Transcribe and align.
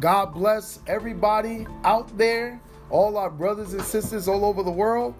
God 0.00 0.32
bless 0.32 0.78
everybody 0.86 1.66
out 1.82 2.16
there, 2.16 2.60
all 2.88 3.16
our 3.16 3.30
brothers 3.30 3.72
and 3.72 3.82
sisters 3.82 4.28
all 4.28 4.44
over 4.44 4.62
the 4.62 4.70
world. 4.70 5.12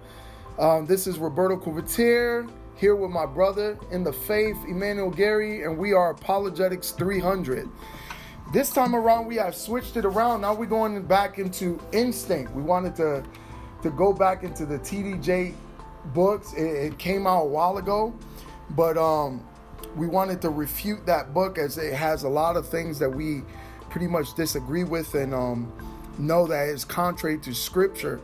Um, 0.56 0.86
this 0.86 1.08
is 1.08 1.18
Roberto 1.18 1.56
Couvetier 1.56 2.48
here 2.76 2.94
with 2.94 3.10
my 3.10 3.26
brother 3.26 3.76
in 3.90 4.04
the 4.04 4.12
faith, 4.12 4.56
Emmanuel 4.68 5.10
Gary, 5.10 5.64
and 5.64 5.76
we 5.76 5.94
are 5.94 6.10
Apologetics 6.10 6.92
300. 6.92 7.68
This 8.52 8.70
time 8.70 8.94
around, 8.94 9.26
we 9.26 9.34
have 9.34 9.56
switched 9.56 9.96
it 9.96 10.04
around. 10.04 10.42
Now 10.42 10.54
we're 10.54 10.66
going 10.66 11.02
back 11.02 11.38
into 11.38 11.80
instinct. 11.92 12.54
We 12.54 12.62
wanted 12.62 12.94
to 12.96 13.24
to 13.82 13.90
go 13.90 14.12
back 14.12 14.42
into 14.44 14.64
the 14.64 14.78
TDJ 14.78 15.54
books. 16.14 16.52
It, 16.54 16.62
it 16.62 16.98
came 16.98 17.26
out 17.26 17.42
a 17.42 17.46
while 17.46 17.78
ago, 17.78 18.14
but 18.70 18.96
um, 18.96 19.44
we 19.96 20.06
wanted 20.06 20.40
to 20.42 20.50
refute 20.50 21.04
that 21.06 21.34
book 21.34 21.58
as 21.58 21.78
it 21.78 21.94
has 21.94 22.22
a 22.22 22.28
lot 22.28 22.56
of 22.56 22.68
things 22.68 22.98
that 23.00 23.10
we 23.10 23.42
pretty 23.90 24.06
much 24.06 24.34
disagree 24.34 24.84
with 24.84 25.14
and 25.14 25.34
um, 25.34 25.72
know 26.18 26.46
that 26.46 26.68
it's 26.68 26.84
contrary 26.84 27.38
to 27.38 27.54
scripture. 27.54 28.20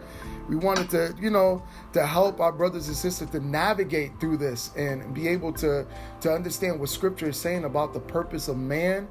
We 0.49 0.57
wanted 0.57 0.91
to, 0.91 1.15
you 1.19 1.31
know, 1.31 1.63
to 1.95 2.07
help 2.07 2.41
our 2.41 2.53
brothers 2.53 2.89
and 2.89 2.97
sisters 2.97 3.31
to 3.31 3.41
navigate 3.41 4.21
through 4.21 4.37
this 4.39 4.71
and 4.77 5.15
be 5.15 5.29
able 5.29 5.53
to 5.55 5.87
to 6.21 6.33
understand 6.33 6.81
what 6.81 6.89
scripture 6.89 7.29
is 7.29 7.37
saying 7.37 7.65
about 7.65 7.95
the 7.95 8.01
purpose 8.01 8.49
of 8.49 8.59
man 8.59 9.09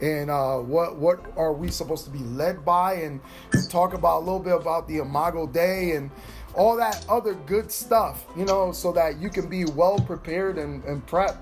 and 0.00 0.30
uh, 0.30 0.56
what 0.56 0.96
what 0.96 1.20
are 1.36 1.52
we 1.52 1.70
supposed 1.70 2.04
to 2.04 2.10
be 2.10 2.20
led 2.20 2.64
by 2.64 2.94
and, 2.94 3.20
and 3.52 3.70
talk 3.70 3.92
about 3.92 4.18
a 4.18 4.20
little 4.20 4.40
bit 4.40 4.54
about 4.54 4.88
the 4.88 4.98
Imago 4.98 5.46
Dei 5.46 5.92
and 5.92 6.10
all 6.54 6.76
that 6.76 7.04
other 7.08 7.34
good 7.34 7.70
stuff, 7.70 8.24
you 8.36 8.44
know, 8.44 8.72
so 8.72 8.90
that 8.92 9.20
you 9.20 9.28
can 9.28 9.48
be 9.48 9.64
well 9.66 9.98
prepared 9.98 10.58
and, 10.58 10.82
and 10.84 11.06
prepped 11.06 11.38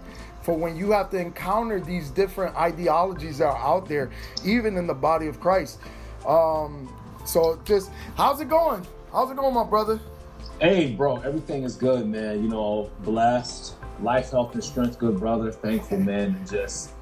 for 0.49 0.57
when 0.57 0.79
you 0.79 0.91
have 0.93 1.11
to 1.11 1.19
encounter 1.19 1.79
these 1.79 2.09
different 2.09 2.57
ideologies 2.57 3.37
that 3.37 3.49
are 3.49 3.59
out 3.59 3.87
there, 3.87 4.11
even 4.47 4.79
in 4.79 4.87
the 4.87 4.95
body 4.95 5.27
of 5.27 5.39
Christ. 5.41 5.79
Um, 6.27 6.91
so 7.27 7.61
just 7.67 7.91
how's 8.17 8.41
it 8.41 8.49
going? 8.49 8.87
How's 9.13 9.31
it 9.31 9.37
going, 9.37 9.53
my 9.53 9.65
brother? 9.65 10.01
Hey, 10.59 10.93
bro, 10.93 11.19
everything 11.19 11.65
is 11.65 11.77
good, 11.77 12.09
man. 12.09 12.43
You 12.43 12.49
know, 12.49 12.91
blessed, 13.01 13.75
life, 14.01 14.31
health, 14.31 14.55
and 14.55 14.65
strength, 14.65 14.99
good 14.99 15.21
brother. 15.21 15.53
Thankful, 15.53 15.99
man, 15.99 16.35
and 16.35 16.51
just 16.51 16.93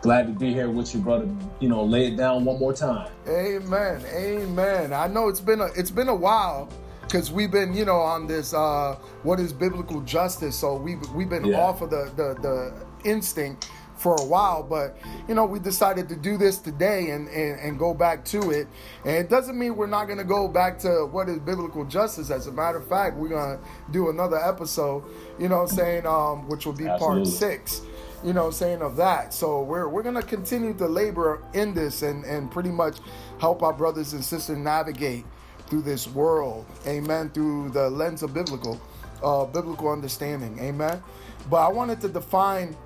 glad 0.00 0.28
to 0.28 0.32
be 0.32 0.52
here 0.52 0.70
with 0.70 0.94
you, 0.94 1.00
brother. 1.00 1.28
You 1.58 1.70
know, 1.70 1.82
lay 1.82 2.06
it 2.06 2.16
down 2.16 2.44
one 2.44 2.60
more 2.60 2.72
time. 2.72 3.10
Amen. 3.26 4.00
Amen. 4.14 4.92
I 4.92 5.08
know 5.08 5.26
it's 5.26 5.40
been 5.40 5.60
a 5.60 5.70
it's 5.74 5.90
been 5.90 6.08
a 6.08 6.14
while 6.14 6.68
because 7.00 7.32
we've 7.32 7.50
been, 7.50 7.74
you 7.74 7.84
know, 7.84 7.98
on 7.98 8.28
this 8.28 8.54
uh 8.54 8.96
what 9.24 9.40
is 9.40 9.52
biblical 9.52 10.02
justice. 10.02 10.54
So 10.54 10.76
we've 10.76 11.04
we've 11.10 11.28
been 11.28 11.46
yeah. 11.46 11.58
off 11.58 11.82
of 11.82 11.90
the, 11.90 12.12
the 12.14 12.40
the 12.40 12.91
instinct 13.04 13.70
for 13.96 14.16
a 14.16 14.24
while, 14.24 14.64
but 14.64 14.98
you 15.28 15.34
know, 15.34 15.44
we 15.44 15.60
decided 15.60 16.08
to 16.08 16.16
do 16.16 16.36
this 16.36 16.58
today 16.58 17.10
and, 17.10 17.28
and, 17.28 17.60
and 17.60 17.78
go 17.78 17.94
back 17.94 18.24
to 18.24 18.50
it. 18.50 18.66
And 19.04 19.16
it 19.16 19.30
doesn't 19.30 19.56
mean 19.56 19.76
we're 19.76 19.86
not 19.86 20.06
gonna 20.08 20.24
go 20.24 20.48
back 20.48 20.78
to 20.80 21.06
what 21.06 21.28
is 21.28 21.38
biblical 21.38 21.84
justice. 21.84 22.30
As 22.30 22.48
a 22.48 22.52
matter 22.52 22.78
of 22.78 22.88
fact, 22.88 23.16
we're 23.16 23.28
gonna 23.28 23.60
do 23.92 24.10
another 24.10 24.38
episode, 24.38 25.04
you 25.38 25.48
know 25.48 25.66
saying, 25.66 26.04
um, 26.04 26.48
which 26.48 26.66
will 26.66 26.72
be 26.72 26.88
Absolutely. 26.88 27.24
part 27.24 27.32
six 27.32 27.82
you 28.24 28.32
know, 28.32 28.50
saying 28.50 28.82
of 28.82 28.96
that. 28.96 29.34
So 29.34 29.62
we're 29.62 29.88
we're 29.88 30.02
gonna 30.02 30.22
continue 30.22 30.74
to 30.74 30.86
labor 30.86 31.42
in 31.54 31.74
this 31.74 32.02
and 32.02 32.24
and 32.24 32.50
pretty 32.50 32.70
much 32.70 32.98
help 33.40 33.62
our 33.62 33.72
brothers 33.72 34.12
and 34.12 34.24
sisters 34.24 34.56
navigate 34.56 35.24
through 35.66 35.82
this 35.82 36.06
world, 36.06 36.66
amen, 36.86 37.30
through 37.30 37.70
the 37.70 37.88
lens 37.88 38.22
of 38.22 38.34
biblical, 38.34 38.80
uh, 39.22 39.44
biblical 39.46 39.88
understanding, 39.88 40.58
amen. 40.60 41.02
But 41.50 41.56
I 41.56 41.68
wanted 41.68 42.00
to 42.02 42.08
define 42.08 42.76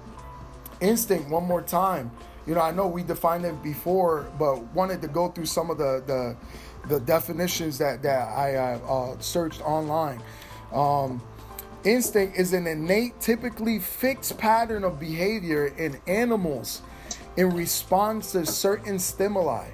instinct 0.81 1.29
one 1.31 1.45
more 1.45 1.63
time. 1.63 2.11
You 2.47 2.55
know, 2.55 2.61
I 2.61 2.71
know 2.71 2.87
we 2.87 3.03
defined 3.03 3.45
it 3.45 3.61
before, 3.63 4.31
but 4.39 4.63
wanted 4.75 5.03
to 5.03 5.09
go 5.09 5.29
through 5.29 5.47
some 5.47 5.71
of 5.71 5.79
the 5.79 6.03
the, 6.07 6.37
the 6.89 7.01
definitions 7.01 7.79
that 7.79 8.03
that 8.03 8.29
I 8.29 8.57
uh, 8.57 9.19
searched 9.19 9.61
online. 9.63 10.23
Um, 10.73 11.23
Instinct 11.87 12.37
is 12.37 12.53
an 12.53 12.67
innate, 12.67 13.21
typically 13.21 13.79
fixed 13.79 14.37
pattern 14.39 14.83
of 14.83 14.99
behavior 14.99 15.67
in 15.79 16.01
animals 16.09 16.83
in 17.37 17.51
response 17.51 18.33
to 18.33 18.45
certain 18.45 18.99
stimuli. 18.99 19.69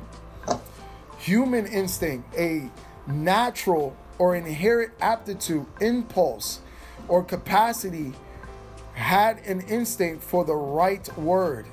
Human 1.16 1.66
instinct, 1.66 2.28
a 2.36 2.70
natural 3.06 3.96
or 4.18 4.36
inherent 4.36 4.92
aptitude, 5.00 5.64
impulse, 5.80 6.60
or 7.08 7.24
capacity, 7.24 8.12
had 8.94 9.38
an 9.38 9.60
instinct 9.62 10.22
for 10.22 10.44
the 10.44 10.54
right 10.54 11.06
word. 11.18 11.66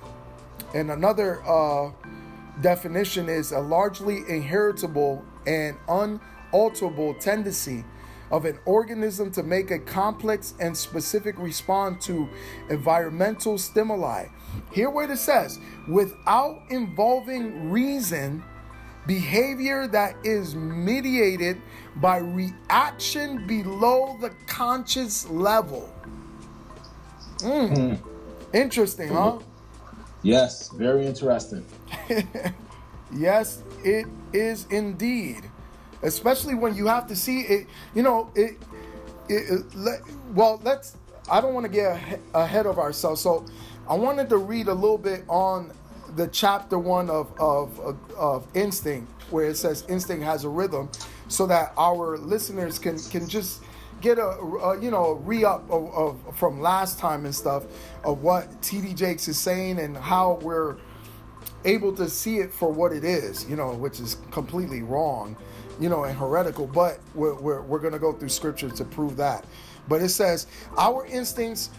And 0.74 0.92
another 0.92 1.42
uh, 1.48 1.92
definition 2.62 3.30
is 3.30 3.52
a 3.52 3.60
largely 3.60 4.20
inheritable 4.28 5.24
and 5.48 5.78
unalterable 5.88 7.16
tendency 7.16 7.84
of 8.32 8.46
an 8.46 8.60
organism 8.66 9.32
to 9.32 9.44
make 9.44 9.72
a 9.72 9.80
complex 9.80 10.54
and 10.60 10.78
specific 10.78 11.38
response 11.40 12.06
to 12.06 12.30
environmental 12.70 13.58
stimuli. 13.58 14.28
Here, 14.72 14.90
what 14.90 15.10
it 15.10 15.18
says 15.18 15.60
without 15.88 16.62
involving 16.70 17.72
reason, 17.72 18.44
behavior 19.08 19.88
that 19.88 20.16
is 20.24 20.56
mediated 20.56 21.60
by 21.96 22.18
reaction 22.18 23.48
below 23.48 24.18
the 24.22 24.30
conscious 24.46 25.28
level. 25.30 25.92
Mm. 27.40 27.76
Mm. 27.76 28.00
Interesting, 28.54 29.10
huh? 29.10 29.40
Yes, 30.22 30.70
very 30.70 31.06
interesting. 31.06 31.66
yes, 33.14 33.64
it 33.84 34.06
is 34.34 34.66
indeed 34.70 35.50
especially 36.04 36.56
when 36.56 36.76
you 36.76 36.88
have 36.88 37.08
to 37.08 37.16
see 37.16 37.42
it. 37.42 37.68
You 37.94 38.04
know, 38.04 38.32
it. 38.36 38.58
it, 39.28 39.52
it 39.52 39.76
let, 39.76 40.02
well, 40.34 40.60
let's. 40.64 40.96
I 41.32 41.42
don't 41.42 41.54
want 41.54 41.66
to 41.66 41.72
get 41.72 42.20
ahead 42.34 42.66
of 42.66 42.80
ourselves, 42.80 43.22
so 43.22 43.46
I 43.88 43.94
wanted 43.94 44.30
to 44.30 44.38
read 44.38 44.68
a 44.68 44.74
little 44.74 44.98
bit 44.98 45.24
on 45.28 45.72
the 46.16 46.28
chapter 46.28 46.80
one 46.80 47.10
of 47.10 47.32
of 47.40 47.80
of, 47.80 47.98
of 48.18 48.48
instinct, 48.56 49.12
where 49.30 49.46
it 49.46 49.58
says 49.58 49.86
instinct 49.88 50.24
has 50.24 50.44
a 50.44 50.50
rhythm, 50.50 50.90
so 51.28 51.46
that 51.48 51.74
our 51.78 52.18
listeners 52.18 52.80
can 52.80 52.98
can 52.98 53.28
just 53.28 53.62
get 54.02 54.18
a, 54.18 54.28
a 54.28 54.82
you 54.82 54.92
know 54.92 55.14
re 55.24 55.44
up 55.44 55.70
of, 55.70 55.94
of, 55.94 56.38
from 56.38 56.62
last 56.62 57.00
time 57.00 57.26
and 57.26 57.36
stuff 57.36 57.66
of 58.04 58.22
what 58.22 58.50
TD 58.62 58.96
Jakes 58.96 59.28
is 59.28 59.38
saying 59.38 59.80
and 59.80 59.98
how 59.98 60.40
we're 60.42 60.78
able 61.66 61.94
to 61.94 62.10
see 62.10 62.38
it 62.38 62.54
for 62.54 62.72
what 62.72 62.94
it 62.94 63.04
is, 63.04 63.48
you 63.50 63.56
know, 63.56 63.74
which 63.74 64.00
is 64.00 64.16
completely 64.32 64.82
wrong 64.82 65.36
you 65.80 65.88
know, 65.88 66.04
and 66.04 66.18
heretical, 66.18 66.68
but 66.68 67.00
we're, 67.16 67.36
we're, 67.36 67.62
we're 67.62 67.80
going 67.80 67.94
to 67.94 68.00
go 68.00 68.12
through 68.12 68.30
scripture 68.30 68.70
to 68.70 68.84
prove 68.84 69.16
that. 69.18 69.46
But 69.88 70.02
it 70.02 70.10
says, 70.10 70.48
Our 70.78 71.06
instincts 71.06 71.70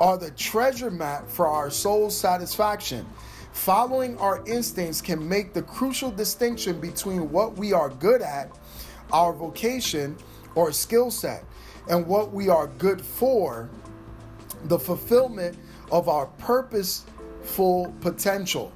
are 0.00 0.16
the 0.16 0.30
treasure 0.30 0.90
map 0.90 1.28
for 1.28 1.46
our 1.46 1.70
soul's 1.70 2.16
satisfaction. 2.16 3.06
Following 3.52 4.16
our 4.18 4.42
instincts 4.46 5.02
can 5.02 5.28
make 5.28 5.52
the 5.52 5.62
crucial 5.62 6.10
distinction 6.10 6.80
between 6.80 7.30
what 7.30 7.56
we 7.56 7.72
are 7.72 7.90
good 7.90 8.22
at, 8.22 8.50
our 9.12 9.32
vocation 9.32 10.16
or 10.60 10.70
skill 10.72 11.10
set, 11.10 11.42
and 11.88 12.06
what 12.06 12.32
we 12.32 12.50
are 12.50 12.66
good 12.66 13.00
for, 13.00 13.70
the 14.64 14.78
fulfillment 14.78 15.56
of 15.90 16.06
our 16.06 16.26
purposeful 16.38 17.94
potential. 18.02 18.70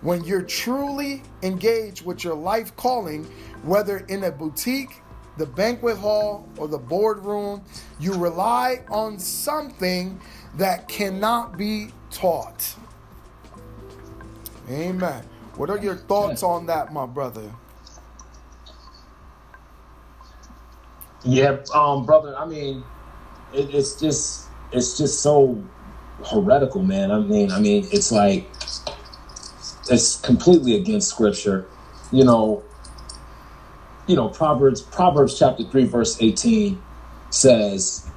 When 0.00 0.24
you're 0.24 0.40
truly 0.40 1.22
engaged 1.42 2.06
with 2.06 2.24
your 2.24 2.34
life 2.34 2.74
calling, 2.76 3.24
whether 3.62 3.98
in 4.08 4.24
a 4.24 4.30
boutique, 4.30 5.02
the 5.36 5.44
banquet 5.44 5.98
hall, 5.98 6.48
or 6.56 6.66
the 6.66 6.78
boardroom, 6.78 7.62
you 8.00 8.14
rely 8.14 8.82
on 8.88 9.18
something 9.18 10.18
that 10.56 10.88
cannot 10.88 11.58
be 11.58 11.88
taught. 12.10 12.74
Amen. 14.70 15.22
What 15.56 15.68
are 15.68 15.78
your 15.78 15.96
thoughts 15.96 16.42
on 16.42 16.64
that, 16.66 16.90
my 16.90 17.04
brother? 17.04 17.52
Yeah, 21.26 21.58
um, 21.74 22.06
brother. 22.06 22.36
I 22.38 22.46
mean, 22.46 22.84
it, 23.52 23.74
it's 23.74 24.00
just 24.00 24.46
it's 24.72 24.96
just 24.96 25.20
so 25.20 25.62
heretical, 26.24 26.82
man. 26.82 27.10
I 27.10 27.18
mean, 27.18 27.50
I 27.50 27.60
mean, 27.60 27.86
it's 27.90 28.12
like 28.12 28.48
it's 29.90 30.20
completely 30.20 30.76
against 30.76 31.10
scripture. 31.10 31.66
You 32.12 32.24
know, 32.24 32.62
you 34.06 34.14
know, 34.14 34.28
Proverbs, 34.28 34.80
Proverbs 34.80 35.38
chapter 35.38 35.64
3, 35.64 35.84
verse 35.84 36.20
18 36.22 36.80
says, 37.30 38.08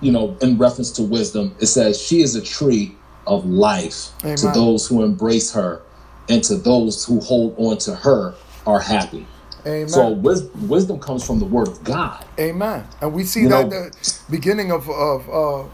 you 0.00 0.12
know, 0.12 0.36
in 0.42 0.58
reference 0.58 0.90
to 0.92 1.02
wisdom, 1.02 1.54
it 1.60 1.66
says, 1.66 2.00
She 2.00 2.20
is 2.20 2.34
a 2.34 2.42
tree 2.42 2.94
of 3.26 3.46
life 3.46 4.10
Amen. 4.22 4.36
to 4.36 4.48
those 4.48 4.86
who 4.86 5.02
embrace 5.02 5.52
her, 5.52 5.80
and 6.28 6.44
to 6.44 6.56
those 6.56 7.04
who 7.04 7.20
hold 7.20 7.54
on 7.58 7.78
to 7.78 7.94
her 7.94 8.34
are 8.66 8.80
happy. 8.80 9.26
Amen. 9.66 9.90
So 9.90 10.10
wis- 10.10 10.44
wisdom 10.54 11.00
comes 11.00 11.24
from 11.26 11.38
the 11.40 11.46
word 11.46 11.68
of 11.68 11.84
God. 11.84 12.24
Amen. 12.38 12.86
And 13.00 13.12
we 13.14 13.24
see 13.24 13.42
you 13.42 13.48
that 13.48 13.70
know, 13.70 13.70
the 13.70 13.96
beginning 14.30 14.72
of 14.72 14.90
of 14.90 15.28
uh, 15.30 15.68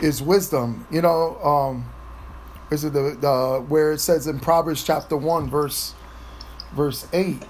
is 0.00 0.22
wisdom. 0.22 0.86
You 0.90 1.02
know, 1.02 1.38
um, 1.42 1.86
is 2.70 2.84
it 2.84 2.92
the, 2.94 3.16
the 3.20 3.64
where 3.68 3.92
it 3.92 4.00
says 4.00 4.26
in 4.26 4.40
Proverbs 4.40 4.84
chapter 4.84 5.16
one 5.16 5.50
verse 5.50 5.94
verse 6.74 7.06
eight 7.12 7.44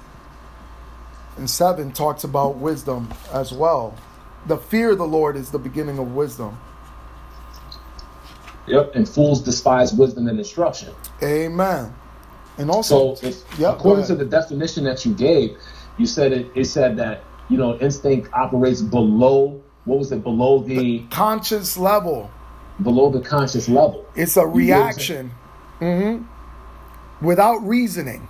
and 1.37 1.51
seven 1.51 1.93
talks 1.93 2.25
about 2.25 2.59
wisdom 2.59 3.11
as 3.33 3.53
well. 3.53 3.97
The 4.47 4.59
fear 4.59 4.93
of 4.93 4.99
the 4.99 5.07
Lord 5.07 5.37
is 5.37 5.51
the 5.51 5.59
beginning 5.59 5.99
of 5.99 6.15
wisdom. 6.15 6.59
Yep, 8.67 8.93
and 8.95 9.09
fools 9.09 9.43
despise 9.43 9.93
wisdom 9.93 10.29
and 10.29 10.39
instruction. 10.39 10.95
Amen. 11.23 11.95
And 12.59 12.71
also, 12.71 13.15
so 13.15 13.27
if, 13.27 13.43
yep, 13.59 13.77
according 13.77 14.07
to 14.07 14.15
the 14.15 14.25
definition 14.25 14.85
that 14.85 15.05
you 15.05 15.15
gave, 15.15 15.57
you 15.99 16.07
said 16.07 16.33
it. 16.33 16.51
It 16.55 16.67
said 16.67 16.97
that 16.99 17.25
you 17.49 17.57
know 17.57 17.79
instinct 17.79 18.33
operates 18.33 18.81
below. 18.81 19.61
What 19.85 19.99
was 19.99 20.13
it? 20.13 20.23
Below 20.23 20.63
the, 20.63 20.79
the 20.79 21.05
conscious 21.11 21.77
level. 21.77 22.31
Below 22.83 23.11
the 23.11 23.21
conscious 23.21 23.69
level. 23.69 24.07
It's 24.15 24.37
a 24.37 24.47
reaction. 24.47 25.33
Mm-hmm. 25.81 26.25
Without 27.25 27.59
reasoning. 27.59 28.27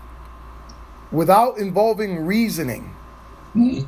Without 1.13 1.59
involving 1.59 2.27
reasoning. 2.27 2.95
Mm-hmm. 3.55 3.85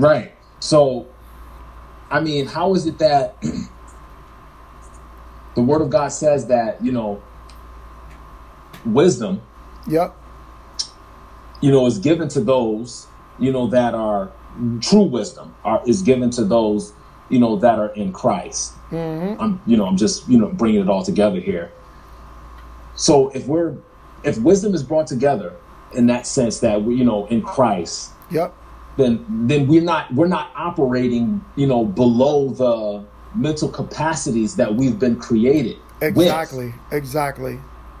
Right. 0.00 0.32
So, 0.60 1.06
I 2.10 2.20
mean, 2.20 2.46
how 2.46 2.74
is 2.74 2.86
it 2.86 2.98
that 2.98 3.40
the 5.54 5.62
Word 5.62 5.80
of 5.80 5.90
God 5.90 6.08
says 6.08 6.46
that 6.48 6.84
you 6.84 6.92
know 6.92 7.22
wisdom? 8.84 9.42
Yep 9.86 10.16
you 11.64 11.70
know, 11.70 11.86
is 11.86 11.98
given 11.98 12.28
to 12.28 12.40
those, 12.40 13.06
you 13.38 13.50
know, 13.50 13.66
that 13.68 13.94
are 13.94 14.30
true 14.82 15.04
wisdom 15.04 15.54
are, 15.64 15.82
is 15.86 16.02
given 16.02 16.28
to 16.28 16.44
those, 16.44 16.92
you 17.30 17.38
know, 17.38 17.56
that 17.56 17.78
are 17.78 17.88
in 17.94 18.12
Christ. 18.12 18.74
Mm-hmm. 18.90 19.40
I'm, 19.40 19.62
you 19.66 19.78
know, 19.78 19.86
I'm 19.86 19.96
just, 19.96 20.28
you 20.28 20.38
know, 20.38 20.48
bringing 20.48 20.82
it 20.82 20.90
all 20.90 21.02
together 21.02 21.40
here. 21.40 21.72
So 22.96 23.30
if 23.30 23.46
we're, 23.46 23.76
if 24.24 24.36
wisdom 24.38 24.74
is 24.74 24.82
brought 24.82 25.06
together 25.06 25.54
in 25.94 26.06
that 26.08 26.26
sense 26.26 26.60
that 26.60 26.82
we, 26.82 26.96
you 26.96 27.04
know, 27.04 27.24
in 27.28 27.40
Christ, 27.40 28.10
yep, 28.30 28.54
then 28.98 29.24
then 29.46 29.66
we're 29.66 29.82
not 29.82 30.12
we're 30.14 30.28
not 30.28 30.50
operating, 30.54 31.42
you 31.56 31.66
know, 31.66 31.86
below 31.86 32.50
the 32.50 33.04
mental 33.34 33.70
capacities 33.70 34.54
that 34.56 34.74
we've 34.74 34.98
been 34.98 35.16
created. 35.16 35.78
Exactly. 36.02 36.66
With. 36.66 36.92
Exactly. 36.92 37.58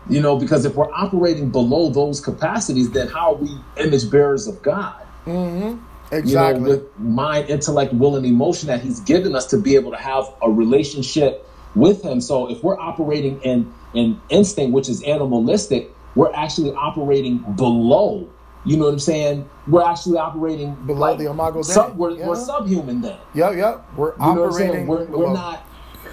You 0.08 0.20
know, 0.20 0.36
because 0.36 0.64
if 0.64 0.74
we're 0.74 0.92
operating 0.92 1.50
below 1.50 1.88
those 1.90 2.20
capacities, 2.20 2.90
then 2.90 3.08
how 3.08 3.34
are 3.34 3.36
we 3.36 3.58
image 3.78 4.10
bearers 4.10 4.46
of 4.46 4.60
God? 4.62 5.02
Mm-hmm. 5.24 5.82
Exactly. 6.14 6.60
You 6.60 6.66
know, 6.66 6.82
with 6.82 6.98
mind, 6.98 7.48
intellect, 7.48 7.94
will, 7.94 8.16
and 8.16 8.26
emotion 8.26 8.68
that 8.68 8.82
He's 8.82 9.00
given 9.00 9.34
us 9.34 9.46
to 9.46 9.58
be 9.58 9.74
able 9.74 9.90
to 9.90 9.96
have 9.96 10.26
a 10.42 10.50
relationship 10.50 11.48
with 11.74 12.02
Him. 12.02 12.20
So 12.20 12.50
if 12.50 12.62
we're 12.62 12.78
operating 12.78 13.40
in 13.42 13.72
in 13.94 14.20
instinct, 14.28 14.74
which 14.74 14.88
is 14.88 15.02
animalistic, 15.04 15.90
we're 16.14 16.32
actually 16.34 16.72
operating 16.72 17.38
below. 17.56 18.28
You 18.66 18.76
know 18.76 18.84
what 18.84 18.94
I'm 18.94 18.98
saying? 18.98 19.48
We're 19.66 19.84
actually 19.84 20.18
operating 20.18 20.74
below 20.86 21.00
like, 21.00 21.18
the 21.18 21.30
imago 21.30 21.62
sub, 21.62 21.96
we're, 21.96 22.12
yeah. 22.12 22.26
we're, 22.26 22.36
subhuman 22.36 23.02
then. 23.02 23.18
Yeah, 23.34 23.50
yeah. 23.50 23.80
We're 23.94 24.12
you 24.12 24.20
operating. 24.20 24.86
We're, 24.86 25.04
we're 25.04 25.32
not 25.32 25.66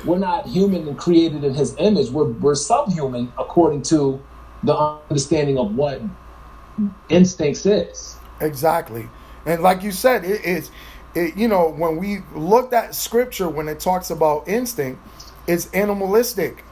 we're 0.05 0.17
not 0.17 0.47
human 0.47 0.87
and 0.87 0.97
created 0.97 1.43
in 1.43 1.53
his 1.53 1.75
image. 1.77 2.09
We're, 2.09 2.31
we're 2.31 2.55
subhuman 2.55 3.31
according 3.37 3.83
to 3.83 4.21
the 4.63 4.75
understanding 4.75 5.57
of 5.57 5.75
what 5.75 6.01
instincts 7.09 7.65
is. 7.65 8.17
Exactly. 8.39 9.07
And 9.45 9.61
like 9.61 9.83
you 9.83 9.91
said, 9.91 10.23
it 10.23 10.43
is, 10.43 10.71
it, 11.15 11.35
you 11.35 11.47
know, 11.47 11.69
when 11.69 11.97
we 11.97 12.19
looked 12.33 12.73
at 12.73 12.95
scripture, 12.95 13.49
when 13.49 13.67
it 13.67 13.79
talks 13.79 14.09
about 14.09 14.47
instinct, 14.47 15.01
it's 15.47 15.71
animalistic. 15.73 16.63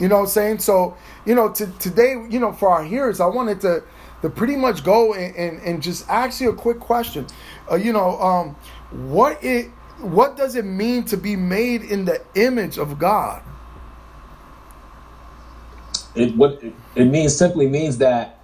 You 0.00 0.08
know 0.08 0.16
what 0.16 0.22
I'm 0.22 0.28
saying? 0.28 0.58
So, 0.60 0.96
you 1.24 1.34
know, 1.34 1.50
to, 1.52 1.66
today, 1.78 2.14
you 2.28 2.40
know, 2.40 2.52
for 2.52 2.68
our 2.68 2.84
hearers, 2.84 3.20
I 3.20 3.26
wanted 3.26 3.60
to, 3.62 3.82
to 4.22 4.30
pretty 4.30 4.56
much 4.56 4.82
go 4.82 5.14
and, 5.14 5.34
and, 5.36 5.60
and 5.62 5.82
just 5.82 6.08
ask 6.08 6.40
you 6.40 6.50
a 6.50 6.54
quick 6.54 6.80
question. 6.80 7.26
Uh, 7.70 7.76
you 7.76 7.92
know, 7.92 8.20
um, 8.20 8.56
what 9.10 9.42
it 9.42 9.70
what 10.04 10.36
does 10.36 10.54
it 10.56 10.64
mean 10.64 11.04
to 11.04 11.16
be 11.16 11.36
made 11.36 11.82
in 11.82 12.04
the 12.04 12.22
image 12.34 12.78
of 12.78 12.98
God? 12.98 13.42
It 16.14 16.36
what 16.36 16.62
it 16.94 17.06
means 17.06 17.36
simply 17.36 17.66
means 17.66 17.98
that 17.98 18.40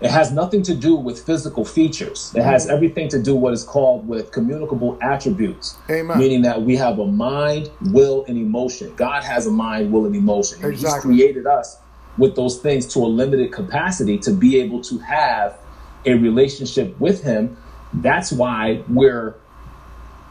it 0.00 0.10
has 0.10 0.32
nothing 0.32 0.62
to 0.64 0.74
do 0.74 0.96
with 0.96 1.24
physical 1.24 1.64
features. 1.64 2.32
It 2.34 2.42
has 2.42 2.64
mm-hmm. 2.66 2.74
everything 2.74 3.08
to 3.10 3.22
do 3.22 3.34
what 3.34 3.54
is 3.54 3.64
called 3.64 4.06
with 4.06 4.32
communicable 4.32 4.98
attributes. 5.00 5.78
Amen. 5.88 6.18
Meaning 6.18 6.42
that 6.42 6.60
we 6.60 6.76
have 6.76 6.98
a 6.98 7.06
mind, 7.06 7.70
will, 7.80 8.24
and 8.26 8.36
emotion. 8.36 8.94
God 8.96 9.22
has 9.22 9.46
a 9.46 9.50
mind, 9.50 9.92
will, 9.92 10.04
and 10.04 10.14
emotion. 10.14 10.62
And 10.62 10.72
exactly. 10.72 11.14
He's 11.14 11.22
created 11.22 11.46
us 11.46 11.78
with 12.18 12.36
those 12.36 12.58
things 12.58 12.86
to 12.94 12.98
a 13.00 13.06
limited 13.06 13.52
capacity 13.52 14.18
to 14.18 14.32
be 14.32 14.60
able 14.60 14.82
to 14.82 14.98
have 14.98 15.58
a 16.04 16.14
relationship 16.14 16.98
with 17.00 17.22
Him. 17.22 17.56
That's 17.94 18.32
why 18.32 18.82
we're 18.88 19.36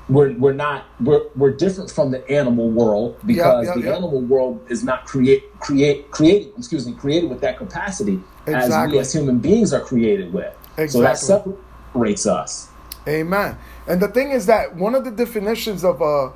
we're 0.09 0.33
we're 0.33 0.53
not 0.53 0.85
we're 0.99 1.27
we're 1.35 1.51
different 1.51 1.89
from 1.89 2.11
the 2.11 2.29
animal 2.29 2.69
world 2.69 3.17
because 3.25 3.65
yep, 3.65 3.75
yep, 3.75 3.75
the 3.75 3.89
yep. 3.89 3.97
animal 3.97 4.21
world 4.21 4.65
is 4.69 4.83
not 4.83 5.05
create 5.05 5.57
create 5.59 6.11
created 6.11 6.51
excuse 6.57 6.85
me 6.85 6.93
created 6.93 7.29
with 7.29 7.39
that 7.39 7.57
capacity 7.57 8.19
exactly. 8.45 8.75
as 8.75 8.91
we 8.91 8.99
as 8.99 9.13
human 9.13 9.39
beings 9.39 9.73
are 9.73 9.79
created 9.79 10.33
with. 10.33 10.53
Exactly. 10.77 10.87
So 10.87 11.01
that 11.01 11.17
separates 11.17 12.25
us. 12.25 12.69
Amen. 13.07 13.57
And 13.87 14.01
the 14.01 14.07
thing 14.07 14.31
is 14.31 14.45
that 14.47 14.75
one 14.75 14.95
of 14.95 15.05
the 15.05 15.11
definitions 15.11 15.83
of 15.83 16.01
uh 16.01 16.31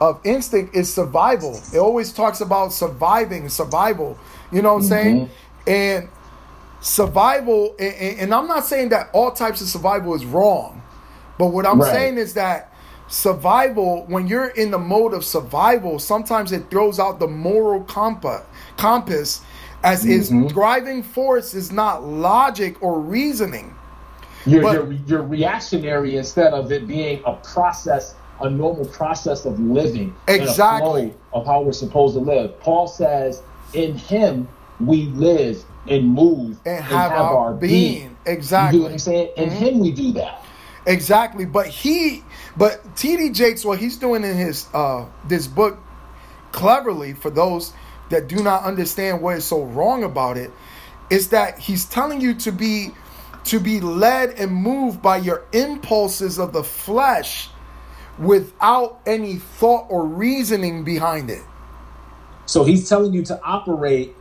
of 0.00 0.20
instinct 0.24 0.74
is 0.74 0.92
survival. 0.92 1.60
It 1.74 1.78
always 1.78 2.12
talks 2.12 2.40
about 2.40 2.72
surviving, 2.72 3.48
survival. 3.48 4.18
You 4.50 4.62
know 4.62 4.74
what 4.74 4.84
I'm 4.84 4.88
mm-hmm. 4.88 4.88
saying? 4.88 5.30
And 5.66 6.08
survival, 6.80 7.76
and, 7.78 8.18
and, 8.20 8.34
I'm 8.34 8.48
not 8.48 8.64
saying 8.64 8.88
that 8.88 9.10
all 9.12 9.30
types 9.30 9.60
of 9.60 9.68
survival 9.68 10.14
is 10.14 10.24
wrong, 10.24 10.82
but 11.38 11.48
what 11.48 11.66
I'm 11.66 11.78
right. 11.78 11.92
saying 11.92 12.16
is 12.16 12.32
that 12.34 12.69
survival 13.10 14.04
when 14.06 14.28
you're 14.28 14.50
in 14.50 14.70
the 14.70 14.78
mode 14.78 15.12
of 15.12 15.24
survival 15.24 15.98
sometimes 15.98 16.52
it 16.52 16.70
throws 16.70 17.00
out 17.00 17.18
the 17.18 17.26
moral 17.26 17.82
compass 17.82 18.42
compass 18.76 19.42
as 19.82 20.04
mm-hmm. 20.04 20.44
its 20.44 20.52
driving 20.52 21.02
force 21.02 21.52
is 21.52 21.72
not 21.72 22.04
logic 22.04 22.80
or 22.80 23.00
reasoning 23.00 23.74
you're, 24.46 24.62
but, 24.62 24.74
you're, 24.74 24.92
you're 24.92 25.22
reactionary 25.24 26.16
instead 26.16 26.54
of 26.54 26.70
it 26.70 26.86
being 26.86 27.20
a 27.26 27.34
process 27.34 28.14
a 28.42 28.48
normal 28.48 28.86
process 28.86 29.44
of 29.44 29.58
living 29.58 30.14
exactly 30.28 31.12
of 31.32 31.44
how 31.44 31.60
we're 31.62 31.72
supposed 31.72 32.14
to 32.14 32.20
live 32.20 32.58
paul 32.60 32.86
says 32.86 33.42
in 33.74 33.96
him 33.96 34.46
we 34.78 35.06
live 35.06 35.64
and 35.88 36.08
move 36.08 36.56
and, 36.64 36.76
and 36.76 36.84
have, 36.84 37.10
have, 37.10 37.20
our, 37.20 37.36
our 37.36 37.54
being. 37.54 38.02
being. 38.02 38.16
exactly 38.26 38.78
you 38.78 38.82
know 38.84 38.86
what 38.86 38.92
i'm 38.92 38.98
saying 39.00 39.32
in 39.36 39.48
mm-hmm. 39.48 39.64
him 39.64 39.78
we 39.80 39.90
do 39.90 40.12
that 40.12 40.44
Exactly, 40.86 41.44
but 41.44 41.66
he, 41.66 42.24
but 42.60 42.84
TD 42.94 43.34
Jakes, 43.34 43.64
what 43.64 43.78
he's 43.78 43.96
doing 43.96 44.22
in 44.22 44.36
his 44.36 44.68
uh 44.74 45.06
this 45.26 45.46
book, 45.46 45.78
cleverly 46.52 47.14
for 47.14 47.30
those 47.30 47.72
that 48.10 48.28
do 48.28 48.42
not 48.42 48.64
understand 48.64 49.22
what 49.22 49.38
is 49.38 49.46
so 49.46 49.64
wrong 49.64 50.04
about 50.04 50.36
it, 50.36 50.50
is 51.08 51.30
that 51.30 51.58
he's 51.58 51.86
telling 51.86 52.20
you 52.20 52.34
to 52.34 52.52
be 52.52 52.90
to 53.44 53.60
be 53.60 53.80
led 53.80 54.38
and 54.38 54.52
moved 54.52 55.00
by 55.00 55.16
your 55.16 55.46
impulses 55.52 56.38
of 56.38 56.52
the 56.52 56.62
flesh 56.62 57.48
without 58.18 59.00
any 59.06 59.36
thought 59.36 59.86
or 59.88 60.04
reasoning 60.04 60.84
behind 60.84 61.30
it. 61.30 61.42
So 62.44 62.64
he's 62.64 62.86
telling 62.86 63.14
you 63.14 63.24
to 63.24 63.42
operate 63.42 64.14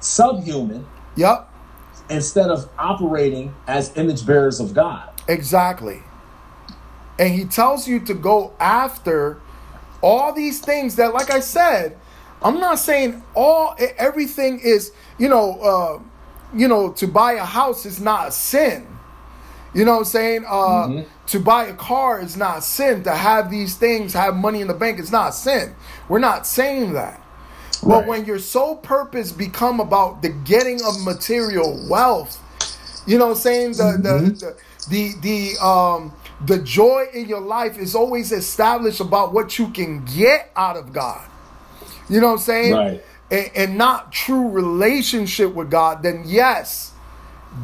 subhuman. 0.00 0.86
Yep. 1.16 1.50
Instead 2.10 2.50
of 2.50 2.68
operating 2.78 3.54
as 3.66 3.96
image 3.96 4.26
bearers 4.26 4.60
of 4.60 4.74
God. 4.74 5.08
Exactly. 5.28 6.02
And 7.18 7.32
he 7.32 7.44
tells 7.44 7.88
you 7.88 8.00
to 8.00 8.14
go 8.14 8.52
after 8.60 9.40
all 10.02 10.32
these 10.32 10.60
things 10.60 10.96
that, 10.96 11.14
like 11.14 11.30
I 11.30 11.40
said, 11.40 11.96
I'm 12.42 12.60
not 12.60 12.78
saying 12.78 13.22
all 13.34 13.74
everything 13.98 14.60
is, 14.60 14.92
you 15.18 15.28
know, 15.28 15.60
uh, 15.60 16.02
you 16.54 16.68
know, 16.68 16.92
to 16.92 17.06
buy 17.08 17.32
a 17.34 17.44
house 17.44 17.86
is 17.86 18.00
not 18.00 18.28
a 18.28 18.30
sin. 18.30 18.86
You 19.74 19.84
know 19.84 19.92
what 19.92 19.98
I'm 19.98 20.04
saying? 20.04 20.44
Uh, 20.46 20.50
mm-hmm. 20.50 21.26
To 21.26 21.40
buy 21.40 21.66
a 21.66 21.74
car 21.74 22.20
is 22.20 22.36
not 22.36 22.62
sin. 22.64 23.02
To 23.02 23.14
have 23.14 23.50
these 23.50 23.76
things, 23.76 24.14
have 24.14 24.34
money 24.34 24.60
in 24.60 24.68
the 24.68 24.74
bank 24.74 24.98
is 24.98 25.12
not 25.12 25.30
sin. 25.30 25.74
We're 26.08 26.18
not 26.18 26.46
saying 26.46 26.92
that. 26.94 27.20
Right. 27.82 27.82
But 27.82 28.06
when 28.06 28.24
your 28.24 28.38
sole 28.38 28.76
purpose 28.76 29.32
become 29.32 29.80
about 29.80 30.22
the 30.22 30.30
getting 30.30 30.82
of 30.82 31.02
material 31.04 31.86
wealth, 31.90 32.42
you 33.06 33.18
know 33.18 33.26
what 33.26 33.36
I'm 33.36 33.42
saying? 33.42 33.72
The 33.72 33.82
mm-hmm. 33.82 34.02
the, 34.02 34.56
the 34.88 35.12
the 35.20 35.52
the 35.54 35.66
um 35.66 36.12
the 36.44 36.58
joy 36.58 37.06
in 37.14 37.28
your 37.28 37.40
life 37.40 37.78
is 37.78 37.94
always 37.94 38.32
established 38.32 39.00
about 39.00 39.32
what 39.32 39.58
you 39.58 39.68
can 39.68 40.04
get 40.04 40.50
out 40.54 40.76
of 40.76 40.92
God. 40.92 41.26
You 42.08 42.20
know 42.20 42.28
what 42.28 42.32
I'm 42.34 42.38
saying? 42.38 42.74
Right. 42.74 43.04
And, 43.30 43.50
and 43.56 43.78
not 43.78 44.12
true 44.12 44.48
relationship 44.48 45.54
with 45.54 45.70
God, 45.70 46.02
then 46.02 46.24
yes, 46.26 46.92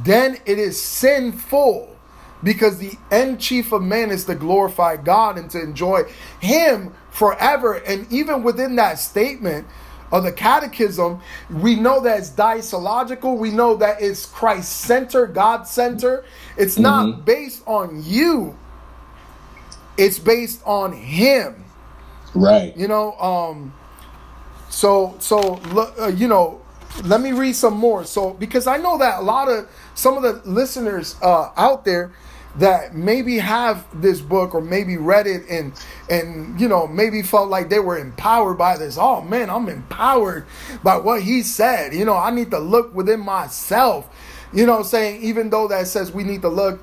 then 0.03 0.39
it 0.47 0.59
is 0.59 0.81
sinful 0.81 1.95
because 2.43 2.79
the 2.79 2.99
end 3.11 3.41
chief 3.41 3.73
of 3.73 3.83
man 3.83 4.11
is 4.11 4.25
to 4.25 4.35
glorify 4.35 4.97
God 4.97 5.39
and 5.39 5.49
to 5.51 5.63
enjoy 5.63 6.05
Him 6.41 6.93
forever. 7.11 7.75
And 7.75 8.11
even 8.13 8.43
within 8.43 8.77
that 8.77 8.99
statement, 8.99 9.67
of 10.13 10.25
the 10.25 10.33
catechism, 10.33 11.21
we 11.51 11.75
know 11.75 12.01
that 12.03 12.19
it's 12.19 12.29
dialogical. 12.29 13.39
We 13.39 13.51
know 13.51 13.77
that 13.77 14.03
it's 14.03 14.27
Christ 14.27 14.83
center, 14.83 15.27
God 15.27 15.67
center. 15.67 16.25
It's 16.59 16.79
not 16.79 17.07
mm-hmm. 17.07 17.21
based 17.23 17.63
on 17.67 18.03
you. 18.05 18.57
It's 19.97 20.19
based 20.19 20.63
on 20.65 20.93
Him. 20.93 21.65
Right. 22.35 22.77
You 22.77 22.89
know. 22.89 23.13
Um. 23.15 23.75
So 24.71 25.17
so 25.19 25.61
uh, 25.99 26.09
you 26.09 26.29
know. 26.29 26.61
Let 27.05 27.23
me 27.23 27.33
read 27.33 27.57
some 27.57 27.73
more. 27.73 28.05
So 28.05 28.35
because 28.35 28.67
I 28.67 28.77
know 28.77 28.99
that 28.99 29.21
a 29.21 29.23
lot 29.23 29.49
of 29.49 29.67
some 29.95 30.19
of 30.19 30.23
the 30.23 30.47
listeners 30.47 31.17
uh, 31.23 31.51
out 31.57 31.87
there 31.87 32.13
that 32.57 32.95
maybe 32.95 33.39
have 33.39 33.87
this 34.01 34.21
book 34.21 34.55
or 34.55 34.61
maybe 34.61 34.97
read 34.97 35.27
it 35.27 35.43
and 35.49 35.73
and 36.11 36.61
you 36.61 36.69
know 36.69 36.87
maybe 36.87 37.23
felt 37.23 37.49
like 37.49 37.71
they 37.71 37.79
were 37.79 37.99
empowered 37.99 38.59
by 38.59 38.77
this 38.77 38.99
oh 39.01 39.23
man 39.23 39.49
i'm 39.49 39.69
empowered 39.69 40.45
by 40.83 40.97
what 40.97 41.23
he 41.23 41.43
said 41.43 41.95
you 41.95 42.05
know 42.05 42.17
i 42.17 42.31
need 42.31 42.51
to 42.51 42.59
look 42.59 42.95
within 42.95 43.21
myself 43.21 44.09
you 44.53 44.67
know 44.67 44.83
saying 44.83 45.23
even 45.23 45.49
though 45.49 45.67
that 45.67 45.87
says 45.87 46.13
we 46.13 46.25
need 46.25 46.43
to 46.43 46.49
look 46.49 46.83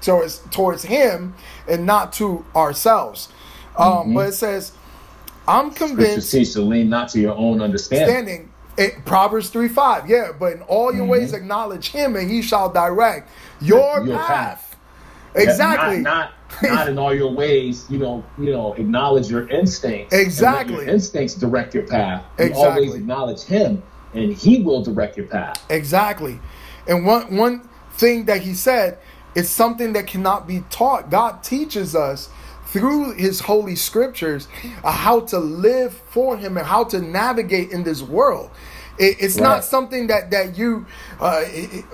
towards 0.00 0.38
towards 0.50 0.82
him 0.84 1.34
and 1.68 1.86
not 1.86 2.12
to 2.12 2.44
ourselves 2.54 3.28
um 3.76 3.86
mm-hmm. 3.86 4.14
but 4.14 4.28
it 4.28 4.32
says 4.32 4.72
i'm 5.48 5.70
convinced 5.70 6.30
teach 6.30 6.52
to 6.52 6.60
lean 6.60 6.88
not 6.88 7.08
to 7.08 7.20
your 7.20 7.34
own 7.36 7.60
understanding 7.60 8.52
it, 8.78 9.04
Proverbs 9.04 9.48
3 9.48 9.68
5. 9.68 10.08
Yeah, 10.08 10.32
but 10.38 10.52
in 10.52 10.62
all 10.62 10.92
your 10.92 11.02
mm-hmm. 11.02 11.10
ways 11.12 11.32
acknowledge 11.32 11.88
him 11.88 12.16
and 12.16 12.30
he 12.30 12.42
shall 12.42 12.70
direct 12.70 13.30
your, 13.60 14.04
your 14.04 14.18
path. 14.18 14.28
path. 14.28 14.76
Exactly. 15.34 15.96
Yeah, 15.96 16.02
not, 16.02 16.32
not, 16.62 16.72
not 16.72 16.88
in 16.88 16.98
all 16.98 17.14
your 17.14 17.32
ways, 17.32 17.86
you 17.90 17.98
know, 17.98 18.24
you 18.38 18.50
know, 18.50 18.74
acknowledge 18.74 19.30
your 19.30 19.48
instincts. 19.48 20.14
Exactly. 20.14 20.76
your 20.76 20.88
instincts 20.88 21.34
direct 21.34 21.74
your 21.74 21.86
path. 21.86 22.24
You 22.38 22.46
exactly. 22.46 22.86
always 22.86 22.94
acknowledge 22.94 23.42
him 23.42 23.82
and 24.14 24.32
he 24.32 24.62
will 24.62 24.82
direct 24.82 25.16
your 25.16 25.26
path. 25.26 25.64
Exactly. 25.70 26.40
And 26.86 27.04
one 27.04 27.36
one 27.36 27.68
thing 27.92 28.26
that 28.26 28.42
he 28.42 28.54
said 28.54 28.98
is 29.36 29.48
something 29.48 29.92
that 29.92 30.08
cannot 30.08 30.48
be 30.48 30.64
taught. 30.70 31.10
God 31.10 31.44
teaches 31.44 31.94
us 31.94 32.30
through 32.64 33.12
his 33.12 33.40
holy 33.40 33.76
scriptures 33.76 34.48
uh, 34.82 34.90
how 34.90 35.20
to 35.20 35.38
live 35.38 35.94
for 35.94 36.36
him 36.36 36.56
and 36.56 36.66
how 36.66 36.82
to 36.82 37.00
navigate 37.00 37.70
in 37.70 37.84
this 37.84 38.02
world. 38.02 38.50
It, 38.98 39.16
it's 39.20 39.36
right. 39.36 39.42
not 39.42 39.64
something 39.64 40.06
that 40.06 40.30
that 40.30 40.56
you 40.56 40.86
uh, 41.20 41.42
it, 41.44 41.84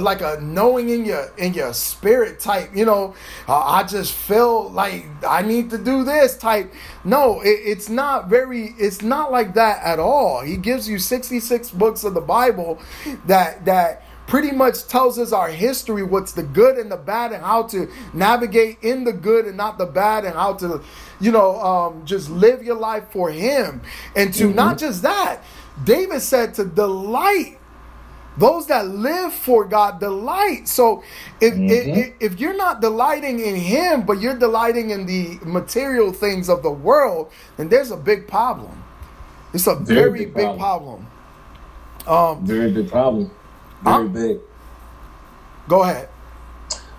like 0.00 0.20
a 0.20 0.40
knowing 0.42 0.88
in 0.88 1.04
your 1.04 1.32
in 1.38 1.54
your 1.54 1.72
spirit 1.72 2.40
type. 2.40 2.70
You 2.74 2.84
know, 2.84 3.14
uh, 3.48 3.56
I 3.56 3.84
just 3.84 4.12
feel 4.12 4.68
like 4.70 5.06
I 5.26 5.42
need 5.42 5.70
to 5.70 5.78
do 5.78 6.02
this 6.02 6.36
type. 6.36 6.72
No, 7.04 7.40
it, 7.40 7.60
it's 7.64 7.88
not 7.88 8.28
very. 8.28 8.74
It's 8.78 9.00
not 9.00 9.30
like 9.30 9.54
that 9.54 9.82
at 9.84 10.00
all. 10.00 10.40
He 10.40 10.56
gives 10.56 10.88
you 10.88 10.98
sixty 10.98 11.38
six 11.38 11.70
books 11.70 12.02
of 12.02 12.14
the 12.14 12.20
Bible 12.20 12.80
that 13.26 13.64
that 13.64 14.02
pretty 14.30 14.52
much 14.52 14.86
tells 14.86 15.18
us 15.18 15.32
our 15.32 15.48
history, 15.48 16.04
what's 16.04 16.30
the 16.30 16.44
good 16.44 16.78
and 16.78 16.90
the 16.90 16.96
bad, 16.96 17.32
and 17.32 17.42
how 17.42 17.64
to 17.64 17.90
navigate 18.14 18.78
in 18.80 19.02
the 19.02 19.12
good 19.12 19.44
and 19.44 19.56
not 19.56 19.76
the 19.76 19.84
bad, 19.84 20.24
and 20.24 20.34
how 20.34 20.54
to, 20.54 20.80
you 21.20 21.32
know, 21.32 21.60
um, 21.60 22.06
just 22.06 22.30
live 22.30 22.62
your 22.62 22.76
life 22.76 23.10
for 23.10 23.28
Him. 23.28 23.82
And 24.14 24.32
to 24.34 24.44
mm-hmm. 24.44 24.54
not 24.54 24.78
just 24.78 25.02
that, 25.02 25.42
David 25.84 26.20
said 26.22 26.54
to 26.54 26.64
delight. 26.64 27.58
Those 28.38 28.68
that 28.68 28.86
live 28.86 29.34
for 29.34 29.64
God 29.64 29.98
delight. 29.98 30.68
So 30.68 31.02
if, 31.40 31.54
mm-hmm. 31.54 31.68
if, 31.68 32.32
if 32.32 32.40
you're 32.40 32.56
not 32.56 32.80
delighting 32.80 33.40
in 33.40 33.56
Him, 33.56 34.02
but 34.06 34.20
you're 34.20 34.38
delighting 34.38 34.90
in 34.90 35.06
the 35.06 35.40
material 35.44 36.12
things 36.12 36.48
of 36.48 36.62
the 36.62 36.70
world, 36.70 37.32
then 37.56 37.68
there's 37.68 37.90
a 37.90 37.96
big 37.96 38.28
problem. 38.28 38.84
It's 39.52 39.66
a 39.66 39.74
very, 39.74 40.02
very 40.02 40.18
big, 40.26 40.34
big 40.34 40.56
problem. 40.56 41.08
problem. 42.06 42.38
Um, 42.38 42.46
very 42.46 42.70
big 42.70 42.88
problem. 42.88 43.32
Very 43.82 43.96
I'm, 43.96 44.12
big. 44.12 44.38
Go 45.68 45.82
ahead. 45.82 46.08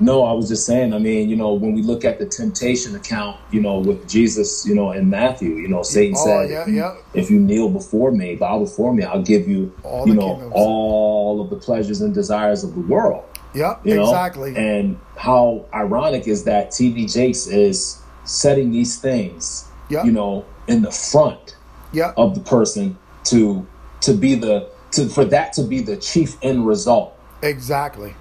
No, 0.01 0.23
I 0.23 0.31
was 0.33 0.49
just 0.49 0.65
saying, 0.65 0.93
I 0.93 0.97
mean, 0.97 1.29
you 1.29 1.35
know, 1.35 1.53
when 1.53 1.73
we 1.73 1.83
look 1.83 2.03
at 2.03 2.17
the 2.17 2.25
temptation 2.25 2.95
account, 2.95 3.37
you 3.51 3.61
know, 3.61 3.77
with 3.77 4.09
Jesus, 4.09 4.65
you 4.65 4.73
know, 4.73 4.91
in 4.91 5.11
Matthew, 5.11 5.49
you 5.49 5.67
know, 5.67 5.83
Satan 5.83 6.15
oh, 6.17 6.25
said, 6.25 6.49
yeah, 6.49 6.65
yeah. 6.67 6.95
if 7.13 7.29
you 7.29 7.39
kneel 7.39 7.69
before 7.69 8.11
me, 8.11 8.35
bow 8.35 8.57
before 8.57 8.95
me, 8.95 9.03
I'll 9.03 9.21
give 9.21 9.47
you, 9.47 9.71
all 9.83 10.07
you 10.07 10.15
know, 10.15 10.33
kingdoms. 10.33 10.53
all 10.55 11.41
of 11.41 11.51
the 11.51 11.55
pleasures 11.55 12.01
and 12.01 12.15
desires 12.15 12.63
of 12.63 12.73
the 12.73 12.81
world. 12.81 13.23
Yep, 13.53 13.81
you 13.85 13.95
know? 13.95 14.03
exactly. 14.03 14.55
And 14.55 14.97
how 15.17 15.65
ironic 15.73 16.27
is 16.27 16.45
that 16.45 16.71
TD 16.71 17.13
Jakes 17.13 17.45
is 17.45 18.01
setting 18.23 18.71
these 18.71 18.99
things, 18.99 19.67
yep. 19.89 20.05
you 20.05 20.11
know, 20.11 20.45
in 20.67 20.81
the 20.81 20.91
front 20.91 21.57
yep. 21.93 22.13
of 22.17 22.33
the 22.33 22.41
person 22.41 22.97
to 23.25 23.67
to 24.01 24.13
be 24.13 24.33
the 24.33 24.67
to 24.91 25.07
for 25.07 25.25
that 25.25 25.53
to 25.53 25.63
be 25.63 25.81
the 25.81 25.97
chief 25.97 26.37
end 26.41 26.67
result. 26.67 27.17
Exactly. 27.41 28.15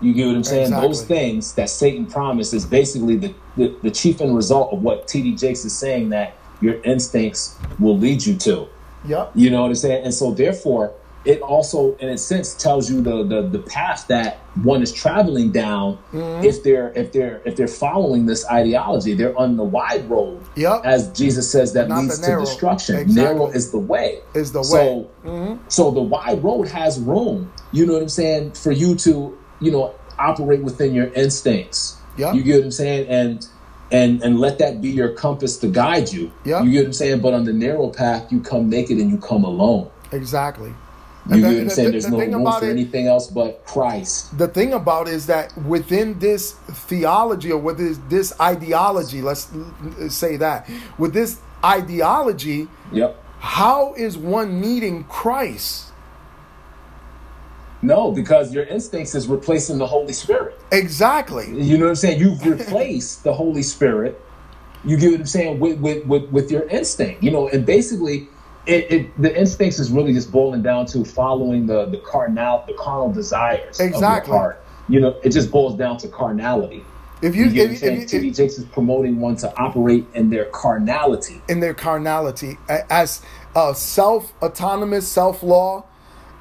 You 0.00 0.14
get 0.14 0.26
what 0.26 0.36
I'm 0.36 0.44
saying? 0.44 0.62
Exactly. 0.64 0.88
Those 0.88 1.04
things 1.04 1.54
that 1.54 1.68
Satan 1.68 2.06
promised 2.06 2.54
is 2.54 2.64
basically 2.64 3.16
the, 3.16 3.34
the, 3.56 3.76
the 3.82 3.90
chief 3.90 4.20
end 4.20 4.34
result 4.34 4.72
of 4.72 4.82
what 4.82 5.06
TD 5.06 5.38
Jakes 5.38 5.64
is 5.64 5.76
saying 5.76 6.08
that 6.10 6.36
your 6.60 6.80
instincts 6.82 7.58
will 7.78 7.98
lead 7.98 8.24
you 8.24 8.36
to. 8.36 8.66
Yep. 9.06 9.32
You 9.34 9.50
know 9.50 9.62
what 9.62 9.68
I'm 9.68 9.74
saying? 9.74 10.04
And 10.04 10.14
so 10.14 10.32
therefore, 10.32 10.92
it 11.24 11.40
also 11.42 11.94
in 11.96 12.08
a 12.08 12.18
sense 12.18 12.54
tells 12.54 12.90
you 12.90 13.00
the 13.02 13.24
the, 13.24 13.42
the 13.42 13.58
path 13.58 14.06
that 14.08 14.38
one 14.62 14.82
is 14.82 14.92
traveling 14.92 15.52
down 15.52 15.98
mm-hmm. 16.12 16.44
if 16.44 16.62
they're 16.62 16.92
if 16.94 17.12
they're 17.12 17.42
if 17.44 17.56
they're 17.56 17.68
following 17.68 18.26
this 18.26 18.48
ideology 18.50 19.14
they're 19.14 19.36
on 19.38 19.56
the 19.56 19.64
wide 19.64 20.08
road 20.08 20.42
yep. 20.56 20.80
as 20.84 21.10
jesus 21.12 21.50
says 21.50 21.72
that 21.74 21.88
Not 21.88 22.02
leads 22.02 22.18
to 22.20 22.38
destruction 22.40 22.96
exactly. 22.96 23.22
narrow 23.22 23.50
is 23.50 23.70
the 23.70 23.78
way 23.78 24.20
is 24.34 24.52
the 24.52 24.62
so, 24.62 24.76
way 24.76 25.06
mm-hmm. 25.24 25.62
so 25.68 25.90
the 25.90 26.02
wide 26.02 26.42
road 26.42 26.68
has 26.68 26.98
room 26.98 27.52
you 27.72 27.86
know 27.86 27.94
what 27.94 28.02
i'm 28.02 28.08
saying 28.08 28.52
for 28.52 28.72
you 28.72 28.94
to 28.96 29.36
you 29.60 29.70
know 29.70 29.94
operate 30.18 30.62
within 30.62 30.94
your 30.94 31.08
instincts 31.12 31.98
yep. 32.16 32.34
you 32.34 32.42
get 32.42 32.56
what 32.56 32.64
i'm 32.64 32.70
saying 32.70 33.06
and 33.08 33.46
and 33.92 34.22
and 34.22 34.38
let 34.38 34.58
that 34.58 34.80
be 34.80 34.88
your 34.88 35.12
compass 35.12 35.58
to 35.58 35.68
guide 35.68 36.10
you 36.10 36.32
yep. 36.44 36.64
you 36.64 36.70
get 36.70 36.78
what 36.78 36.86
i'm 36.86 36.92
saying 36.92 37.20
but 37.20 37.34
on 37.34 37.44
the 37.44 37.52
narrow 37.52 37.90
path 37.90 38.32
you 38.32 38.40
come 38.40 38.70
naked 38.70 38.98
and 38.98 39.10
you 39.10 39.18
come 39.18 39.44
alone 39.44 39.90
exactly 40.12 40.72
you 41.30 41.42
get 41.42 41.52
what 41.52 41.60
I'm 41.60 41.70
saying? 41.70 41.90
There's 41.92 42.04
the 42.04 42.10
no 42.10 42.18
room 42.18 42.52
for 42.58 42.64
it, 42.66 42.70
anything 42.70 43.06
else 43.06 43.28
but 43.28 43.64
Christ. 43.64 44.36
The 44.36 44.48
thing 44.48 44.72
about 44.72 45.08
it 45.08 45.14
is 45.14 45.26
that 45.26 45.56
within 45.58 46.18
this 46.18 46.52
theology 46.52 47.52
or 47.52 47.58
with 47.58 47.78
this, 48.08 48.38
ideology, 48.40 49.22
let's 49.22 49.50
say 50.08 50.36
that, 50.36 50.68
with 50.98 51.12
this 51.12 51.40
ideology, 51.64 52.68
yep. 52.92 53.22
how 53.38 53.94
is 53.94 54.18
one 54.18 54.60
meeting 54.60 55.04
Christ? 55.04 55.92
No, 57.82 58.12
because 58.12 58.52
your 58.52 58.64
instincts 58.64 59.14
is 59.14 59.26
replacing 59.26 59.78
the 59.78 59.86
Holy 59.86 60.12
Spirit. 60.12 60.60
Exactly. 60.70 61.46
You 61.46 61.78
know 61.78 61.84
what 61.84 61.90
I'm 61.90 61.96
saying? 61.96 62.20
You've 62.20 62.44
replaced 62.44 63.24
the 63.24 63.32
Holy 63.32 63.62
Spirit. 63.62 64.20
You 64.84 64.96
get 64.96 65.12
what 65.12 65.20
I'm 65.20 65.26
saying 65.26 65.60
with, 65.60 65.78
with 65.80 66.06
with 66.06 66.24
with 66.30 66.50
your 66.50 66.62
instinct. 66.68 67.22
You 67.22 67.30
know, 67.30 67.48
and 67.48 67.64
basically 67.64 68.28
it, 68.66 68.92
it, 68.92 69.22
the 69.22 69.38
instincts 69.38 69.78
is 69.78 69.90
really 69.90 70.12
just 70.12 70.30
boiling 70.30 70.62
down 70.62 70.86
to 70.86 71.04
following 71.04 71.66
the 71.66 71.86
the 71.86 71.98
carnal 71.98 72.64
the 72.66 72.74
carnal 72.74 73.12
desires 73.12 73.80
exactly. 73.80 74.06
of 74.06 74.26
your 74.28 74.38
heart. 74.38 74.64
You 74.88 75.00
know, 75.00 75.16
it 75.22 75.30
just 75.30 75.50
boils 75.50 75.76
down 75.76 75.98
to 75.98 76.08
carnality. 76.08 76.84
If 77.22 77.36
you, 77.36 77.46
you 77.46 77.64
if, 77.64 77.82
if, 77.82 78.12
if. 78.12 78.34
Jakes 78.34 78.58
is 78.58 78.64
promoting 78.64 79.20
one 79.20 79.36
to 79.36 79.56
operate 79.58 80.06
in 80.14 80.30
their 80.30 80.46
carnality, 80.46 81.40
in 81.48 81.60
their 81.60 81.74
carnality, 81.74 82.58
as 82.68 83.22
a 83.54 83.74
self 83.74 84.32
autonomous 84.42 85.06
self 85.06 85.42
law. 85.42 85.84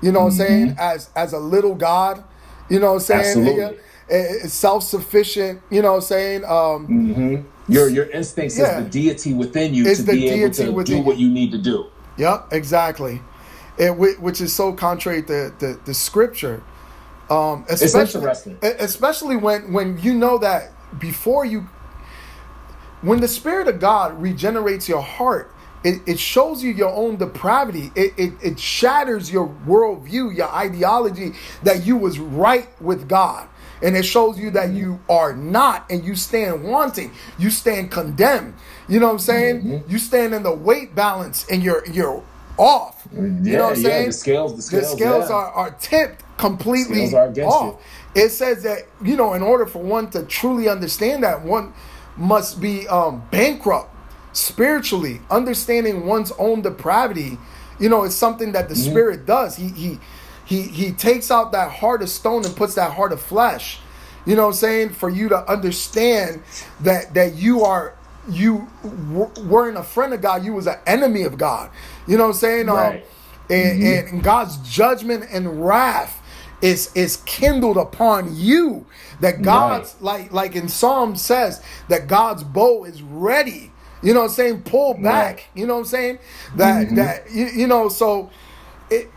You 0.01 0.11
know 0.11 0.25
what 0.25 0.33
mm-hmm. 0.33 0.41
I'm 0.41 0.47
saying? 0.47 0.75
As 0.79 1.09
as 1.15 1.33
a 1.33 1.39
little 1.39 1.75
God. 1.75 2.23
You 2.69 2.79
know 2.79 2.93
what 2.93 3.09
I'm 3.09 3.23
saying? 3.23 3.47
Absolutely. 3.47 4.49
Self 4.49 4.83
sufficient. 4.83 5.61
You 5.69 5.81
know 5.81 5.91
what 5.91 5.97
I'm 5.97 6.01
saying? 6.01 6.43
Um, 6.45 6.87
mm-hmm. 6.87 7.71
Your 7.73 7.89
your 7.89 8.09
instincts 8.09 8.57
yeah. 8.57 8.77
is 8.77 8.83
the 8.83 8.89
deity 8.89 9.33
within 9.33 9.73
you 9.73 9.85
it's 9.85 10.03
to 10.03 10.11
be 10.11 10.29
able 10.29 10.53
to 10.53 10.83
do 10.83 11.01
what 11.01 11.17
you 11.17 11.29
need 11.29 11.51
to 11.51 11.57
do. 11.57 11.87
Yep, 12.19 12.49
exactly. 12.53 13.21
It, 13.79 13.91
which 14.21 14.41
is 14.41 14.55
so 14.55 14.73
contrary 14.73 15.23
to 15.23 15.53
the, 15.59 15.79
the 15.85 15.95
scripture. 15.95 16.63
Um, 17.29 17.65
especially, 17.69 18.21
especially 18.63 19.37
when 19.37 19.73
when 19.73 19.99
you 20.01 20.15
know 20.15 20.39
that 20.39 20.71
before 20.99 21.45
you, 21.45 21.69
when 23.01 23.21
the 23.21 23.29
Spirit 23.29 23.67
of 23.69 23.79
God 23.79 24.21
regenerates 24.21 24.89
your 24.89 25.03
heart, 25.03 25.53
it, 25.83 26.01
it 26.07 26.19
shows 26.19 26.63
you 26.63 26.71
your 26.71 26.91
own 26.91 27.17
depravity. 27.17 27.91
It, 27.95 28.13
it, 28.17 28.33
it 28.43 28.59
shatters 28.59 29.31
your 29.31 29.47
worldview, 29.67 30.35
your 30.37 30.49
ideology 30.53 31.33
that 31.63 31.85
you 31.85 31.97
was 31.97 32.19
right 32.19 32.69
with 32.81 33.09
God. 33.09 33.49
And 33.83 33.97
it 33.97 34.05
shows 34.05 34.39
you 34.39 34.51
that 34.51 34.71
you 34.71 34.99
are 35.09 35.33
not 35.35 35.89
and 35.91 36.05
you 36.05 36.15
stand 36.15 36.63
wanting. 36.65 37.13
You 37.39 37.49
stand 37.51 37.91
condemned. 37.91 38.55
You 38.89 38.99
know 38.99 39.05
what 39.05 39.13
I'm 39.13 39.19
saying? 39.19 39.61
Mm-hmm. 39.61 39.91
You 39.91 39.97
stand 39.99 40.33
in 40.33 40.43
the 40.43 40.53
weight 40.53 40.95
balance 40.95 41.45
and 41.49 41.61
you're 41.63 41.85
you're 41.87 42.23
off. 42.57 43.07
Yeah, 43.13 43.21
you 43.21 43.27
know 43.27 43.67
what 43.67 43.77
I'm 43.77 43.81
yeah, 43.81 43.89
saying? 43.89 44.05
The 44.07 44.13
scales, 44.13 44.55
the 44.55 44.61
scales, 44.61 44.91
the 44.91 44.97
scales 44.97 45.29
yeah. 45.29 45.35
are, 45.35 45.51
are 45.51 45.71
tipped 45.71 46.23
completely 46.37 47.13
are 47.15 47.29
off. 47.45 47.79
You. 48.15 48.21
It 48.23 48.29
says 48.29 48.63
that, 48.63 48.87
you 49.03 49.15
know, 49.15 49.33
in 49.33 49.41
order 49.41 49.65
for 49.65 49.81
one 49.81 50.09
to 50.11 50.23
truly 50.23 50.67
understand 50.67 51.23
that, 51.23 51.43
one 51.43 51.73
must 52.17 52.59
be 52.59 52.87
um, 52.87 53.23
bankrupt 53.31 53.95
spiritually, 54.33 55.21
understanding 55.29 56.05
one's 56.05 56.31
own 56.33 56.61
depravity, 56.61 57.37
you 57.79 57.89
know, 57.89 58.03
is 58.03 58.15
something 58.15 58.51
that 58.53 58.67
the 58.67 58.75
mm-hmm. 58.75 58.91
spirit 58.91 59.25
does. 59.25 59.55
He 59.55 59.69
he 59.69 59.99
he 60.45 60.63
he 60.63 60.91
takes 60.91 61.29
out 61.29 61.51
that 61.51 61.71
heart 61.71 62.01
of 62.01 62.09
stone 62.09 62.45
and 62.45 62.55
puts 62.55 62.75
that 62.75 62.93
heart 62.93 63.11
of 63.11 63.21
flesh. 63.21 63.79
You 64.25 64.35
know 64.35 64.43
what 64.43 64.49
I'm 64.49 64.53
saying? 64.55 64.89
For 64.89 65.09
you 65.09 65.29
to 65.29 65.49
understand 65.49 66.43
that 66.81 67.13
that 67.13 67.35
you 67.35 67.63
are 67.63 67.95
you 68.31 68.67
weren't 69.39 69.77
a 69.77 69.83
friend 69.83 70.13
of 70.13 70.21
God, 70.21 70.43
you 70.43 70.53
was 70.53 70.67
an 70.67 70.77
enemy 70.85 71.23
of 71.23 71.37
God. 71.37 71.69
You 72.07 72.17
know 72.17 72.23
what 72.23 72.35
I'm 72.35 72.35
saying? 72.35 72.69
Um, 72.69 72.75
right. 72.75 73.01
Um, 73.01 73.09
and, 73.49 73.81
mm-hmm. 73.81 74.15
and 74.15 74.23
God's 74.23 74.57
judgment 74.57 75.25
and 75.31 75.65
wrath 75.65 76.21
is 76.61 76.91
is 76.95 77.17
kindled 77.25 77.77
upon 77.77 78.35
you. 78.35 78.85
That 79.21 79.41
God's 79.41 79.95
right. 79.95 80.01
like 80.01 80.31
like 80.31 80.55
in 80.55 80.69
Psalm 80.69 81.15
says 81.15 81.63
that 81.87 82.07
God's 82.07 82.43
bow 82.43 82.83
is 82.85 83.01
ready. 83.01 83.71
You 84.01 84.13
know 84.13 84.21
what 84.21 84.29
I'm 84.29 84.35
saying? 84.35 84.61
Pull 84.63 84.93
back. 84.95 85.35
Right. 85.35 85.45
You 85.55 85.67
know 85.67 85.73
what 85.73 85.79
I'm 85.81 85.85
saying? 85.85 86.19
That 86.55 86.87
mm-hmm. 86.87 86.95
that 86.95 87.31
you, 87.31 87.45
you 87.47 87.67
know 87.67 87.89
so 87.89 88.29
it 88.89 89.09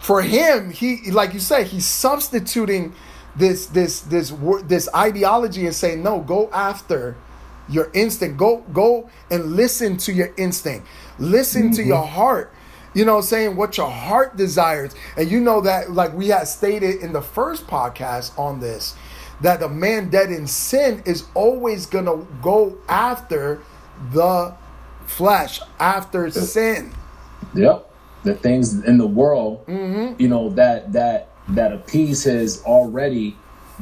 for 0.00 0.22
him 0.22 0.70
he 0.70 1.10
like 1.10 1.34
you 1.34 1.40
say 1.40 1.64
he's 1.64 1.86
substituting 1.86 2.94
this 3.36 3.66
this 3.66 4.00
this 4.00 4.32
this 4.64 4.88
ideology 4.94 5.66
and 5.66 5.74
saying 5.74 6.02
no 6.02 6.20
go 6.20 6.50
after 6.52 7.16
your 7.70 7.90
instinct. 7.94 8.36
Go 8.36 8.58
go 8.72 9.08
and 9.30 9.56
listen 9.56 9.96
to 9.98 10.12
your 10.12 10.32
instinct. 10.36 10.86
Listen 11.18 11.64
mm-hmm. 11.64 11.72
to 11.72 11.82
your 11.84 12.04
heart. 12.04 12.52
You 12.94 13.04
know 13.04 13.20
saying? 13.20 13.56
What 13.56 13.76
your 13.76 13.90
heart 13.90 14.36
desires. 14.36 14.94
And 15.16 15.30
you 15.30 15.40
know 15.40 15.60
that 15.62 15.92
like 15.92 16.12
we 16.12 16.28
had 16.28 16.44
stated 16.44 16.96
in 16.96 17.12
the 17.12 17.22
first 17.22 17.66
podcast 17.66 18.38
on 18.38 18.60
this 18.60 18.96
that 19.40 19.60
the 19.60 19.68
man 19.68 20.10
dead 20.10 20.30
in 20.30 20.46
sin 20.46 21.02
is 21.06 21.24
always 21.34 21.86
gonna 21.86 22.26
go 22.42 22.76
after 22.88 23.60
the 24.12 24.54
flesh 25.06 25.60
after 25.78 26.30
sin. 26.30 26.92
Yep. 27.54 27.86
The 28.22 28.34
things 28.34 28.84
in 28.84 28.98
the 28.98 29.06
world 29.06 29.66
mm-hmm. 29.66 30.20
you 30.20 30.28
know 30.28 30.50
that 30.50 30.92
that 30.92 31.28
that 31.48 31.72
appease 31.72 32.24
his 32.24 32.62
already 32.64 33.36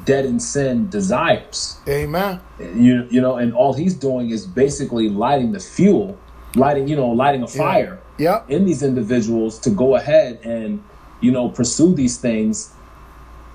dead 0.04 0.24
in 0.24 0.40
sin 0.40 0.88
desires. 0.90 1.78
Amen. 1.88 2.40
You, 2.58 3.06
you 3.10 3.20
know 3.20 3.36
and 3.36 3.54
all 3.54 3.72
he's 3.72 3.94
doing 3.94 4.30
is 4.30 4.46
basically 4.46 5.08
lighting 5.08 5.52
the 5.52 5.60
fuel 5.60 6.18
lighting 6.54 6.88
you 6.88 6.96
know 6.96 7.08
lighting 7.08 7.42
a 7.42 7.46
fire 7.46 8.00
yeah. 8.18 8.42
in 8.48 8.64
these 8.64 8.82
individuals 8.82 9.58
to 9.60 9.70
go 9.70 9.96
ahead 9.96 10.40
and 10.42 10.82
you 11.20 11.30
know 11.30 11.48
pursue 11.48 11.94
these 11.94 12.18
things 12.18 12.72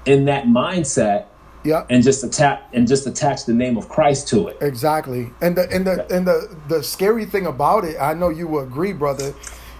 in 0.05 0.25
that 0.25 0.45
mindset 0.45 1.25
yeah 1.63 1.85
and 1.89 2.03
just 2.03 2.23
attack 2.23 2.69
and 2.73 2.87
just 2.87 3.07
attach 3.07 3.45
the 3.45 3.53
name 3.53 3.77
of 3.77 3.89
christ 3.89 4.27
to 4.27 4.47
it. 4.47 4.57
Exactly. 4.61 5.29
And 5.41 5.55
the 5.55 5.69
and 5.71 5.87
the 5.87 6.13
and 6.13 6.27
the 6.27 6.55
the 6.67 6.83
scary 6.83 7.25
thing 7.25 7.45
about 7.45 7.83
it 7.83 7.97
i 7.99 8.13
know 8.13 8.29
you 8.29 8.47
will 8.47 8.63
agree 8.63 8.93
brother 8.93 9.33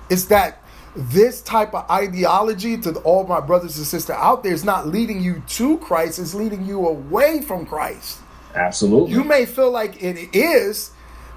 is 0.10 0.28
that 0.28 0.63
this 0.96 1.42
type 1.42 1.74
of 1.74 1.90
ideology 1.90 2.78
to 2.78 2.94
all 3.00 3.26
my 3.26 3.40
brothers 3.40 3.78
and 3.78 3.86
sisters 3.86 4.16
out 4.16 4.44
there 4.44 4.54
is 4.54 4.64
not 4.64 4.88
leading 4.88 5.22
you 5.22 5.42
to 5.48 5.78
christ 5.80 6.20
it's 6.20 6.34
leading 6.34 6.66
you 6.66 6.88
away 6.88 7.42
from 7.42 7.66
christ 7.66 8.20
absolutely 8.56 9.12
you 9.12 9.24
may 9.24 9.46
feel 9.46 9.72
like 9.72 10.02
it 10.04 10.36
is 10.36 10.92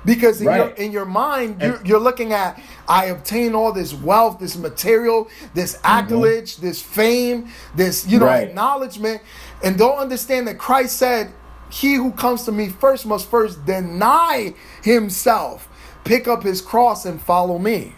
because 0.05 0.41
in, 0.41 0.47
right. 0.47 0.57
your, 0.59 0.69
in 0.71 0.93
your 0.93 1.05
mind 1.05 1.61
you're, 1.61 1.85
you're, 1.85 2.01
looking 2.01 2.33
at 2.33 2.61
i 2.87 3.07
obtain 3.07 3.55
all 3.55 3.73
this 3.73 3.95
wealth 3.95 4.39
this 4.39 4.57
material 4.57 5.29
this 5.55 5.79
accolage 5.79 6.55
mm-hmm. 6.55 6.67
this 6.67 6.83
fame 6.83 7.49
this 7.75 8.07
you 8.07 8.19
know 8.19 8.27
right. 8.27 8.49
acknowledgement 8.49 9.23
and 9.65 9.79
don't 9.79 9.99
understand 9.99 10.47
that 10.47 10.59
christ 10.59 10.97
said 10.97 11.33
he 11.71 11.95
who 11.95 12.13
comes 12.13 12.45
to 12.45 12.53
me 12.53 12.69
first 12.69 13.07
must 13.07 13.29
first 13.29 13.65
deny 13.65 14.55
himself 14.83 15.69
pick 16.05 16.29
up 16.29 16.43
his 16.43 16.61
cross 16.61 17.07
and 17.07 17.21
follow 17.21 17.59
me 17.59 17.95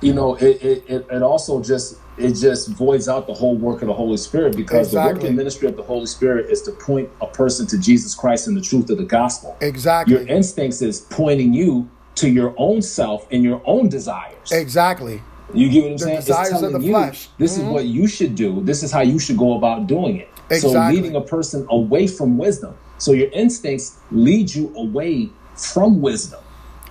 you 0.00 0.14
know 0.14 0.34
it, 0.36 0.62
it, 0.62 1.06
it 1.10 1.22
also 1.22 1.62
just 1.62 1.98
it 2.16 2.34
just 2.34 2.68
voids 2.68 3.08
out 3.08 3.26
the 3.26 3.34
whole 3.34 3.56
work 3.56 3.82
of 3.82 3.88
the 3.88 3.94
Holy 3.94 4.16
Spirit 4.16 4.56
because 4.56 4.88
exactly. 4.88 5.12
the 5.12 5.18
work 5.18 5.28
and 5.28 5.36
ministry 5.36 5.68
of 5.68 5.76
the 5.76 5.82
Holy 5.82 6.06
Spirit 6.06 6.50
is 6.50 6.62
to 6.62 6.72
point 6.72 7.08
a 7.20 7.26
person 7.26 7.66
to 7.68 7.78
Jesus 7.78 8.14
Christ 8.14 8.46
and 8.46 8.56
the 8.56 8.60
truth 8.60 8.90
of 8.90 8.98
the 8.98 9.04
gospel. 9.04 9.56
Exactly. 9.60 10.14
Your 10.14 10.26
instincts 10.26 10.82
is 10.82 11.00
pointing 11.00 11.54
you 11.54 11.88
to 12.16 12.28
your 12.28 12.54
own 12.58 12.82
self 12.82 13.26
and 13.30 13.42
your 13.42 13.62
own 13.64 13.88
desires. 13.88 14.52
Exactly. 14.52 15.22
You 15.54 15.68
get 15.70 15.82
what 15.82 15.86
I'm 15.86 15.92
the 15.92 15.98
saying? 15.98 16.16
Desires 16.16 16.48
it's 16.48 16.60
telling 16.60 16.74
of 16.74 16.80
the 16.82 16.86
you 16.86 16.92
flesh. 16.92 17.28
this 17.38 17.56
mm-hmm. 17.56 17.68
is 17.68 17.72
what 17.72 17.84
you 17.86 18.06
should 18.06 18.34
do. 18.34 18.60
This 18.62 18.82
is 18.82 18.92
how 18.92 19.00
you 19.00 19.18
should 19.18 19.36
go 19.36 19.56
about 19.56 19.86
doing 19.86 20.18
it. 20.18 20.28
Exactly. 20.50 20.72
So 20.72 20.90
leading 20.90 21.16
a 21.16 21.20
person 21.20 21.66
away 21.70 22.06
from 22.06 22.38
wisdom. 22.38 22.76
So 22.98 23.12
your 23.12 23.30
instincts 23.30 23.98
lead 24.10 24.54
you 24.54 24.74
away 24.76 25.30
from 25.56 26.02
wisdom. 26.02 26.40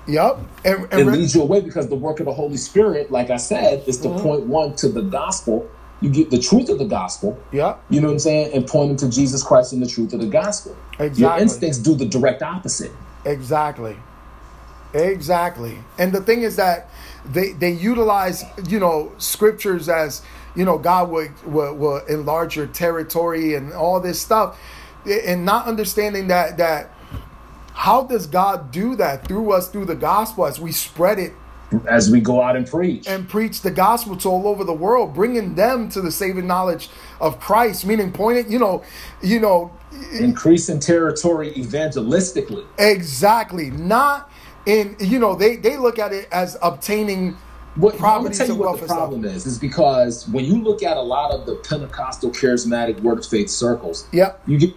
Yep. 0.10 0.39
And, 0.65 0.88
and 0.91 1.02
it 1.02 1.06
leads 1.06 1.36
you 1.36 1.41
away 1.41 1.62
because 1.62 1.88
the 1.88 1.95
work 1.95 2.19
of 2.19 2.26
the 2.26 2.34
Holy 2.34 2.58
Spirit, 2.58 3.12
like 3.12 3.30
I 3.30 3.38
said, 3.38 3.88
is 3.88 3.98
to 4.00 4.08
mm-hmm. 4.08 4.24
point 4.24 4.45
one 4.48 4.76
to 4.78 4.89
the 4.89 5.02
gospel. 5.02 5.69
You 6.02 6.10
get 6.10 6.32
the 6.32 6.39
truth 6.39 6.69
of 6.69 6.80
the 6.80 6.86
gospel. 6.86 7.38
Yep. 7.52 7.84
You 7.89 8.02
know 8.02 8.08
what 8.08 8.13
I'm 8.13 8.19
saying? 8.19 8.54
And 8.54 8.65
point 8.65 8.98
them 8.98 9.10
to 9.10 9.15
Jesus 9.15 9.43
Christ 9.43 9.74
and 9.74 9.82
the 9.82 9.88
truth 9.88 10.13
of 10.13 10.22
the 10.22 10.28
gospel. 10.28 10.76
Exactly. 10.93 11.22
Your 11.22 11.38
instincts 11.38 11.78
do 11.78 11.93
the 11.93 12.06
direct 12.06 12.41
opposite. 12.41 12.91
Exactly. 13.26 13.98
Exactly. 14.93 15.78
And 15.98 16.13
the 16.13 16.22
thing 16.22 16.41
is 16.41 16.56
that 16.56 16.89
they 17.26 17.52
they 17.52 17.72
utilize, 17.72 18.43
you 18.67 18.80
know, 18.80 19.12
scriptures 19.17 19.89
as, 19.89 20.24
you 20.56 20.65
know, 20.65 20.78
God 20.78 21.12
will, 21.12 21.28
will, 21.45 21.76
will 21.76 22.06
enlarge 22.06 22.56
your 22.56 22.67
territory 22.67 23.54
and 23.54 23.74
all 23.74 24.00
this 24.00 24.19
stuff. 24.19 24.60
And 25.06 25.45
not 25.45 25.67
understanding 25.67 26.28
that 26.30 26.58
that 26.58 26.91
how 27.80 28.04
does 28.04 28.28
God 28.28 28.72
do 28.72 28.98
that 28.98 29.26
through 29.26 29.54
us 29.54 29.70
through 29.70 29.86
the 29.86 29.96
gospel 29.96 30.46
as 30.46 30.60
we 30.60 30.70
spread 30.74 31.18
it? 31.18 31.32
As 31.88 32.12
we 32.12 32.20
go 32.20 32.42
out 32.42 32.58
and 32.58 32.68
preach. 32.68 33.08
And 33.08 33.28
preach 33.30 33.62
the 33.62 33.72
gospel 33.72 34.18
to 34.18 34.28
all 34.28 34.50
over 34.50 34.65
the 34.65 34.74
world, 34.74 35.13
bringing 35.13 35.56
them 35.56 35.88
to 35.92 36.02
the 36.02 36.12
saving 36.12 36.46
knowledge 36.46 36.89
of 37.22 37.39
Christ, 37.39 37.86
meaning 37.86 38.12
pointing, 38.12 38.52
you 38.52 38.60
know, 38.60 38.84
you 39.24 39.39
know, 39.39 39.72
increasing 40.12 40.82
territory 40.82 41.54
evangelistically. 41.54 42.65
Exactly. 42.78 43.70
Not 43.70 44.30
in, 44.65 44.98
you 45.00 45.18
know, 45.18 45.34
they, 45.36 45.56
they 45.56 45.78
look 45.78 46.00
at 46.00 46.12
it 46.12 46.28
as 46.34 46.58
obtaining 46.62 47.38
what, 47.76 47.94
I'm 47.96 48.24
gonna 48.24 48.32
tell 48.32 48.48
you 48.48 48.56
what 48.56 48.78
the 48.82 48.88
problem 48.88 49.22
stuff. 49.24 49.36
is. 49.36 49.46
Is 49.46 49.58
because 49.58 50.28
when 50.28 50.44
you 50.44 50.62
look 50.62 50.84
at 50.84 50.98
a 50.98 51.02
lot 51.02 51.32
of 51.32 51.46
the 51.46 51.56
Pentecostal 51.56 52.32
charismatic 52.32 53.00
word 53.00 53.20
of 53.20 53.26
faith 53.26 53.50
circles, 53.50 54.06
yeah, 54.12 54.34
you 54.46 54.58
get 54.58 54.76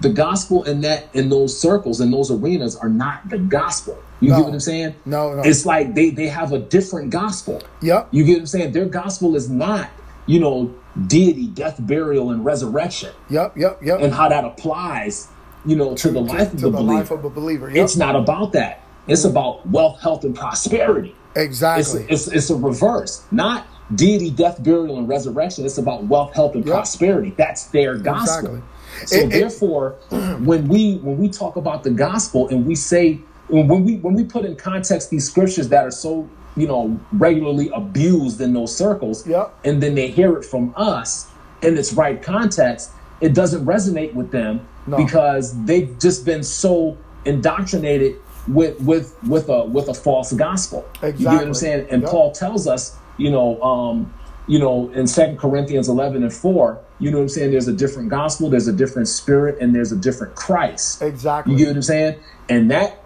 the 0.00 0.10
gospel 0.10 0.64
in 0.64 0.82
that 0.82 1.08
in 1.14 1.28
those 1.28 1.58
circles 1.58 2.00
in 2.00 2.10
those 2.10 2.30
arenas 2.30 2.76
are 2.76 2.88
not 2.88 3.28
the 3.28 3.38
gospel. 3.38 3.98
You 4.20 4.30
no. 4.30 4.36
get 4.36 4.44
what 4.44 4.52
I'm 4.54 4.60
saying? 4.60 4.94
No, 5.04 5.34
no. 5.34 5.42
It's 5.42 5.66
like 5.66 5.94
they 5.94 6.10
they 6.10 6.28
have 6.28 6.52
a 6.52 6.58
different 6.58 7.10
gospel. 7.10 7.62
Yep. 7.82 8.08
You 8.10 8.24
get 8.24 8.32
what 8.34 8.40
I'm 8.40 8.46
saying? 8.46 8.72
Their 8.72 8.86
gospel 8.86 9.36
is 9.36 9.48
not, 9.50 9.90
you 10.26 10.40
know, 10.40 10.74
deity, 11.06 11.46
death, 11.46 11.76
burial, 11.80 12.30
and 12.30 12.44
resurrection. 12.44 13.12
Yep, 13.30 13.56
yep, 13.56 13.82
yep. 13.82 14.00
And 14.00 14.12
how 14.12 14.28
that 14.28 14.44
applies, 14.44 15.28
you 15.64 15.76
know, 15.76 15.94
to 15.94 16.10
the 16.10 16.20
life, 16.20 16.50
to, 16.50 16.54
of, 16.56 16.60
the 16.60 16.70
the 16.70 16.80
life 16.80 17.10
of 17.10 17.24
a 17.24 17.30
believer. 17.30 17.68
Yep. 17.68 17.84
It's 17.84 17.96
not 17.96 18.16
about 18.16 18.52
that. 18.52 18.82
It's 19.06 19.24
mm 19.24 19.30
about 19.30 19.66
wealth, 19.68 20.00
health, 20.00 20.24
and 20.24 20.34
prosperity. 20.34 21.14
Exactly. 21.36 22.06
It's, 22.08 22.26
it's, 22.26 22.36
it's 22.36 22.50
a 22.50 22.56
reverse. 22.56 23.24
Not 23.30 23.66
deity, 23.94 24.30
death, 24.30 24.62
burial, 24.62 24.98
and 24.98 25.08
resurrection. 25.08 25.64
It's 25.64 25.78
about 25.78 26.04
wealth, 26.04 26.34
health, 26.34 26.54
and 26.54 26.64
yep. 26.64 26.74
prosperity. 26.74 27.34
That's 27.36 27.66
their 27.66 27.96
gospel. 27.98 28.56
Exactly. 28.56 28.62
So 29.04 29.16
it, 29.16 29.30
therefore, 29.30 29.92
when 30.40 30.68
we 30.68 30.96
when 30.98 31.18
we 31.18 31.28
talk 31.28 31.56
about 31.56 31.82
the 31.82 31.90
gospel 31.90 32.48
and 32.48 32.66
we 32.66 32.74
say 32.74 33.20
when 33.48 33.84
we 33.84 33.96
when 33.96 34.14
we 34.14 34.24
put 34.24 34.44
in 34.44 34.56
context 34.56 35.10
these 35.10 35.28
scriptures 35.28 35.68
that 35.68 35.84
are 35.84 35.90
so 35.90 36.28
you 36.56 36.66
know 36.66 36.98
regularly 37.12 37.70
abused 37.74 38.40
in 38.40 38.52
those 38.52 38.76
circles, 38.76 39.26
yep. 39.26 39.54
and 39.64 39.82
then 39.82 39.94
they 39.94 40.08
hear 40.08 40.36
it 40.36 40.44
from 40.44 40.72
us 40.76 41.30
in 41.62 41.76
its 41.76 41.92
right 41.92 42.22
context, 42.22 42.90
it 43.20 43.34
doesn't 43.34 43.64
resonate 43.64 44.14
with 44.14 44.30
them 44.30 44.66
no. 44.86 44.96
because 44.96 45.62
they've 45.64 45.98
just 45.98 46.24
been 46.24 46.42
so 46.42 46.96
indoctrinated 47.24 48.16
with 48.48 48.80
with 48.80 49.16
with 49.24 49.48
a 49.48 49.64
with 49.64 49.88
a 49.88 49.94
false 49.94 50.32
gospel. 50.32 50.86
Exactly. 50.94 51.10
You 51.10 51.24
get 51.24 51.34
what 51.34 51.46
I'm 51.46 51.54
saying? 51.54 51.86
And 51.90 52.02
yep. 52.02 52.10
Paul 52.10 52.32
tells 52.32 52.66
us, 52.66 52.96
you 53.16 53.30
know, 53.30 53.60
um, 53.62 54.12
you 54.46 54.58
know, 54.58 54.90
in 54.90 55.06
Second 55.06 55.38
Corinthians 55.38 55.88
11 55.88 56.22
and 56.22 56.32
4, 56.32 56.80
you 56.98 57.10
know 57.10 57.18
what 57.18 57.24
I'm 57.24 57.28
saying? 57.28 57.50
There's 57.50 57.68
a 57.68 57.72
different 57.72 58.08
gospel, 58.08 58.48
there's 58.48 58.68
a 58.68 58.72
different 58.72 59.08
spirit, 59.08 59.58
and 59.60 59.74
there's 59.74 59.92
a 59.92 59.96
different 59.96 60.34
Christ. 60.34 61.02
Exactly. 61.02 61.52
You 61.52 61.58
get 61.58 61.68
what 61.68 61.76
I'm 61.76 61.82
saying? 61.82 62.20
And 62.48 62.70
that 62.70 63.02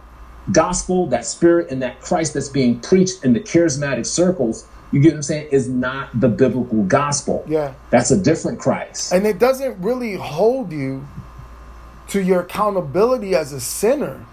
gospel, 0.53 1.07
that 1.09 1.24
spirit, 1.26 1.70
and 1.70 1.83
that 1.83 2.00
Christ 2.00 2.35
that's 2.35 2.48
being 2.48 2.81
preached 2.81 3.24
in 3.24 3.33
the 3.33 3.40
charismatic 3.40 4.07
circles, 4.07 4.66
you 4.92 5.00
get 5.00 5.12
what 5.12 5.16
I'm 5.16 5.22
saying, 5.22 5.48
is 5.50 5.68
not 5.68 6.09
the 6.20 6.29
biblical 6.29 6.85
gospel. 6.85 7.44
Yeah. 7.48 7.74
That's 7.90 8.11
a 8.11 8.20
different 8.20 8.59
Christ. 8.61 9.12
And 9.12 9.26
it 9.26 9.38
doesn't 9.38 9.81
really 9.81 10.14
hold 10.14 10.72
you 10.72 11.07
to 12.09 12.22
your 12.22 12.40
accountability 12.40 13.35
as 13.35 13.53
a 13.53 13.61
sinner. 13.61 14.24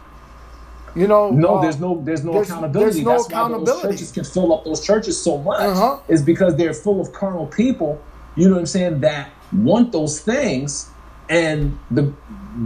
You 0.96 1.08
know, 1.08 1.30
no, 1.30 1.58
uh, 1.58 1.62
there's 1.62 1.80
no, 1.80 2.02
there's 2.04 2.24
no 2.24 2.34
there's, 2.34 2.50
accountability. 2.50 3.04
There's 3.04 3.06
no 3.06 3.12
That's 3.12 3.28
accountability. 3.28 3.72
why 3.72 3.92
those 3.92 4.00
churches 4.00 4.12
can 4.12 4.24
fill 4.24 4.54
up 4.54 4.66
those 4.66 4.84
churches 4.84 5.22
so 5.22 5.38
much. 5.38 5.60
Uh-huh. 5.60 6.00
Is 6.08 6.24
because 6.24 6.56
they're 6.56 6.74
full 6.74 7.00
of 7.00 7.14
carnal 7.14 7.46
people. 7.48 8.02
You 8.36 8.48
know 8.48 8.56
what 8.56 8.62
I'm 8.62 8.66
saying? 8.66 9.02
That 9.02 9.30
want 9.54 9.92
those 9.92 10.20
things, 10.20 10.90
and 11.30 11.78
the 11.92 12.14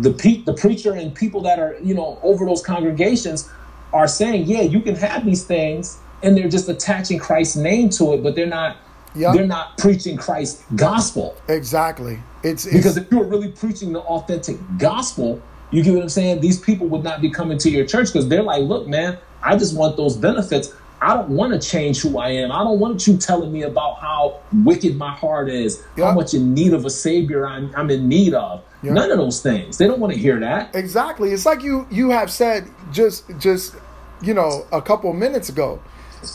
the 0.02 0.14
pe- 0.14 0.44
the 0.44 0.54
preacher 0.54 0.94
and 0.94 1.14
people 1.14 1.42
that 1.42 1.60
are 1.60 1.78
you 1.82 1.94
know 1.94 2.20
over 2.24 2.46
those 2.46 2.64
congregations 2.64 3.50
are 3.94 4.08
saying, 4.08 4.46
yeah, 4.48 4.62
you 4.62 4.80
can 4.82 4.96
have 4.96 5.26
these 5.26 5.44
things, 5.44 6.00
and 6.24 6.38
they're 6.38 6.50
just 6.50 6.70
attaching 6.70 7.20
Christ's 7.20 7.58
name 7.58 7.90
to 7.90 8.14
it, 8.14 8.24
but 8.24 8.36
they're 8.36 8.46
not. 8.46 8.78
Yep. 9.14 9.36
They're 9.36 9.46
not 9.46 9.78
preaching 9.78 10.16
Christ's 10.16 10.64
gospel. 10.78 11.36
Exactly. 11.50 12.18
It's, 12.44 12.66
it's 12.66 12.74
because 12.74 12.96
if 12.96 13.12
you 13.12 13.20
were 13.20 13.26
really 13.26 13.52
preaching 13.52 13.92
the 13.92 14.00
authentic 14.00 14.56
gospel, 14.78 15.42
you 15.70 15.84
get 15.84 15.94
what 15.94 16.04
I'm 16.04 16.08
saying. 16.08 16.40
These 16.40 16.62
people 16.62 16.88
would 16.88 17.04
not 17.04 17.20
be 17.20 17.30
coming 17.30 17.58
to 17.58 17.70
your 17.70 17.86
church 17.86 18.08
because 18.08 18.30
they're 18.30 18.42
like, 18.42 18.62
look, 18.64 18.88
man, 18.88 19.18
I 19.44 19.58
just 19.58 19.76
want 19.76 19.98
those 19.98 20.16
benefits. 20.16 20.74
I 21.02 21.16
don't 21.16 21.30
want 21.30 21.60
to 21.60 21.68
change 21.68 22.02
who 22.02 22.20
I 22.20 22.30
am. 22.30 22.52
I 22.52 22.64
don't 22.64 22.80
want 22.80 23.08
you 23.08 23.18
telling 23.18 23.52
me 23.52 23.64
about 23.64 24.00
how 24.00 24.40
wicked 24.64 24.98
my 24.98 25.12
heart 25.12 25.50
is, 25.50 25.84
yep. 25.98 26.08
how 26.08 26.14
much 26.14 26.36
in 26.36 26.54
need 26.54 26.74
of 26.74 26.86
a 26.86 26.92
savior 26.92 27.48
I'm, 27.48 27.74
I'm 27.76 27.90
in 27.90 28.08
need 28.08 28.36
of. 28.36 28.64
Yep. 28.84 28.94
None 28.94 29.12
of 29.12 29.18
those 29.18 29.42
things. 29.42 29.80
They 29.80 29.88
don't 29.88 30.00
want 30.00 30.14
to 30.14 30.20
hear 30.20 30.40
that. 30.40 30.76
Exactly. 30.76 31.32
It's 31.32 31.46
like 31.46 31.64
you 31.64 31.88
you 31.90 32.12
have 32.12 32.32
said 32.32 32.68
just 32.92 33.26
just 33.40 33.76
you 34.22 34.34
know 34.34 34.66
a 34.72 34.82
couple 34.82 35.12
minutes 35.14 35.50
ago. 35.50 35.82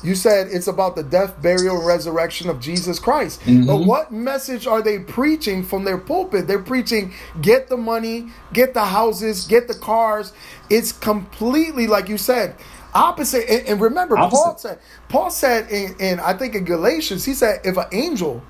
You 0.02 0.16
said 0.16 0.48
it's 0.50 0.66
about 0.66 0.96
the 0.96 1.04
death, 1.04 1.40
burial, 1.40 1.76
and 1.76 1.86
resurrection 1.86 2.50
of 2.50 2.58
Jesus 2.58 2.98
Christ. 2.98 3.40
Mm-hmm. 3.42 3.66
But 3.66 3.84
what 3.84 4.12
message 4.12 4.66
are 4.66 4.82
they 4.82 4.98
preaching 4.98 5.62
from 5.62 5.84
their 5.84 5.98
pulpit? 5.98 6.48
They're 6.48 6.58
preaching 6.58 7.14
get 7.40 7.68
the 7.68 7.76
money, 7.76 8.28
get 8.52 8.74
the 8.74 8.84
houses, 8.84 9.46
get 9.46 9.68
the 9.68 9.74
cars. 9.74 10.32
It's 10.70 10.90
completely 10.90 11.86
like 11.86 12.08
you 12.08 12.18
said 12.18 12.56
opposite. 12.96 13.48
And, 13.48 13.68
and 13.68 13.80
remember, 13.80 14.16
opposite. 14.16 14.42
Paul 14.42 14.58
said 14.58 14.78
Paul 15.08 15.30
said 15.30 15.70
in, 15.70 15.96
in 16.00 16.20
I 16.20 16.32
think 16.34 16.54
in 16.54 16.64
Galatians, 16.64 17.24
he 17.24 17.34
said 17.34 17.60
if 17.64 17.76
an 17.76 17.86
angel 17.92 18.42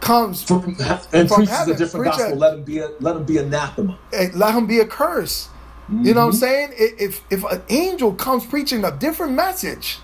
comes 0.00 0.42
from, 0.42 0.76
and 1.12 1.28
from 1.28 1.36
preaches 1.36 1.50
heaven, 1.50 1.74
a 1.74 1.78
different 1.78 2.06
gospel, 2.06 2.36
let 2.36 2.54
him 2.54 2.64
be 2.64 2.78
a 2.78 2.88
let 3.00 3.16
him 3.16 3.24
be 3.24 3.38
anathema. 3.38 3.98
Eh, 4.12 4.30
let 4.34 4.54
him 4.54 4.66
be 4.66 4.80
a 4.80 4.86
curse. 4.86 5.48
Mm-hmm. 5.84 6.04
You 6.04 6.14
know 6.14 6.20
what 6.20 6.26
I'm 6.26 6.32
mm-hmm. 6.32 6.38
saying? 6.38 6.74
If 6.76 7.22
if 7.30 7.44
an 7.44 7.62
angel 7.68 8.14
comes 8.14 8.46
preaching 8.46 8.84
a 8.84 8.90
different 8.90 9.32
message, 9.32 9.98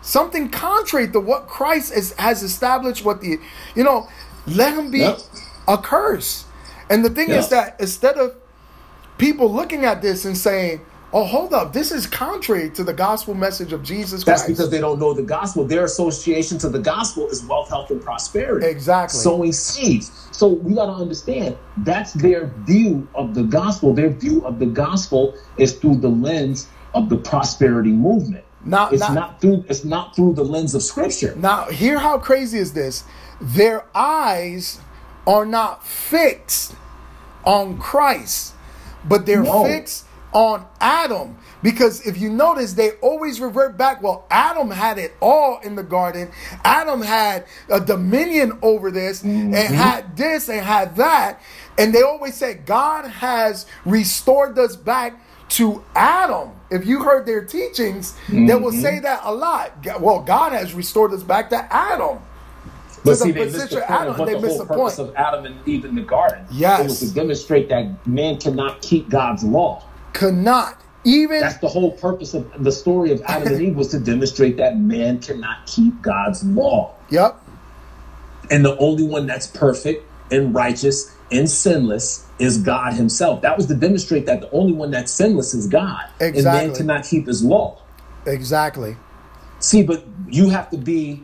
something 0.00 0.48
contrary 0.50 1.10
to 1.12 1.20
what 1.20 1.46
Christ 1.46 1.92
is, 1.92 2.12
has 2.14 2.42
established, 2.42 3.04
what 3.04 3.20
the 3.20 3.38
you 3.74 3.84
know, 3.84 4.08
let 4.46 4.74
him 4.74 4.90
be 4.90 4.98
yep. 4.98 5.18
a 5.68 5.78
curse. 5.78 6.44
And 6.90 7.04
the 7.04 7.10
thing 7.10 7.30
yep. 7.30 7.38
is 7.38 7.48
that 7.48 7.80
instead 7.80 8.16
of 8.16 8.36
people 9.18 9.52
looking 9.52 9.84
at 9.84 10.02
this 10.02 10.24
and 10.24 10.36
saying, 10.36 10.80
oh, 11.12 11.24
hold 11.24 11.52
up, 11.52 11.72
this 11.72 11.92
is 11.92 12.06
contrary 12.06 12.70
to 12.70 12.84
the 12.84 12.92
gospel 12.92 13.34
message 13.34 13.72
of 13.72 13.82
Jesus 13.82 14.24
Christ. 14.24 14.46
That's 14.46 14.50
because 14.50 14.70
they 14.70 14.80
don't 14.80 14.98
know 14.98 15.12
the 15.12 15.22
gospel. 15.22 15.64
Their 15.64 15.84
association 15.84 16.58
to 16.58 16.68
the 16.68 16.78
gospel 16.78 17.28
is 17.28 17.44
wealth, 17.44 17.68
health, 17.68 17.90
and 17.90 18.02
prosperity. 18.02 18.66
Exactly. 18.66 19.18
Sowing 19.18 19.52
seeds. 19.52 20.28
So 20.32 20.48
we 20.48 20.74
got 20.74 20.86
to 20.86 20.92
understand 20.92 21.56
that's 21.78 22.12
their 22.14 22.46
view 22.60 23.06
of 23.14 23.34
the 23.34 23.42
gospel. 23.42 23.94
Their 23.94 24.10
view 24.10 24.44
of 24.46 24.58
the 24.58 24.66
gospel 24.66 25.34
is 25.58 25.74
through 25.74 25.96
the 25.96 26.08
lens 26.08 26.68
of 26.94 27.08
the 27.08 27.16
prosperity 27.16 27.92
movement. 27.92 28.44
Now, 28.64 28.90
it's 28.90 29.00
not, 29.00 29.14
not 29.14 29.40
through 29.40 29.64
it's 29.68 29.84
not 29.84 30.14
through 30.14 30.34
the 30.34 30.44
lens 30.44 30.74
of 30.74 30.82
scripture. 30.82 31.34
Now, 31.36 31.66
hear 31.66 31.98
how 31.98 32.18
crazy 32.18 32.58
is 32.58 32.72
this? 32.72 33.04
Their 33.40 33.84
eyes 33.94 34.80
are 35.26 35.44
not 35.44 35.84
fixed 35.84 36.76
on 37.44 37.78
Christ, 37.78 38.54
but 39.04 39.26
they're 39.26 39.42
no. 39.42 39.64
fixed 39.64 40.06
on 40.32 40.66
Adam. 40.80 41.36
Because 41.62 42.06
if 42.06 42.18
you 42.18 42.30
notice, 42.30 42.72
they 42.72 42.92
always 43.02 43.40
revert 43.40 43.76
back. 43.76 44.02
Well, 44.02 44.26
Adam 44.30 44.70
had 44.70 44.98
it 44.98 45.14
all 45.20 45.60
in 45.60 45.76
the 45.76 45.82
garden. 45.82 46.30
Adam 46.64 47.02
had 47.02 47.46
a 47.70 47.80
dominion 47.80 48.58
over 48.62 48.90
this 48.90 49.22
mm-hmm. 49.22 49.54
and 49.54 49.74
had 49.74 50.16
this 50.16 50.48
and 50.48 50.60
had 50.60 50.96
that. 50.96 51.40
And 51.78 51.94
they 51.94 52.02
always 52.02 52.34
say 52.34 52.54
God 52.54 53.06
has 53.06 53.66
restored 53.84 54.58
us 54.58 54.76
back 54.76 55.20
to 55.50 55.84
Adam. 55.94 56.50
If 56.70 56.86
you 56.86 57.02
heard 57.02 57.26
their 57.26 57.44
teachings, 57.44 58.12
mm-hmm. 58.26 58.46
they 58.46 58.54
will 58.54 58.72
say 58.72 58.98
that 59.00 59.20
a 59.22 59.32
lot. 59.32 59.72
Well, 60.00 60.22
God 60.22 60.52
has 60.52 60.74
restored 60.74 61.12
us 61.12 61.22
back 61.22 61.50
to 61.50 61.72
Adam. 61.72 62.18
But 63.04 63.16
see, 63.16 63.32
they 63.32 63.44
missed 63.46 63.70
the 63.70 63.78
point 63.78 63.90
Adam, 63.90 64.12
of 64.12 64.18
what 64.18 64.30
the 64.30 64.38
whole 64.38 64.58
the 64.58 64.64
purpose 64.64 64.96
point. 64.96 65.08
of 65.10 65.16
Adam 65.16 65.44
and 65.44 65.68
Eve 65.68 65.84
in 65.84 65.94
the 65.94 66.02
garden. 66.02 66.46
Yes. 66.50 66.80
It 66.80 66.84
was 66.84 67.00
to 67.00 67.14
demonstrate 67.14 67.68
that 67.68 68.06
man 68.06 68.38
cannot 68.38 68.80
keep 68.80 69.08
God's 69.08 69.42
law 69.42 69.84
could 70.12 70.34
not 70.34 70.80
even 71.04 71.40
that's 71.40 71.58
the 71.58 71.68
whole 71.68 71.92
purpose 71.92 72.32
of 72.34 72.62
the 72.62 72.70
story 72.70 73.10
of 73.10 73.20
Adam 73.22 73.54
and 73.54 73.62
Eve 73.62 73.76
was 73.76 73.88
to 73.88 73.98
demonstrate 73.98 74.56
that 74.56 74.78
man 74.78 75.18
cannot 75.18 75.66
keep 75.66 76.00
God's 76.00 76.44
law. 76.44 76.94
Yep. 77.10 77.40
And 78.50 78.64
the 78.64 78.76
only 78.78 79.02
one 79.02 79.26
that's 79.26 79.46
perfect 79.46 80.04
and 80.30 80.54
righteous 80.54 81.16
and 81.30 81.48
sinless 81.48 82.26
is 82.38 82.58
God 82.58 82.94
Himself. 82.94 83.42
That 83.42 83.56
was 83.56 83.66
to 83.66 83.74
demonstrate 83.74 84.26
that 84.26 84.40
the 84.40 84.50
only 84.50 84.72
one 84.72 84.90
that's 84.90 85.10
sinless 85.10 85.54
is 85.54 85.66
God. 85.66 86.04
Exactly. 86.20 86.38
And 86.38 86.44
man 86.44 86.76
cannot 86.76 87.04
keep 87.04 87.26
His 87.26 87.42
law. 87.42 87.80
Exactly. 88.26 88.96
See, 89.58 89.82
but 89.82 90.04
you 90.28 90.50
have 90.50 90.70
to 90.70 90.76
be 90.76 91.22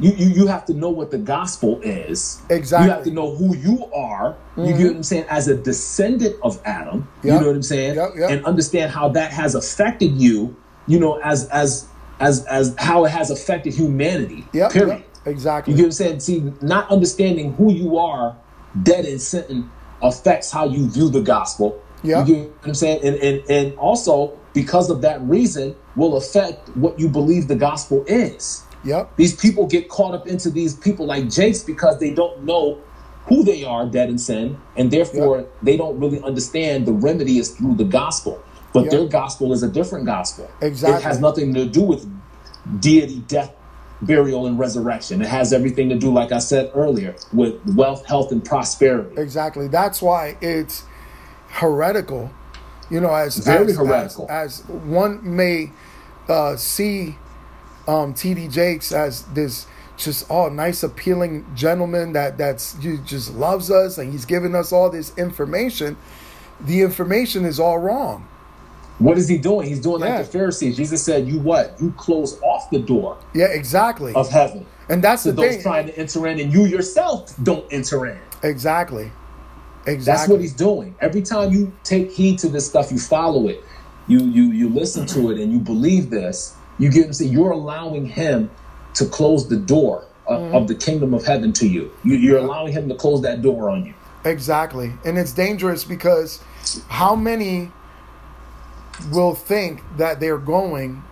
you, 0.00 0.12
you 0.12 0.26
you 0.28 0.46
have 0.46 0.64
to 0.66 0.74
know 0.74 0.90
what 0.90 1.10
the 1.10 1.18
gospel 1.18 1.80
is. 1.82 2.40
Exactly. 2.48 2.88
You 2.88 2.94
have 2.94 3.04
to 3.04 3.10
know 3.10 3.34
who 3.34 3.54
you 3.56 3.84
are. 3.92 4.32
Mm-hmm. 4.32 4.64
You 4.64 4.76
get 4.76 4.86
what 4.86 4.96
I'm 4.96 5.02
saying? 5.02 5.24
As 5.28 5.48
a 5.48 5.54
descendant 5.54 6.36
of 6.42 6.60
Adam. 6.64 7.08
Yep. 7.22 7.24
You 7.24 7.40
know 7.40 7.46
what 7.46 7.56
I'm 7.56 7.62
saying? 7.62 7.94
Yep, 7.96 8.10
yep. 8.16 8.30
And 8.30 8.44
understand 8.46 8.92
how 8.92 9.10
that 9.10 9.30
has 9.32 9.54
affected 9.54 10.16
you, 10.16 10.56
you 10.86 10.98
know, 10.98 11.20
as 11.20 11.48
as 11.50 11.86
as 12.18 12.44
as 12.46 12.74
how 12.78 13.04
it 13.04 13.10
has 13.10 13.30
affected 13.30 13.74
humanity. 13.74 14.46
Yep, 14.52 14.72
period. 14.72 15.04
Exactly. 15.26 15.72
You 15.72 15.76
get 15.76 15.82
what 15.82 15.86
I'm 15.88 15.92
saying? 15.92 16.20
See, 16.20 16.52
not 16.62 16.90
understanding 16.90 17.52
who 17.54 17.72
you 17.72 17.98
are, 17.98 18.36
dead 18.82 19.04
and 19.04 19.20
sin, 19.20 19.70
affects 20.02 20.50
how 20.50 20.66
you 20.66 20.88
view 20.88 21.10
the 21.10 21.20
gospel. 21.20 21.82
Yeah. 22.02 22.24
You 22.24 22.34
get 22.34 22.48
what 22.48 22.68
I'm 22.68 22.74
saying? 22.74 23.04
And 23.04 23.16
and 23.16 23.50
and 23.50 23.78
also 23.78 24.38
because 24.52 24.90
of 24.90 25.02
that 25.02 25.20
reason 25.22 25.76
will 25.94 26.16
affect 26.16 26.68
what 26.70 26.98
you 26.98 27.08
believe 27.08 27.48
the 27.48 27.56
gospel 27.56 28.04
is. 28.06 28.64
Yep. 28.84 29.16
These 29.16 29.36
people 29.36 29.66
get 29.66 29.88
caught 29.88 30.14
up 30.14 30.26
into 30.26 30.50
these 30.50 30.74
people 30.74 31.06
like 31.06 31.28
Jakes 31.28 31.62
because 31.62 31.98
they 32.00 32.12
don't 32.12 32.44
know 32.44 32.80
who 33.26 33.44
they 33.44 33.64
are, 33.64 33.86
dead 33.86 34.08
in 34.08 34.18
sin, 34.18 34.58
and 34.76 34.90
therefore 34.90 35.38
yep. 35.38 35.54
they 35.62 35.76
don't 35.76 35.98
really 36.00 36.22
understand 36.22 36.86
the 36.86 36.92
remedy 36.92 37.38
is 37.38 37.50
through 37.50 37.76
the 37.76 37.84
gospel. 37.84 38.42
But 38.72 38.84
yep. 38.84 38.90
their 38.92 39.06
gospel 39.06 39.52
is 39.52 39.62
a 39.62 39.68
different 39.68 40.06
gospel. 40.06 40.50
Exactly. 40.60 40.98
It 40.98 41.02
has 41.02 41.20
nothing 41.20 41.54
to 41.54 41.66
do 41.66 41.82
with 41.82 42.08
deity, 42.80 43.20
death, 43.26 43.52
burial, 44.00 44.46
and 44.46 44.58
resurrection. 44.58 45.20
It 45.20 45.28
has 45.28 45.52
everything 45.52 45.88
to 45.88 45.96
do, 45.96 46.12
like 46.12 46.32
I 46.32 46.38
said 46.38 46.70
earlier, 46.74 47.14
with 47.32 47.60
wealth, 47.74 48.06
health, 48.06 48.32
and 48.32 48.44
prosperity. 48.44 49.20
Exactly. 49.20 49.68
That's 49.68 50.00
why 50.00 50.36
it's 50.40 50.84
heretical. 51.48 52.30
You 52.90 53.00
know, 53.00 53.12
as 53.12 53.38
very 53.38 53.66
as, 53.66 53.76
heretical. 53.76 54.26
As, 54.30 54.60
as 54.60 54.68
one 54.68 55.36
may 55.36 55.72
uh, 56.28 56.56
see 56.56 57.16
um, 57.90 58.14
TD 58.14 58.52
Jakes 58.52 58.92
as 58.92 59.22
this 59.34 59.66
just 59.96 60.30
all 60.30 60.46
oh, 60.46 60.48
nice, 60.48 60.82
appealing 60.82 61.44
gentleman 61.54 62.12
that 62.12 62.38
that's 62.38 62.76
you 62.80 62.98
just 62.98 63.34
loves 63.34 63.70
us 63.70 63.98
and 63.98 64.10
he's 64.12 64.24
giving 64.24 64.54
us 64.54 64.72
all 64.72 64.88
this 64.88 65.16
information. 65.18 65.96
The 66.60 66.82
information 66.82 67.44
is 67.44 67.58
all 67.58 67.78
wrong. 67.78 68.26
What 68.98 69.18
is 69.18 69.28
he 69.28 69.38
doing? 69.38 69.66
He's 69.66 69.80
doing 69.80 70.02
yeah. 70.02 70.16
like 70.16 70.26
the 70.26 70.32
Pharisees. 70.32 70.76
Jesus 70.76 71.02
said, 71.02 71.26
"You 71.26 71.40
what? 71.40 71.74
You 71.80 71.90
close 71.92 72.40
off 72.42 72.70
the 72.70 72.78
door." 72.78 73.18
Yeah, 73.34 73.46
exactly. 73.46 74.14
Of 74.14 74.30
heaven, 74.30 74.66
and 74.88 75.02
that's 75.02 75.24
the 75.24 75.32
those 75.32 75.54
thing. 75.54 75.62
trying 75.62 75.86
to 75.86 75.98
enter 75.98 76.26
in, 76.28 76.38
and 76.38 76.52
you 76.52 76.66
yourself 76.66 77.34
don't 77.42 77.70
enter 77.72 78.06
in. 78.06 78.18
Exactly. 78.42 79.10
Exactly. 79.86 80.04
That's 80.04 80.28
what 80.28 80.40
he's 80.40 80.52
doing. 80.52 80.94
Every 81.00 81.22
time 81.22 81.52
you 81.52 81.72
take 81.82 82.10
heed 82.12 82.38
to 82.40 82.48
this 82.48 82.66
stuff, 82.66 82.92
you 82.92 82.98
follow 82.98 83.48
it, 83.48 83.64
you 84.06 84.20
you 84.20 84.44
you 84.52 84.68
listen 84.68 85.06
to 85.06 85.30
it, 85.30 85.40
and 85.40 85.50
you 85.50 85.58
believe 85.58 86.10
this 86.10 86.56
you 86.80 86.90
get 86.90 87.06
him 87.06 87.12
say 87.12 87.26
you're 87.26 87.52
allowing 87.52 88.06
him 88.06 88.50
to 88.94 89.06
close 89.06 89.48
the 89.48 89.56
door 89.56 90.06
of, 90.26 90.40
mm-hmm. 90.40 90.54
of 90.56 90.66
the 90.66 90.74
kingdom 90.74 91.14
of 91.14 91.24
heaven 91.24 91.52
to 91.52 91.68
you. 91.68 91.92
you. 92.02 92.16
You're 92.16 92.38
allowing 92.38 92.72
him 92.72 92.88
to 92.88 92.94
close 92.94 93.22
that 93.22 93.42
door 93.42 93.70
on 93.70 93.86
you. 93.86 93.94
Exactly, 94.24 94.92
and 95.04 95.16
it's 95.16 95.32
dangerous 95.32 95.84
because 95.84 96.42
how 96.88 97.14
many 97.14 97.70
will 99.12 99.34
think 99.34 99.82
that 99.96 100.20
they're 100.20 100.38
going 100.38 101.02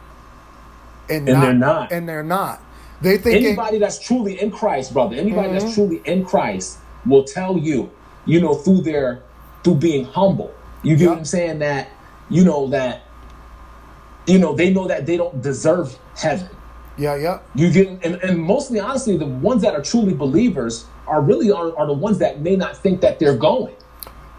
and, 1.08 1.28
and 1.28 1.38
not, 1.38 1.40
they're 1.40 1.54
not, 1.54 1.92
and 1.92 2.08
they're 2.08 2.22
not. 2.22 2.62
They 3.00 3.16
think 3.16 3.44
anybody 3.44 3.78
that's 3.78 3.98
truly 3.98 4.40
in 4.40 4.50
Christ, 4.50 4.92
brother. 4.92 5.16
Anybody 5.16 5.48
mm-hmm. 5.48 5.58
that's 5.58 5.74
truly 5.74 6.02
in 6.04 6.24
Christ 6.24 6.78
will 7.06 7.24
tell 7.24 7.56
you, 7.56 7.90
you 8.26 8.40
know, 8.40 8.54
through 8.54 8.82
their 8.82 9.22
through 9.62 9.76
being 9.76 10.04
humble. 10.04 10.52
You 10.82 10.96
get 10.96 11.02
yep. 11.02 11.10
what 11.10 11.18
I'm 11.18 11.24
saying? 11.24 11.58
That 11.60 11.90
you 12.28 12.44
know 12.44 12.68
that 12.68 13.02
you 14.28 14.38
know, 14.38 14.54
they 14.54 14.72
know 14.72 14.86
that 14.86 15.06
they 15.06 15.16
don't 15.16 15.40
deserve 15.42 15.98
heaven. 16.16 16.48
Yeah, 16.96 17.14
yeah. 17.16 17.40
You 17.54 17.70
get, 17.70 17.88
and, 18.04 18.16
and 18.16 18.38
mostly, 18.38 18.80
honestly, 18.80 19.16
the 19.16 19.26
ones 19.26 19.62
that 19.62 19.74
are 19.74 19.82
truly 19.82 20.14
believers 20.14 20.86
are 21.06 21.22
really 21.22 21.50
are, 21.50 21.76
are 21.76 21.86
the 21.86 21.92
ones 21.92 22.18
that 22.18 22.40
may 22.40 22.56
not 22.56 22.76
think 22.76 23.00
that 23.00 23.18
they're 23.18 23.36
going. 23.36 23.74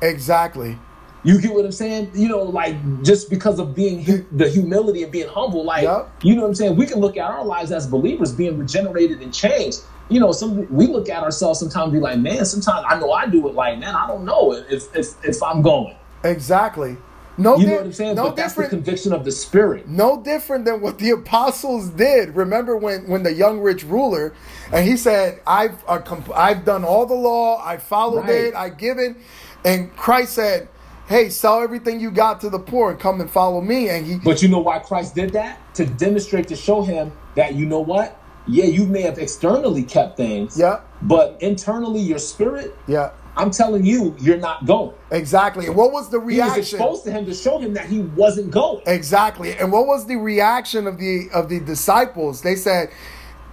Exactly. 0.01 0.77
You 1.23 1.41
get 1.41 1.53
what 1.53 1.65
I'm 1.65 1.71
saying? 1.71 2.11
You 2.13 2.29
know, 2.29 2.43
like 2.43 3.03
just 3.03 3.29
because 3.29 3.59
of 3.59 3.75
being 3.75 4.03
hu- 4.03 4.25
the 4.31 4.49
humility 4.49 5.03
and 5.03 5.11
being 5.11 5.27
humble, 5.27 5.65
like 5.65 5.83
yep. 5.83 6.09
you 6.23 6.35
know 6.35 6.43
what 6.43 6.49
I'm 6.49 6.55
saying. 6.55 6.77
We 6.77 6.85
can 6.85 6.99
look 6.99 7.17
at 7.17 7.29
our 7.29 7.43
lives 7.43 7.71
as 7.71 7.87
believers 7.87 8.31
being 8.31 8.57
regenerated 8.57 9.21
and 9.21 9.33
changed. 9.33 9.81
You 10.07 10.21
know, 10.21 10.31
some 10.31 10.73
we 10.73 10.87
look 10.87 11.09
at 11.09 11.21
ourselves 11.21 11.59
sometimes 11.59 11.91
be 11.91 11.99
like, 11.99 12.19
man, 12.19 12.45
sometimes 12.45 12.85
I 12.87 12.97
know 12.99 13.11
I 13.11 13.27
do 13.27 13.47
it. 13.49 13.53
Like, 13.53 13.79
man, 13.79 13.95
I 13.95 14.07
don't 14.07 14.23
know 14.23 14.53
if 14.53 14.95
if 14.95 15.13
if 15.25 15.43
I'm 15.43 15.61
going. 15.61 15.95
Exactly. 16.23 16.95
No, 17.39 17.57
you 17.57 17.67
know 17.67 17.75
what 17.77 17.85
I'm 17.85 17.93
saying? 17.93 18.15
no 18.15 18.23
but 18.25 18.35
that's 18.35 18.53
the 18.53 18.63
different- 18.63 18.83
conviction 18.83 19.13
of 19.13 19.23
the 19.25 19.31
spirit. 19.31 19.87
no 19.87 20.21
different 20.21 20.65
than 20.65 20.81
what 20.81 20.99
the 20.99 21.11
apostles 21.11 21.89
did. 21.89 22.35
Remember 22.35 22.75
when 22.77 23.07
when 23.07 23.23
the 23.23 23.33
young 23.33 23.59
rich 23.59 23.83
ruler, 23.83 24.33
and 24.71 24.85
he 24.87 24.97
said, 24.97 25.39
"I've 25.47 25.83
uh, 25.87 25.99
comp- 25.99 26.35
I've 26.35 26.65
done 26.65 26.83
all 26.83 27.05
the 27.05 27.15
law. 27.15 27.61
I 27.65 27.77
followed 27.77 28.25
Right. 28.25 28.45
it. 28.51 28.55
I 28.55 28.69
given," 28.69 29.15
and 29.63 29.95
Christ 29.95 30.33
said, 30.33 30.67
"Hey, 31.07 31.29
sell 31.29 31.61
everything 31.61 31.99
you 31.99 32.11
got 32.11 32.41
to 32.41 32.49
the 32.49 32.59
poor 32.59 32.91
and 32.91 32.99
come 32.99 33.21
and 33.21 33.29
follow 33.29 33.61
me." 33.61 33.89
And 33.89 34.05
he, 34.05 34.17
But 34.17 34.41
you 34.43 34.49
know 34.49 34.59
why 34.59 34.79
Christ 34.79 35.15
did 35.15 35.31
that? 35.33 35.57
To 35.75 35.85
demonstrate, 35.85 36.47
to 36.49 36.55
show 36.55 36.81
him 36.81 37.11
that 37.35 37.55
you 37.55 37.65
know 37.65 37.79
what? 37.79 38.17
Yeah, 38.47 38.65
you 38.65 38.85
may 38.85 39.01
have 39.03 39.19
externally 39.19 39.83
kept 39.83 40.17
things. 40.17 40.57
Yeah. 40.57 40.79
But 41.03 41.37
internally, 41.39 42.01
your 42.01 42.17
spirit, 42.19 42.75
yeah, 42.87 43.11
I'm 43.39 43.51
telling 43.51 43.85
you, 43.85 44.15
you're 44.19 44.37
not 44.37 44.65
going. 44.65 44.93
exactly. 45.11 45.67
And 45.67 45.75
what 45.75 45.91
was 45.91 46.09
the 46.09 46.19
reaction? 46.19 46.53
He 46.53 46.59
was 46.59 46.73
exposed 46.73 47.03
to 47.05 47.11
him 47.11 47.25
to 47.25 47.33
show 47.33 47.57
him 47.57 47.73
that 47.73 47.87
he 47.87 47.99
wasn't 47.99 48.51
going. 48.51 48.83
Exactly. 48.85 49.55
And 49.57 49.71
what 49.71 49.87
was 49.87 50.05
the 50.05 50.17
reaction 50.17 50.87
of 50.87 50.97
the 50.97 51.29
of 51.33 51.49
the 51.49 51.59
disciples? 51.59 52.41
They 52.41 52.55
said, 52.55 52.89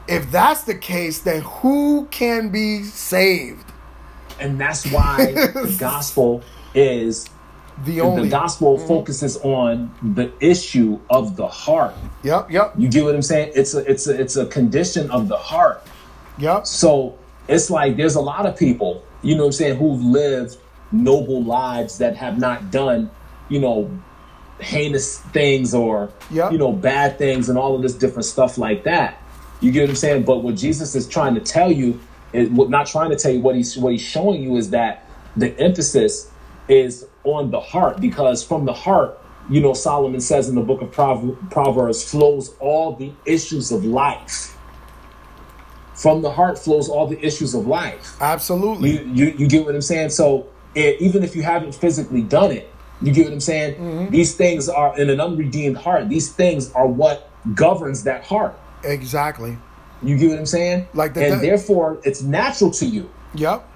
if 0.09 0.31
that's 0.31 0.63
the 0.65 0.75
case, 0.75 1.21
then 1.21 1.43
who 1.43 2.07
can 2.11 2.51
be 2.51 2.83
saved? 2.83 3.73
And 4.39 4.61
that's 4.61 4.91
why 4.91 5.33
the 5.33 5.77
gospel 5.79 6.43
is 6.75 7.29
The 7.85 8.01
only 8.01 8.25
the 8.25 8.29
gospel 8.29 8.79
mm. 8.79 8.87
focuses 8.87 9.37
on 9.39 9.95
the 10.03 10.33
issue 10.41 10.99
of 11.11 11.37
the 11.37 11.47
heart. 11.47 11.95
Yep, 12.23 12.51
yep, 12.51 12.75
You 12.77 12.89
get 12.89 13.05
what 13.05 13.15
I'm 13.15 13.23
saying? 13.23 13.53
It's 13.55 13.75
a 13.75 13.91
it's 13.91 14.07
a 14.07 14.21
it's 14.21 14.37
a 14.37 14.47
condition 14.47 15.11
of 15.11 15.29
the 15.29 15.37
heart. 15.37 15.83
yep. 16.39 16.67
So 16.67 17.17
it's 17.49 17.71
like 17.71 17.97
there's 17.97 18.17
a 18.17 18.21
lot 18.21 18.47
of 18.47 18.57
people, 18.57 19.03
you 19.23 19.35
know 19.35 19.43
what 19.43 19.47
I'm 19.49 19.53
saying, 19.53 19.77
who've 19.79 20.03
lived 20.03 20.57
noble 20.93 21.43
lives 21.43 21.99
that 21.99 22.17
have 22.17 22.39
not 22.39 22.71
done, 22.71 23.11
you 23.49 23.61
know, 23.61 23.91
heinous 24.61 25.19
things 25.19 25.75
or 25.75 26.11
Yeah. 26.31 26.51
you 26.51 26.59
know, 26.59 26.73
bad 26.73 27.19
things 27.19 27.49
and 27.49 27.59
all 27.59 27.75
of 27.77 27.83
this 27.83 27.95
different 27.95 28.25
stuff 28.25 28.57
like 28.59 28.85
that. 28.85 29.19
You 29.61 29.73
get 29.73 29.83
what 29.83 29.91
I'm 29.91 29.97
saying? 29.97 30.23
But 30.25 30.43
what 30.43 30.55
Jesus 30.57 30.95
is 30.95 31.07
trying 31.09 31.35
to 31.35 31.41
tell 31.41 31.71
you 31.73 32.01
is 32.33 32.51
not 32.51 32.87
trying 32.87 33.11
to 33.11 33.17
tell 33.17 33.33
you 33.33 33.41
what 33.41 33.55
he's 33.57 33.77
what 33.77 33.93
he's 33.93 34.03
showing 34.03 34.43
you 34.43 34.57
is 34.57 34.71
that 34.71 35.05
the 35.37 35.59
emphasis 35.59 36.31
is 36.69 37.07
on 37.25 37.51
the 37.51 37.61
heart 37.61 38.01
because 38.01 38.43
from 38.43 38.65
the 38.65 38.73
heart, 38.73 39.19
you 39.51 39.61
know, 39.61 39.73
Solomon 39.75 40.21
says 40.21 40.49
in 40.49 40.55
the 40.55 40.61
book 40.63 40.83
of 40.83 40.91
Prov- 40.91 41.37
Proverbs 41.51 42.09
flows 42.09 42.55
all 42.61 42.97
the 42.97 43.13
issues 43.25 43.71
of 43.71 43.85
life. 43.85 44.56
From 45.97 46.21
the 46.23 46.31
heart 46.31 46.59
flows 46.59 46.89
all 46.89 47.07
the 47.07 47.19
issues 47.25 47.55
of 47.55 47.67
life. 47.67 48.17
Absolutely. 48.21 48.91
You 48.91 49.11
you, 49.13 49.27
you 49.39 49.49
get 49.49 49.65
what 49.65 49.75
I'm 49.75 49.81
saying? 49.83 50.11
So 50.11 50.47
it, 50.75 51.01
even 51.01 51.23
if 51.25 51.35
you 51.35 51.43
haven't 51.43 51.75
physically 51.75 52.23
done 52.23 52.53
it, 52.53 52.71
you 53.01 53.13
get 53.13 53.25
what 53.25 53.33
I'm 53.33 53.41
saying? 53.41 53.75
Mm-hmm. 53.77 54.11
These 54.13 54.35
things 54.35 54.69
are 54.69 54.99
in 54.99 55.09
an 55.11 55.21
unredeemed 55.21 55.79
heart. 55.79 56.09
These 56.09 56.33
things 56.33 56.71
are 56.73 56.87
what 56.87 57.31
governs 57.55 58.03
that 58.05 58.25
heart. 58.25 58.55
exactly. 58.85 59.57
You 60.03 60.19
get 60.19 60.29
what 60.31 60.39
I'm 60.39 60.47
saying? 60.47 60.89
Like 60.93 61.15
the- 61.15 61.33
and 61.33 61.41
therefore 61.43 61.99
it's 62.05 62.21
natural 62.23 62.71
to 62.73 62.85
you. 62.87 63.09
Yep. 63.35 63.67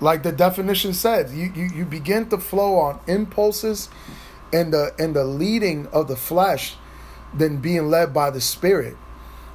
Like 0.00 0.22
the 0.22 0.32
definition 0.32 0.94
said, 0.94 1.30
you, 1.30 1.52
you, 1.54 1.64
you 1.74 1.84
begin 1.84 2.28
to 2.30 2.38
flow 2.38 2.76
on 2.78 3.00
impulses 3.08 3.88
and 4.52 4.72
the 4.72 4.92
and 4.98 5.14
the 5.14 5.24
leading 5.24 5.86
of 5.88 6.06
the 6.08 6.16
flesh 6.16 6.76
than 7.36 7.58
being 7.58 7.88
led 7.90 8.14
by 8.14 8.30
the 8.30 8.40
spirit. 8.40 8.96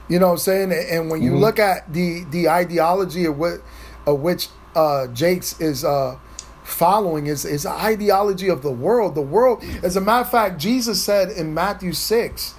You 0.08 0.20
know 0.20 0.28
what 0.28 0.34
I'm 0.34 0.38
saying? 0.40 0.72
And- 0.72 1.10
when 1.10 1.22
you 1.22 1.32
Mm-hmm. 1.32 1.40
look 1.42 1.60
at 1.60 1.92
the 1.92 2.24
the 2.32 2.50
ideology 2.50 3.26
of 3.26 3.38
what 3.38 3.62
of 4.06 4.20
which 4.20 4.50
uh 4.76 5.08
Jakes 5.08 5.60
is 5.60 5.84
uh 5.84 6.18
following 6.64 7.28
is 7.28 7.46
is 7.46 7.64
the 7.64 7.72
ideology 7.72 8.50
of 8.50 8.62
the 8.62 8.72
world. 8.72 9.16
The 9.16 9.22
world, 9.22 9.64
as 9.84 9.96
a 9.96 10.02
matter 10.02 10.22
of 10.22 10.32
fact, 10.32 10.60
Jesus 10.60 11.04
said 11.04 11.30
in 11.30 11.54
Matthew 11.54 11.94
six, 11.94 12.54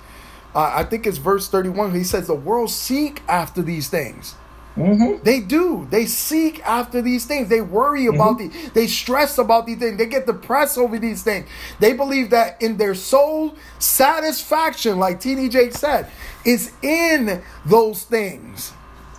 uh, 0.54 0.72
I 0.74 0.84
think 0.84 1.06
it's 1.06 1.18
verse 1.18 1.48
31, 1.48 1.92
he 1.94 2.04
says, 2.04 2.26
The 2.28 2.34
world 2.34 2.70
seek 2.70 3.22
after 3.28 3.62
these 3.62 3.88
things. 3.88 4.34
They 4.76 5.40
do. 5.40 5.86
They 5.90 6.04
seek 6.04 6.60
after 6.66 7.00
these 7.00 7.24
things. 7.24 7.48
They 7.48 7.62
worry 7.62 8.06
about 8.06 8.38
the. 8.38 8.48
They 8.74 8.86
stress 8.86 9.38
about 9.38 9.66
these 9.66 9.78
things. 9.78 9.96
They 9.96 10.06
get 10.06 10.26
depressed 10.26 10.76
over 10.76 10.98
these 10.98 11.22
things. 11.22 11.48
They 11.80 11.94
believe 11.94 12.30
that 12.30 12.60
in 12.60 12.76
their 12.76 12.94
soul 12.94 13.54
satisfaction, 13.78 14.98
like 14.98 15.20
TD 15.20 15.50
Jake 15.50 15.72
said, 15.72 16.08
is 16.44 16.72
in 16.82 17.42
those 17.64 18.04
things. 18.04 18.72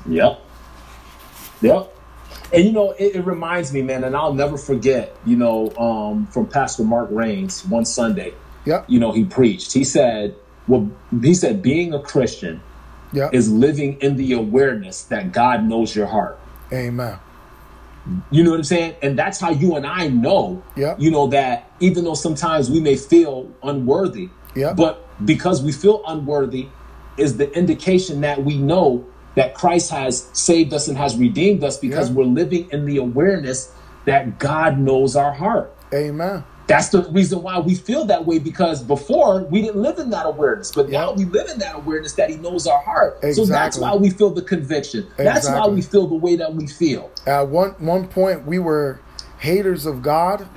Yep. 0.07 0.41
Yep. 1.61 1.93
And 2.53 2.63
you 2.63 2.71
know, 2.71 2.91
it, 2.91 3.15
it 3.15 3.25
reminds 3.25 3.73
me, 3.73 3.81
man, 3.81 4.03
and 4.03 4.15
I'll 4.15 4.33
never 4.33 4.57
forget, 4.57 5.15
you 5.25 5.35
know, 5.35 5.71
um, 5.77 6.27
from 6.27 6.47
Pastor 6.47 6.83
Mark 6.83 7.09
Rains 7.11 7.65
one 7.65 7.83
Sunday, 7.83 8.33
Yep. 8.65 8.85
you 8.87 8.99
know, 8.99 9.11
he 9.11 9.25
preached. 9.25 9.73
He 9.73 9.83
said, 9.83 10.35
well, 10.67 10.89
he 11.21 11.33
said, 11.33 11.61
being 11.61 11.93
a 11.93 11.99
Christian 11.99 12.61
Yep. 13.13 13.33
is 13.33 13.51
living 13.51 13.97
in 14.01 14.15
the 14.17 14.33
awareness 14.33 15.03
that 15.03 15.31
God 15.31 15.63
knows 15.63 15.95
your 15.95 16.07
heart. 16.07 16.37
Amen. 16.73 17.17
You 18.31 18.43
know 18.43 18.51
what 18.51 18.57
I'm 18.57 18.63
saying? 18.63 18.95
And 19.01 19.17
that's 19.17 19.39
how 19.39 19.49
you 19.49 19.75
and 19.75 19.85
I 19.85 20.07
know, 20.07 20.61
Yeah. 20.75 20.95
you 20.97 21.11
know, 21.11 21.27
that 21.27 21.69
even 21.79 22.03
though 22.03 22.13
sometimes 22.13 22.69
we 22.69 22.79
may 22.79 22.95
feel 22.95 23.47
unworthy, 23.63 24.29
Yeah. 24.55 24.73
but 24.73 25.05
because 25.25 25.61
we 25.63 25.71
feel 25.71 26.01
unworthy 26.07 26.67
is 27.17 27.37
the 27.37 27.51
indication 27.57 28.21
that 28.21 28.43
we 28.43 28.57
know 28.57 29.03
that 29.35 29.53
Christ 29.53 29.91
has 29.91 30.27
saved 30.33 30.73
us 30.73 30.87
and 30.87 30.97
has 30.97 31.17
redeemed 31.17 31.63
us 31.63 31.77
because 31.77 32.09
Yeah. 32.09 32.15
we're 32.15 32.23
living 32.25 32.67
in 32.71 32.85
the 32.85 32.97
awareness 32.97 33.71
that 34.05 34.39
God 34.39 34.79
knows 34.79 35.15
our 35.15 35.33
heart. 35.33 35.71
Amen. 35.93 36.43
That's 36.67 36.89
the 36.89 37.03
reason 37.12 37.41
why 37.41 37.60
we 37.60 37.75
feel 37.75 38.03
that 38.06 38.25
way 38.25 38.39
because 38.39 38.84
before 38.84 39.43
we 39.45 39.62
didn't 39.62 39.82
live 39.82 39.99
in 39.99 40.10
that 40.10 40.25
awareness, 40.25 40.71
but 40.71 40.89
now 40.89 41.13
we 41.13 41.23
live 41.25 41.49
in 41.49 41.60
that 41.60 41.75
awareness 41.75 42.13
that 42.13 42.30
He 42.30 42.36
knows 42.36 42.67
our 42.67 42.82
heart. 42.82 43.19
So 43.34 43.45
that's 43.45 43.77
why 43.77 43.95
we 43.95 44.10
feel 44.10 44.32
the 44.32 44.41
conviction. 44.41 45.08
That's 45.17 45.47
why 45.47 45.67
we 45.67 45.82
feel 45.82 46.08
the 46.08 46.15
way 46.15 46.36
that 46.36 46.53
we 46.53 46.67
feel. 46.67 47.10
At 47.25 47.47
one 47.47 47.71
one 47.80 48.08
point, 48.08 48.45
we 48.45 48.60
were 48.60 48.99
haters 49.39 49.86
of 49.86 50.01
God. 50.01 50.47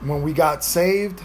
When 0.00 0.22
we 0.22 0.32
got 0.32 0.64
saved, 0.64 1.22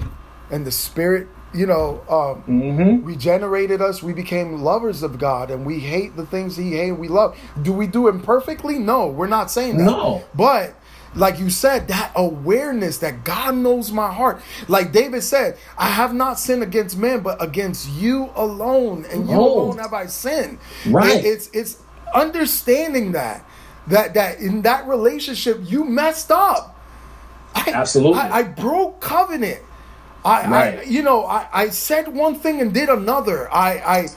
and 0.51 0.65
the 0.65 0.71
Spirit, 0.71 1.27
you 1.53 1.65
know, 1.65 2.01
um, 2.09 2.43
Mm-hmm. 2.43 3.05
regenerated 3.05 3.81
us, 3.81 4.03
we 4.03 4.13
became 4.13 4.61
lovers 4.61 5.01
of 5.01 5.17
God, 5.17 5.49
and 5.49 5.65
we 5.65 5.79
hate 5.79 6.15
the 6.15 6.25
things 6.25 6.57
He 6.57 6.73
hates. 6.73 6.95
We 6.97 7.07
love. 7.07 7.35
Do 7.61 7.73
we 7.73 7.87
do 7.87 8.07
it 8.09 8.21
perfectly? 8.23 8.77
No, 8.79 9.07
we're 9.07 9.27
not 9.27 9.49
saying 9.49 9.77
that. 9.77 9.85
No. 9.85 10.23
but. 10.35 10.75
Like 11.15 11.39
you 11.39 11.49
said, 11.49 11.87
that 11.87 12.11
awareness 12.15 12.99
that 12.99 13.23
God 13.23 13.55
knows 13.55 13.91
my 13.91 14.11
heart. 14.13 14.41
Like 14.67 14.91
David 14.91 15.23
said, 15.23 15.57
I 15.77 15.87
have 15.89 16.13
not 16.13 16.39
sinned 16.39 16.63
against 16.63 16.97
men, 16.97 17.21
but 17.21 17.41
against 17.41 17.89
you 17.89 18.29
alone, 18.35 19.05
and 19.11 19.27
you 19.29 19.35
Oh. 19.35 19.61
alone 19.61 19.77
have 19.79 19.93
I 19.93 20.05
sinned. 20.07 20.59
Right. 20.85 21.15
It- 21.17 21.25
it's 21.25 21.49
it's 21.53 21.77
understanding 22.13 23.13
that 23.13 23.43
that 23.87 24.13
that 24.13 24.39
in 24.39 24.61
that 24.63 24.87
relationship 24.87 25.59
you 25.63 25.83
messed 25.85 26.31
up. 26.31 26.75
I, 27.55 27.71
Absolutely. 27.73 28.19
I, 28.19 28.39
I 28.39 28.43
broke 28.43 28.99
covenant. 29.01 29.61
I, 30.25 30.41
I 30.41 30.49
Right. 30.49 30.87
you 30.87 31.01
know 31.03 31.25
I, 31.25 31.47
I 31.53 31.69
said 31.69 32.07
one 32.13 32.35
thing 32.35 32.61
and 32.61 32.73
did 32.73 32.89
another. 32.89 33.51
I 33.53 33.71
I 33.97 34.07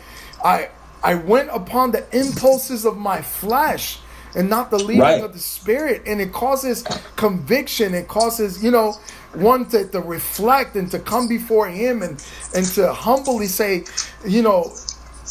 I 0.45 0.69
I 1.03 1.15
went 1.15 1.49
upon 1.51 1.93
the 1.93 2.05
impulses 2.17 2.85
of 2.85 2.97
my 2.99 3.23
flesh 3.23 4.01
and 4.35 4.51
not 4.51 4.71
the 4.71 4.79
leading 4.79 5.21
Right. 5.21 5.23
of 5.23 5.33
the 5.35 5.41
spirit, 5.41 6.03
and 6.07 6.21
it 6.21 6.33
causes 6.33 6.87
conviction. 7.17 7.95
It 7.95 8.09
causes 8.09 8.63
you 8.65 8.71
know 8.71 9.01
one 9.33 9.69
to, 9.71 9.89
to 9.91 10.01
reflect 10.01 10.77
and 10.77 10.91
to 10.93 11.01
come 11.01 11.29
before 11.29 11.69
him 11.69 12.03
and 12.03 12.21
and 12.55 12.73
to 12.75 12.93
humbly 12.93 13.47
say, 13.49 13.87
you 14.27 14.43
know, 14.43 14.79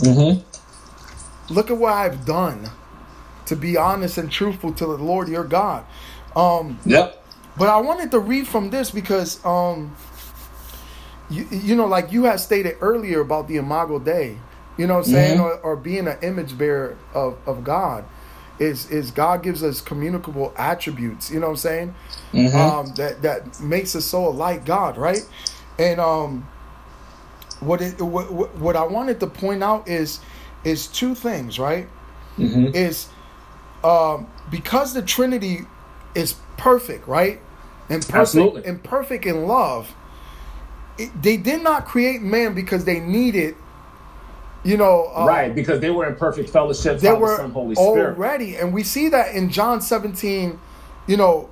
Mm-hmm. 0.01 0.41
look 1.49 1.71
at 1.71 1.77
what 1.77 1.93
I've 1.93 2.25
done. 2.25 2.71
To 3.47 3.55
be 3.57 3.77
honest 3.77 4.17
and 4.17 4.31
truthful 4.31 4.73
to 4.73 4.85
the 4.85 4.93
Lord 4.97 5.27
your 5.29 5.43
God. 5.45 5.85
Um, 6.35 6.81
Yep. 6.85 7.25
but 7.57 7.69
I 7.69 7.77
wanted 7.81 8.11
to 8.11 8.19
read 8.19 8.47
from 8.47 8.71
this 8.71 8.91
because, 8.91 9.43
um, 9.45 9.97
you, 11.29 11.47
you 11.51 11.75
know, 11.75 11.87
like 11.87 12.11
you 12.11 12.25
had 12.25 12.39
stated 12.39 12.77
earlier 12.81 13.21
about 13.21 13.47
the 13.47 13.57
Imago 13.57 13.99
Dei, 13.99 14.43
you 14.77 14.87
know 14.87 14.95
what 14.95 14.99
I'm 15.01 15.05
saying, 15.05 15.39
Mhm. 15.39 15.39
or, 15.39 15.59
or 15.59 15.75
being 15.77 16.07
an 16.07 16.17
image 16.23 16.57
bearer 16.57 16.97
of, 17.13 17.39
of 17.47 17.63
God, 17.63 18.05
is 18.59 18.89
is 18.91 19.11
God 19.11 19.43
gives 19.43 19.63
us 19.63 19.81
communicable 19.81 20.53
attributes, 20.57 21.31
you 21.31 21.39
know 21.39 21.47
what 21.47 21.51
I'm 21.53 21.57
saying, 21.57 21.95
Mhm. 22.33 22.55
um, 22.55 22.93
that 22.95 23.21
that 23.23 23.59
makes 23.61 23.95
us 23.95 24.05
so 24.05 24.29
like 24.29 24.65
God, 24.65 24.97
right? 24.97 25.25
And 25.79 25.99
um, 25.99 26.47
what 27.61 27.81
it 27.81 28.01
what, 28.01 28.55
what 28.57 28.75
I 28.75 28.83
wanted 28.85 29.19
to 29.21 29.27
point 29.27 29.63
out 29.63 29.87
is 29.89 30.19
is 30.63 30.87
two 30.87 31.15
things, 31.15 31.59
right? 31.59 31.87
Mhm. 32.39 32.75
is 32.75 33.09
um, 33.83 34.27
because 34.51 34.93
the 34.93 35.01
Trinity 35.01 35.61
is 36.15 36.35
perfect, 36.57 37.07
right? 37.07 37.41
And 37.89 38.07
perfect 38.07 38.15
Absolutely. 38.15 38.65
and 38.65 38.83
perfect 38.83 39.25
in 39.25 39.47
love. 39.47 39.95
It, 40.97 41.21
they 41.21 41.37
did 41.37 41.63
not 41.63 41.85
create 41.85 42.21
man 42.21 42.53
because 42.55 42.85
they 42.85 42.99
needed, 42.99 43.55
you 44.69 44.77
know, 44.77 45.09
uh, 45.15 45.25
right, 45.25 45.55
because 45.55 45.79
they 45.79 45.89
were 45.89 46.07
in 46.07 46.15
perfect 46.15 46.49
fellowship, 46.51 46.99
They 46.99 47.07
Father, 47.07 47.19
were 47.21 47.35
Son, 47.37 47.51
Holy 47.51 47.73
Spirit. 47.75 48.17
already, 48.17 48.55
and 48.55 48.71
we 48.71 48.83
see 48.83 49.09
that 49.09 49.33
in 49.33 49.49
John 49.49 49.81
17. 49.81 50.59
You 51.07 51.17
know, 51.17 51.49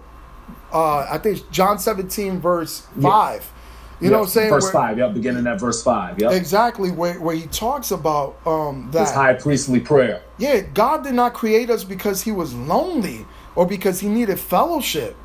uh, 0.72 1.00
I 1.10 1.18
think 1.18 1.38
it's 1.40 1.48
John 1.50 1.80
17 1.80 2.40
verse 2.40 2.86
Yeah. 2.96 3.10
five. 3.10 3.52
You 4.00 4.12
know 4.12 4.18
what 4.20 4.24
I'm 4.26 4.30
saying? 4.30 4.50
Verse 4.52 4.66
Where- 4.66 4.72
five, 4.74 4.98
yep, 5.00 5.16
beginning 5.16 5.48
at 5.48 5.60
verse 5.60 5.82
five, 5.82 6.20
yep. 6.22 6.32
Exactly, 6.32 6.92
where, 6.92 7.16
where 7.16 7.36
he 7.36 7.48
talks 7.48 7.90
about 7.90 8.36
um, 8.46 8.84
His 8.86 8.94
that. 8.94 9.16
high 9.16 9.34
priestly 9.34 9.80
prayer. 9.80 10.22
Yeah, 10.38 10.60
God 10.60 11.04
did 11.04 11.16
not 11.16 11.34
create 11.34 11.72
us 11.72 11.84
because 11.84 12.22
he 12.22 12.32
was 12.32 12.54
lonely 12.54 13.26
or 13.56 13.66
because 13.66 14.00
he 14.00 14.08
needed 14.08 14.40
fellowship. 14.40 15.16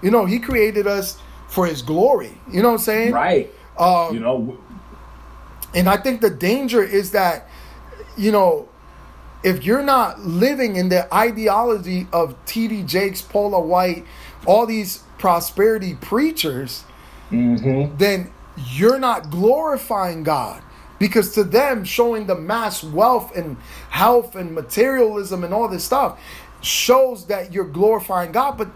You 0.00 0.10
know, 0.10 0.24
he 0.24 0.38
created 0.38 0.86
us 0.86 1.18
for 1.48 1.66
his 1.66 1.82
glory. 1.82 2.32
You 2.50 2.62
know 2.62 2.68
what 2.68 2.74
I'm 2.76 2.80
saying? 2.80 3.12
Right. 3.12 3.52
Um, 3.76 4.14
you 4.14 4.20
know, 4.20 4.56
And 5.74 5.88
I 5.88 5.96
think 5.96 6.20
the 6.20 6.30
danger 6.30 6.82
is 6.82 7.10
that, 7.12 7.48
you 8.16 8.32
know, 8.32 8.68
if 9.42 9.64
you're 9.64 9.82
not 9.82 10.20
living 10.20 10.76
in 10.76 10.88
the 10.88 11.12
ideology 11.12 12.06
of 12.12 12.36
T.D. 12.46 12.84
Jakes, 12.84 13.20
Paula 13.20 13.60
White, 13.60 14.06
all 14.46 14.66
these 14.66 15.02
prosperity 15.18 15.94
preachers, 15.94 16.84
mm-hmm. 17.30 17.96
then 17.98 18.30
you're 18.72 18.98
not 18.98 19.30
glorifying 19.30 20.22
God. 20.22 20.62
Because 20.98 21.34
to 21.34 21.44
them, 21.44 21.84
showing 21.84 22.26
the 22.26 22.36
mass 22.36 22.82
wealth 22.82 23.36
and 23.36 23.56
health 23.90 24.36
and 24.36 24.54
materialism 24.54 25.44
and 25.44 25.52
all 25.52 25.68
this 25.68 25.84
stuff 25.84 26.18
shows 26.62 27.26
that 27.26 27.52
you're 27.52 27.64
glorifying 27.64 28.32
God. 28.32 28.56
But 28.56 28.70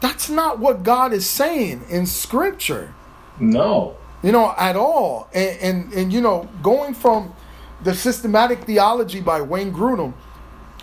that's 0.00 0.28
not 0.28 0.58
what 0.58 0.82
God 0.82 1.12
is 1.12 1.28
saying 1.28 1.84
in 1.88 2.06
Scripture 2.06 2.94
no. 3.40 3.96
You 4.22 4.32
know, 4.32 4.54
at 4.56 4.76
all. 4.76 5.28
And, 5.34 5.58
and 5.60 5.92
and 5.92 6.12
you 6.12 6.20
know, 6.20 6.48
going 6.62 6.94
from 6.94 7.34
the 7.82 7.94
systematic 7.94 8.64
theology 8.64 9.20
by 9.20 9.40
Wayne 9.40 9.72
Grudem, 9.72 10.14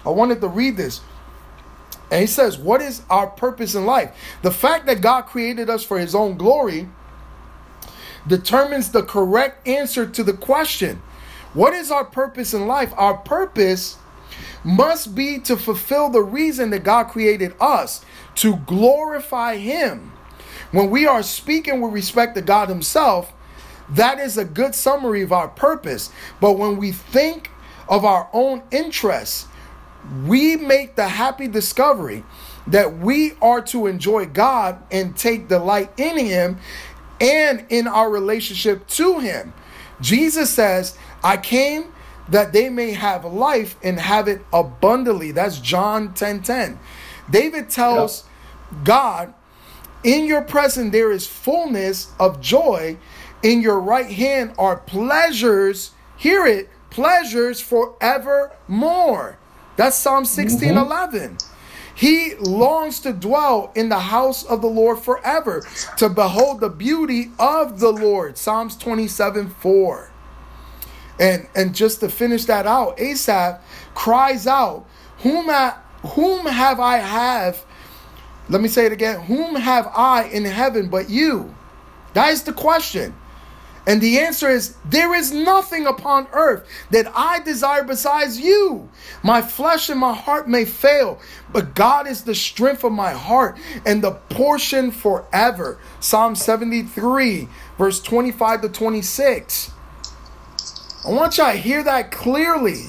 I 0.05 0.09
wanted 0.09 0.41
to 0.41 0.47
read 0.47 0.77
this. 0.77 1.01
And 2.11 2.21
he 2.21 2.27
says, 2.27 2.57
What 2.57 2.81
is 2.81 3.03
our 3.09 3.27
purpose 3.27 3.75
in 3.75 3.85
life? 3.85 4.15
The 4.41 4.51
fact 4.51 4.85
that 4.87 5.01
God 5.01 5.23
created 5.23 5.69
us 5.69 5.83
for 5.83 5.99
his 5.99 6.15
own 6.15 6.37
glory 6.37 6.89
determines 8.27 8.91
the 8.91 9.03
correct 9.03 9.67
answer 9.67 10.05
to 10.05 10.23
the 10.23 10.33
question 10.33 11.01
What 11.53 11.73
is 11.73 11.91
our 11.91 12.05
purpose 12.05 12.53
in 12.53 12.67
life? 12.67 12.93
Our 12.97 13.17
purpose 13.17 13.97
must 14.63 15.15
be 15.15 15.39
to 15.39 15.55
fulfill 15.55 16.09
the 16.09 16.21
reason 16.21 16.69
that 16.71 16.83
God 16.83 17.05
created 17.05 17.53
us 17.59 18.03
to 18.35 18.57
glorify 18.57 19.57
him. 19.57 20.11
When 20.71 20.89
we 20.89 21.07
are 21.07 21.23
speaking 21.23 21.81
with 21.81 21.93
respect 21.93 22.35
to 22.35 22.41
God 22.41 22.69
Himself, 22.69 23.33
that 23.89 24.19
is 24.19 24.37
a 24.37 24.45
good 24.45 24.75
summary 24.75 25.21
of 25.21 25.31
our 25.31 25.47
purpose. 25.47 26.11
But 26.39 26.53
when 26.53 26.77
we 26.77 26.91
think 26.91 27.49
of 27.87 28.05
our 28.05 28.29
own 28.33 28.61
interests, 28.71 29.47
we 30.25 30.55
make 30.55 30.95
the 30.95 31.07
happy 31.07 31.47
discovery 31.47 32.23
that 32.67 32.99
we 32.99 33.33
are 33.41 33.61
to 33.61 33.87
enjoy 33.87 34.25
God 34.27 34.81
and 34.91 35.15
take 35.15 35.47
delight 35.47 35.91
in 35.97 36.17
Him 36.17 36.59
and 37.19 37.65
in 37.69 37.87
our 37.87 38.09
relationship 38.09 38.87
to 38.87 39.19
Him. 39.19 39.53
Jesus 40.01 40.49
says, 40.49 40.97
I 41.23 41.37
came 41.37 41.91
that 42.29 42.53
they 42.53 42.69
may 42.69 42.91
have 42.91 43.25
life 43.25 43.75
and 43.83 43.99
have 43.99 44.27
it 44.27 44.41
abundantly. 44.53 45.31
That's 45.31 45.59
John 45.59 46.13
10 46.13 46.43
10. 46.43 46.79
David 47.29 47.69
tells 47.69 48.23
God, 48.83 49.33
in 50.03 50.25
your 50.25 50.41
presence 50.41 50.91
there 50.91 51.11
is 51.11 51.27
fullness 51.27 52.11
of 52.19 52.41
joy. 52.41 52.97
In 53.41 53.61
your 53.61 53.79
right 53.79 54.09
hand 54.09 54.53
are 54.57 54.77
pleasures. 54.77 55.91
Hear 56.17 56.45
it, 56.45 56.69
pleasures 56.89 57.61
forevermore. 57.61 59.37
That's 59.75 59.97
Psalm 59.97 60.25
16 60.25 60.69
mm-hmm. 60.69 60.77
11. 60.77 61.37
He 61.95 62.35
longs 62.35 63.01
to 63.01 63.11
dwell 63.11 63.73
in 63.75 63.89
the 63.89 63.99
house 63.99 64.45
of 64.45 64.61
the 64.61 64.67
Lord 64.67 64.99
forever, 64.99 65.65
to 65.97 66.07
behold 66.07 66.61
the 66.61 66.69
beauty 66.69 67.31
of 67.37 67.81
the 67.81 67.91
Lord. 67.91 68.37
Psalms 68.37 68.77
27 68.77 69.49
4. 69.49 70.11
And 71.19 71.47
and 71.53 71.75
just 71.75 71.99
to 71.99 72.07
finish 72.07 72.45
that 72.45 72.65
out, 72.65 72.97
Asaph 72.99 73.61
cries 73.95 74.47
out, 74.47 74.85
Whom, 75.19 75.49
I, 75.49 75.75
whom 76.15 76.45
have 76.45 76.79
I 76.79 76.99
have 76.99 77.65
let 78.49 78.61
me 78.61 78.67
say 78.67 78.85
it 78.85 78.91
again. 78.91 79.21
Whom 79.21 79.55
have 79.55 79.87
I 79.95 80.23
in 80.23 80.43
heaven 80.43 80.89
but 80.89 81.09
you? 81.09 81.55
That 82.13 82.31
is 82.31 82.43
the 82.43 82.53
question. 82.53 83.13
And 83.87 84.01
the 84.01 84.19
answer 84.19 84.49
is 84.49 84.75
there 84.85 85.15
is 85.15 85.31
nothing 85.31 85.87
upon 85.87 86.27
earth 86.33 86.67
that 86.91 87.11
I 87.15 87.39
desire 87.39 87.83
besides 87.83 88.39
you. 88.39 88.89
My 89.23 89.41
flesh 89.41 89.89
and 89.89 89.99
my 89.99 90.13
heart 90.13 90.47
may 90.47 90.65
fail, 90.65 91.19
but 91.51 91.73
God 91.73 92.07
is 92.07 92.23
the 92.23 92.35
strength 92.35 92.83
of 92.83 92.91
my 92.91 93.13
heart 93.13 93.57
and 93.85 94.03
the 94.03 94.11
portion 94.11 94.91
forever. 94.91 95.79
Psalm 95.99 96.35
73, 96.35 97.47
verse 97.77 97.99
25 98.01 98.61
to 98.61 98.69
26. 98.69 99.71
I 101.07 101.09
want 101.09 101.37
y'all 101.37 101.51
to 101.51 101.57
hear 101.57 101.81
that 101.83 102.11
clearly. 102.11 102.85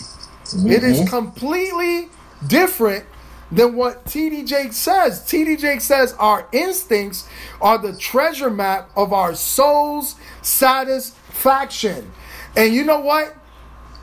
It 0.53 0.83
is 0.83 1.01
mm-hmm. 1.01 1.07
completely 1.07 2.11
different 2.47 3.07
than 3.53 3.75
what 3.75 4.05
TD 4.05 4.47
Jake 4.47 4.73
says. 4.73 5.21
TD 5.23 5.59
Jake 5.59 5.81
says 5.81 6.15
our 6.19 6.49
instincts 6.53 7.29
are 7.61 7.79
the 7.79 7.97
treasure 7.97 8.51
map 8.51 8.91
of 8.97 9.13
our 9.13 9.35
soul's 9.35 10.17
satisfaction. 10.43 12.13
And 12.57 12.75
you 12.75 12.85
know 12.85 13.01
what? 13.01 13.37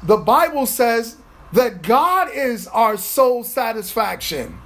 The 0.04 0.18
Bible 0.18 0.66
says 0.66 1.18
that 1.54 1.82
God 1.82 2.30
is 2.34 2.68
our 2.68 2.98
soul 2.98 3.44
satisfaction. 3.44 4.60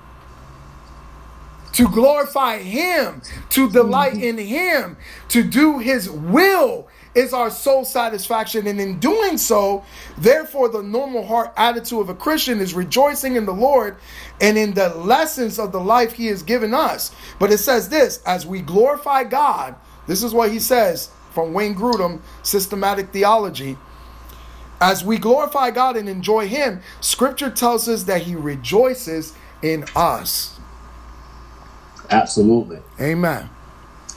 To 1.73 1.87
glorify 1.87 2.57
Him, 2.57 3.21
to 3.49 3.69
delight 3.69 4.13
mm-hmm. 4.13 4.39
in 4.39 4.45
Him, 4.45 4.97
to 5.29 5.41
do 5.43 5.79
His 5.79 6.09
will 6.09 6.89
is 7.15 7.33
our 7.33 7.49
soul 7.49 7.85
satisfaction. 7.85 8.67
And 8.67 8.79
in 8.79 8.99
doing 8.99 9.37
so, 9.37 9.83
therefore, 10.17 10.69
the 10.69 10.81
normal 10.81 11.25
heart 11.25 11.53
attitude 11.57 11.99
of 11.99 12.09
a 12.09 12.15
Christian 12.15 12.59
is 12.59 12.73
rejoicing 12.73 13.35
in 13.35 13.45
the 13.45 13.53
Lord 13.53 13.97
and 14.41 14.57
in 14.57 14.73
the 14.73 14.89
lessons 14.95 15.59
of 15.59 15.71
the 15.71 15.79
life 15.79 16.13
He 16.13 16.27
has 16.27 16.43
given 16.43 16.73
us. 16.73 17.11
But 17.39 17.51
it 17.51 17.59
says 17.59 17.87
this 17.89 18.21
as 18.25 18.45
we 18.45 18.61
glorify 18.61 19.23
God, 19.23 19.75
this 20.07 20.23
is 20.23 20.33
what 20.33 20.51
He 20.51 20.59
says 20.59 21.11
from 21.31 21.53
Wayne 21.53 21.75
Grudem, 21.75 22.19
Systematic 22.43 23.11
Theology. 23.11 23.77
As 24.81 25.05
we 25.05 25.19
glorify 25.19 25.69
God 25.69 25.95
and 25.95 26.09
enjoy 26.09 26.47
Him, 26.47 26.81
Scripture 26.99 27.51
tells 27.51 27.87
us 27.87 28.03
that 28.03 28.23
He 28.23 28.35
rejoices 28.35 29.33
in 29.61 29.85
us. 29.95 30.59
Absolutely. 32.09 32.79
Amen. 32.99 33.49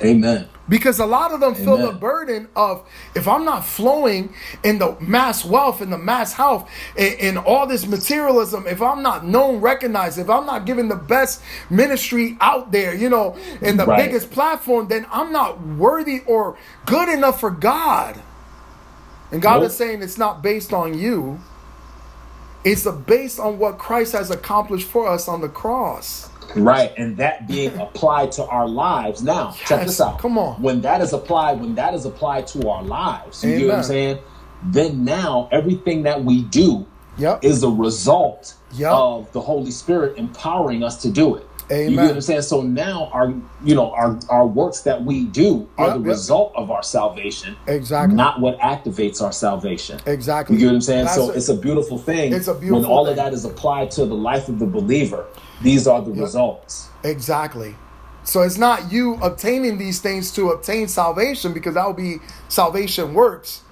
Amen. 0.03 0.49
Because 0.69 0.99
a 0.99 1.07
lot 1.07 1.33
of 1.33 1.41
them 1.41 1.55
feel 1.55 1.79
the 1.79 1.93
burden 1.93 2.49
of 2.57 2.89
if 3.15 3.29
I'm 3.29 3.45
not 3.45 3.67
flowing 3.67 4.35
in 4.63 4.79
the 4.79 4.97
mass 5.01 5.45
wealth 5.45 5.81
and 5.83 5.93
the 5.93 5.99
mass 5.99 6.33
health 6.35 6.71
and, 6.97 7.39
all 7.39 7.67
this 7.67 7.87
materialism, 7.87 8.67
if 8.67 8.81
I'm 8.83 9.03
not 9.03 9.27
known, 9.27 9.61
recognized, 9.61 10.19
if 10.19 10.31
I'm 10.31 10.47
not 10.47 10.65
giving 10.67 10.89
the 10.89 10.97
best 10.97 11.43
ministry 11.71 12.39
out 12.41 12.73
there, 12.73 12.95
you 12.95 13.11
know, 13.11 13.37
and 13.63 13.79
the 13.79 13.87
Right. 13.87 13.97
biggest 13.97 14.31
platform, 14.31 14.89
then 14.89 15.07
I'm 15.13 15.33
not 15.33 15.61
worthy 15.61 16.21
or 16.27 16.57
good 16.87 17.09
enough 17.11 17.41
for 17.41 17.51
God. 17.51 18.25
And 19.31 19.43
God 19.43 19.63
Nope. 19.63 19.65
is 19.65 19.77
saying 19.77 20.03
it's 20.03 20.19
not 20.19 20.43
based 20.43 20.73
on 20.73 20.95
you. 20.95 21.45
It's 22.65 22.87
based 22.87 23.39
on 23.41 23.59
what 23.59 23.79
Christ 23.79 24.13
has 24.15 24.31
accomplished 24.31 24.89
for 24.89 25.09
us 25.09 25.29
on 25.29 25.41
the 25.43 25.49
cross. 25.51 26.31
Right, 26.57 26.93
and 26.97 27.17
that 27.19 27.47
being 27.49 27.77
applied 27.79 28.33
to 28.33 28.45
our 28.47 28.69
lives. 28.69 29.23
Now, 29.23 29.53
check 29.67 29.87
this 29.87 30.01
out. 30.01 30.19
come 30.19 30.39
on. 30.39 30.61
When 30.63 30.81
that 30.83 31.01
is 31.01 31.13
applied, 31.13 31.61
when 31.61 31.75
that 31.77 31.95
is 31.95 32.05
applied 32.05 32.47
to 32.49 32.69
our 32.69 32.83
lives, 32.83 33.43
you 33.45 33.59
get 33.59 33.67
what 33.69 33.77
I'm 33.79 33.83
saying? 33.83 34.19
Then 34.65 35.05
now 35.05 35.49
everything 35.53 36.03
that 36.05 36.25
we 36.25 36.43
do 36.43 36.87
Yep. 37.19 37.45
is 37.45 37.63
a 37.63 37.69
result 37.69 38.55
Yep. 38.75 38.91
of 38.93 39.33
the 39.33 39.41
Holy 39.41 39.71
Spirit 39.71 40.17
empowering 40.17 40.83
us 40.83 41.01
to 41.03 41.11
do 41.11 41.35
it. 41.37 41.47
You 41.71 41.77
Amen. 41.77 41.95
get 41.97 42.03
what 42.09 42.15
I'm 42.17 42.21
saying? 42.21 42.43
So 42.43 42.61
now 42.61 43.09
our 43.13 43.33
you 43.65 43.75
know 43.75 43.91
our 43.93 44.19
our 44.29 44.47
works 44.47 44.81
that 44.81 45.03
we 45.05 45.25
do 45.25 45.67
are 45.79 45.87
Yep, 45.89 45.95
the 45.97 46.01
result 46.03 46.53
of 46.57 46.71
our 46.71 46.83
salvation. 46.83 47.57
Exactly. 47.67 48.15
Not 48.17 48.41
what 48.41 48.59
activates 48.59 49.23
our 49.23 49.33
salvation. 49.33 49.99
Exactly. 50.07 50.57
You 50.57 50.61
get 50.61 50.67
what 50.67 50.75
I'm 50.75 50.81
saying? 50.83 51.05
That's 51.05 51.15
so 51.17 51.31
a- 51.31 51.35
it's 51.35 51.49
a 51.49 51.55
beautiful 51.57 51.97
thing. 51.97 52.33
It's 52.35 52.49
a 52.49 52.55
beautiful 52.55 52.83
when 52.83 52.91
all 52.91 53.05
thing. 53.07 53.13
of 53.13 53.17
that 53.17 53.33
is 53.33 53.45
applied 53.47 53.91
to 53.93 54.05
the 54.05 54.15
life 54.15 54.49
of 54.51 54.59
the 54.59 54.67
believer. 54.67 55.25
These 55.63 55.87
are 55.87 56.03
the 56.03 56.11
results. 56.11 56.89
Exactly. 57.03 57.75
So 58.25 58.43
it's 58.43 58.59
not 58.59 58.91
you 58.91 59.15
obtaining 59.23 59.79
these 59.79 60.01
things 60.01 60.33
to 60.33 60.51
obtain 60.51 60.89
salvation 60.89 61.53
because 61.53 61.75
that 61.75 61.87
would 61.87 61.97
be 61.97 62.17
salvation 62.49 63.13
works 63.15 63.63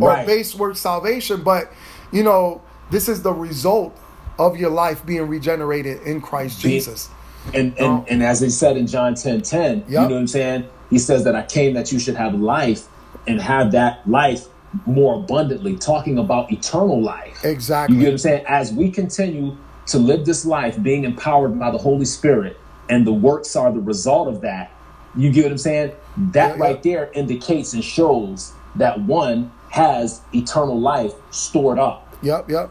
or 0.00 0.08
Right. 0.08 0.26
base 0.26 0.54
work 0.54 0.76
salvation, 0.76 1.42
but 1.42 1.72
you 2.12 2.22
know, 2.24 2.60
this 2.90 3.08
is 3.08 3.22
the 3.22 3.32
result 3.32 3.96
of 4.38 4.56
your 4.56 4.70
life 4.70 5.04
being 5.06 5.28
regenerated 5.28 6.02
in 6.02 6.20
Christ 6.20 6.60
Jesus. 6.60 7.08
And 7.54 7.72
and, 7.78 7.80
Oh. 7.80 8.04
and 8.08 8.22
as 8.22 8.40
he 8.40 8.50
said 8.50 8.76
in 8.76 8.86
John 8.86 9.14
10 9.14 9.42
10, 9.42 9.84
you 9.88 9.94
know 9.94 10.02
what 10.02 10.12
I'm 10.12 10.26
saying? 10.26 10.64
He 10.90 10.98
says 10.98 11.24
that 11.24 11.36
I 11.36 11.42
came 11.42 11.74
that 11.74 11.92
you 11.92 11.98
should 12.00 12.16
have 12.16 12.34
life 12.34 12.86
and 13.28 13.40
have 13.40 13.72
that 13.72 14.00
life 14.08 14.46
more 14.86 15.14
abundantly, 15.14 15.76
talking 15.76 16.18
about 16.18 16.50
eternal 16.52 17.00
life. 17.00 17.44
Exactly. 17.44 17.96
You 17.96 18.02
get 18.02 18.06
what 18.08 18.12
I'm 18.12 18.18
saying? 18.18 18.44
As 18.48 18.72
we 18.72 18.90
continue 18.90 19.56
to 19.86 19.98
live 19.98 20.24
this 20.26 20.44
life 20.44 20.80
being 20.82 21.04
empowered 21.04 21.58
by 21.58 21.70
the 21.70 21.78
Holy 21.78 22.04
Spirit, 22.04 22.56
and 22.88 23.06
the 23.06 23.12
works 23.12 23.56
are 23.56 23.72
the 23.72 23.80
result 23.80 24.28
of 24.28 24.40
that, 24.42 24.70
You 25.16 25.30
get 25.32 25.42
what 25.44 25.52
I'm 25.52 25.58
saying? 25.58 25.92
That 26.16 26.56
Yeah, 26.56 26.62
right 26.62 26.76
yeah. 26.84 26.92
there 26.92 27.10
indicates 27.14 27.72
and 27.72 27.82
shows 27.82 28.52
that 28.76 29.00
one 29.00 29.50
has 29.70 30.20
eternal 30.32 30.78
life 30.78 31.12
stored 31.30 31.78
up. 31.80 32.06
Yep, 32.22 32.48
yep. 32.50 32.70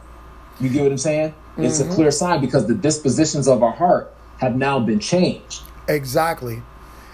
You 0.61 0.69
get 0.69 0.83
what 0.83 0.91
I'm 0.91 0.97
saying? 0.97 1.33
It's 1.57 1.79
Mm-hmm. 1.81 1.91
a 1.91 1.95
clear 1.95 2.11
sign 2.11 2.39
because 2.41 2.67
the 2.67 2.75
dispositions 2.75 3.47
of 3.49 3.61
our 3.63 3.73
heart 3.73 4.13
have 4.37 4.55
now 4.55 4.79
been 4.79 4.99
changed. 4.99 5.63
Exactly. 5.89 6.61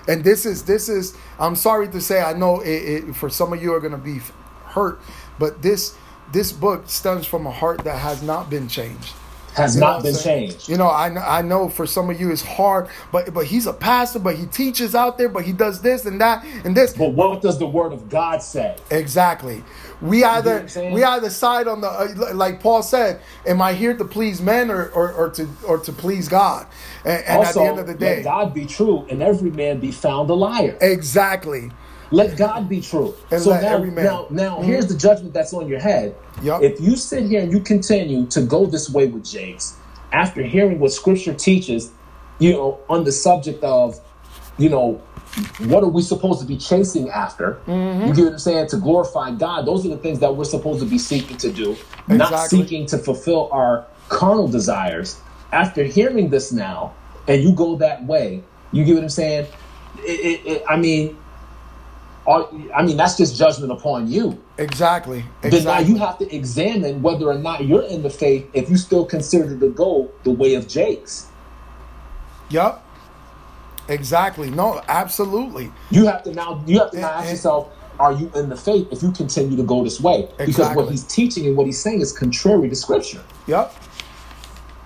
And 0.08 0.24
this 0.24 0.46
is 0.46 0.64
this 0.64 0.88
is 0.89 1.18
I'm 1.39 1.56
sorry 1.56 1.88
to 1.89 2.00
say 2.02 2.22
I 2.22 2.34
know 2.34 2.60
it, 2.60 2.68
it 3.08 3.16
for 3.16 3.28
some 3.30 3.52
of 3.54 3.62
you 3.64 3.74
are 3.74 3.80
going 3.80 3.91
to 3.93 3.98
be 3.98 4.20
hurt, 4.66 5.00
but 5.39 5.64
this 5.64 5.96
this 6.32 6.52
book 6.52 6.84
stems 6.88 7.26
from 7.26 7.48
a 7.48 7.52
heart 7.52 7.84
that 7.86 7.98
has 8.00 8.22
not 8.22 8.50
been 8.52 8.68
changed. 8.68 9.14
Has 9.56 9.76
You 9.76 9.82
not 9.82 10.03
been 10.03 10.16
changed. 10.16 10.68
You 10.68 10.78
know, 10.78 10.88
I 10.88 11.39
I 11.39 11.41
know 11.41 11.70
for 11.70 11.88
some 11.88 12.10
of 12.10 12.20
you 12.20 12.30
it's 12.32 12.41
hard, 12.41 12.89
but 13.12 13.34
but 13.34 13.45
he's 13.45 13.68
a 13.68 13.74
pastor, 13.74 14.20
but 14.20 14.36
he 14.36 14.45
teaches 14.47 14.95
out 14.95 15.18
there, 15.18 15.30
but 15.30 15.45
he 15.45 15.53
does 15.53 15.82
this 15.82 16.06
and 16.06 16.20
that 16.20 16.45
and 16.66 16.76
this. 16.76 16.93
But 16.93 17.14
what 17.14 17.41
does 17.41 17.58
the 17.58 17.66
word 17.66 17.93
of 17.93 18.10
God 18.10 18.41
say? 18.41 18.76
Exactly. 18.91 19.64
We 20.01 20.26
either 20.26 20.68
we 20.91 21.03
either 21.06 21.30
side 21.30 21.70
on 21.70 21.80
the 21.80 21.88
uh, 21.88 22.34
like 22.34 22.60
Paul 22.60 22.84
said, 22.84 23.22
am 23.45 23.62
I 23.62 23.74
here 23.74 23.95
to 23.95 24.03
please 24.03 24.41
men 24.41 24.70
or 24.70 24.89
or, 24.89 25.14
or 25.14 25.30
to 25.32 25.47
or 25.66 25.78
to 25.80 25.93
please 25.93 26.28
God? 26.28 26.68
And, 27.06 27.24
and 27.26 27.38
also, 27.38 27.62
at 27.62 27.64
the 27.64 27.70
end 27.70 27.80
of 27.80 27.88
the 27.88 27.93
day, 27.95 28.24
God 28.24 28.53
be 28.53 28.66
true 28.66 29.06
and 29.10 29.24
every 29.24 29.51
man 29.51 29.80
be 29.80 29.91
found 29.91 30.30
a 30.30 30.34
liar. 30.34 30.78
exactly. 30.82 31.72
Let 32.12 32.38
God 32.38 32.70
be 32.70 32.82
true. 32.82 33.16
And 33.32 33.41
so 33.41 33.51
now, 33.51 33.76
every 33.76 33.91
man- 33.91 34.06
Mm-hmm. 34.06 34.36
now, 34.36 34.58
now, 34.58 34.62
here's 34.62 34.88
the 34.88 34.97
judgment 34.97 35.34
that's 35.34 35.53
on 35.53 35.68
your 35.68 35.80
head. 35.80 36.16
Yup. 36.41 36.62
If 36.62 36.80
you 36.80 36.95
sit 36.95 37.26
here 37.26 37.41
and 37.41 37.51
you 37.51 37.60
continue 37.60 38.26
to 38.28 38.41
go 38.41 38.66
this 38.66 38.89
way 38.89 39.08
with 39.08 39.26
Jakes, 39.26 39.78
after 40.12 40.43
hearing 40.43 40.80
what 40.80 40.91
Scripture 40.93 41.34
teaches, 41.34 41.91
you 42.39 42.53
know, 42.53 42.80
on 42.89 43.03
the 43.03 43.12
subject 43.12 43.64
of, 43.64 43.99
you 44.58 44.70
know, 44.70 45.01
what 45.60 45.84
are 45.84 45.89
we 45.89 46.01
supposed 46.01 46.39
to 46.39 46.45
be 46.45 46.58
chasing 46.58 47.10
after? 47.10 47.60
Mm-hmm. 47.68 48.08
You 48.08 48.14
get 48.14 48.24
what 48.26 48.34
I'm 48.34 48.39
saying? 48.39 48.68
To 48.70 48.78
glorify 48.78 49.32
God. 49.32 49.66
Those 49.66 49.86
are 49.86 49.89
the 49.89 49.97
things 49.97 50.20
that 50.20 50.36
we're 50.36 50.45
supposed 50.45 50.80
to 50.80 50.86
be 50.86 50.97
seeking 50.97 51.38
to 51.38 51.51
do, 51.51 51.76
not 52.08 52.47
seeking 52.49 52.86
to 52.88 52.97
fulfill 52.97 53.49
our 53.51 53.86
carnal 54.08 54.47
desires. 54.47 55.20
After 55.51 55.84
hearing 55.84 56.30
this 56.30 56.51
now, 56.51 56.93
and 57.28 57.41
you 57.41 57.53
go 57.53 57.76
that 57.78 58.06
way, 58.06 58.43
you 58.72 58.86
get 58.86 58.95
what 58.95 59.03
I'm 59.03 59.10
saying? 59.10 59.47
It, 59.97 60.01
it, 60.45 60.45
it, 60.47 60.64
I 60.70 60.78
mean, 60.78 61.18
are, 62.28 62.47
I 62.76 62.84
mean, 62.84 62.97
that's 62.97 63.17
just 63.17 63.38
judgment 63.38 63.71
upon 63.71 64.07
you. 64.07 64.41
Exactly. 64.57 65.23
Then 65.41 65.63
now 65.63 65.80
you 65.80 65.97
have 65.97 66.17
to 66.19 66.36
examine 66.36 67.01
whether 67.01 67.28
or 67.28 67.38
not 67.38 67.65
you're 67.65 67.84
in 67.84 68.01
the 68.01 68.09
faith 68.09 68.47
if 68.53 68.69
you 68.69 68.78
still 68.78 69.05
consider 69.05 69.57
to 69.57 69.69
go 69.69 70.11
the 70.23 70.32
way 70.32 70.55
of 70.55 70.67
Jakes. 70.67 71.28
Yep. 72.49 72.84
Exactly. 73.88 74.49
No, 74.49 74.82
absolutely. 74.88 75.71
You 75.91 76.05
have 76.07 76.23
to 76.23 76.34
now 76.34 76.63
you 76.65 76.80
have 76.80 76.91
to 76.91 76.99
now 76.99 77.09
ask 77.09 77.30
yourself, 77.30 77.71
are 77.99 78.13
you 78.13 78.32
in 78.36 78.49
the 78.49 78.57
faith 78.57 78.88
if 78.91 79.03
you 79.03 79.11
continue 79.11 79.55
to 79.55 79.63
go 79.63 79.84
this 79.84 80.01
way? 80.01 80.28
Because 80.38 80.76
what 80.76 80.89
he's 80.89 81.03
teaching 81.03 81.45
and 81.45 81.55
what 81.55 81.65
he's 81.65 81.80
saying 81.80 82.01
is 82.01 82.11
contrary 82.11 82.69
to 82.69 82.76
scripture. 82.76 83.23
Yep. 83.47 83.73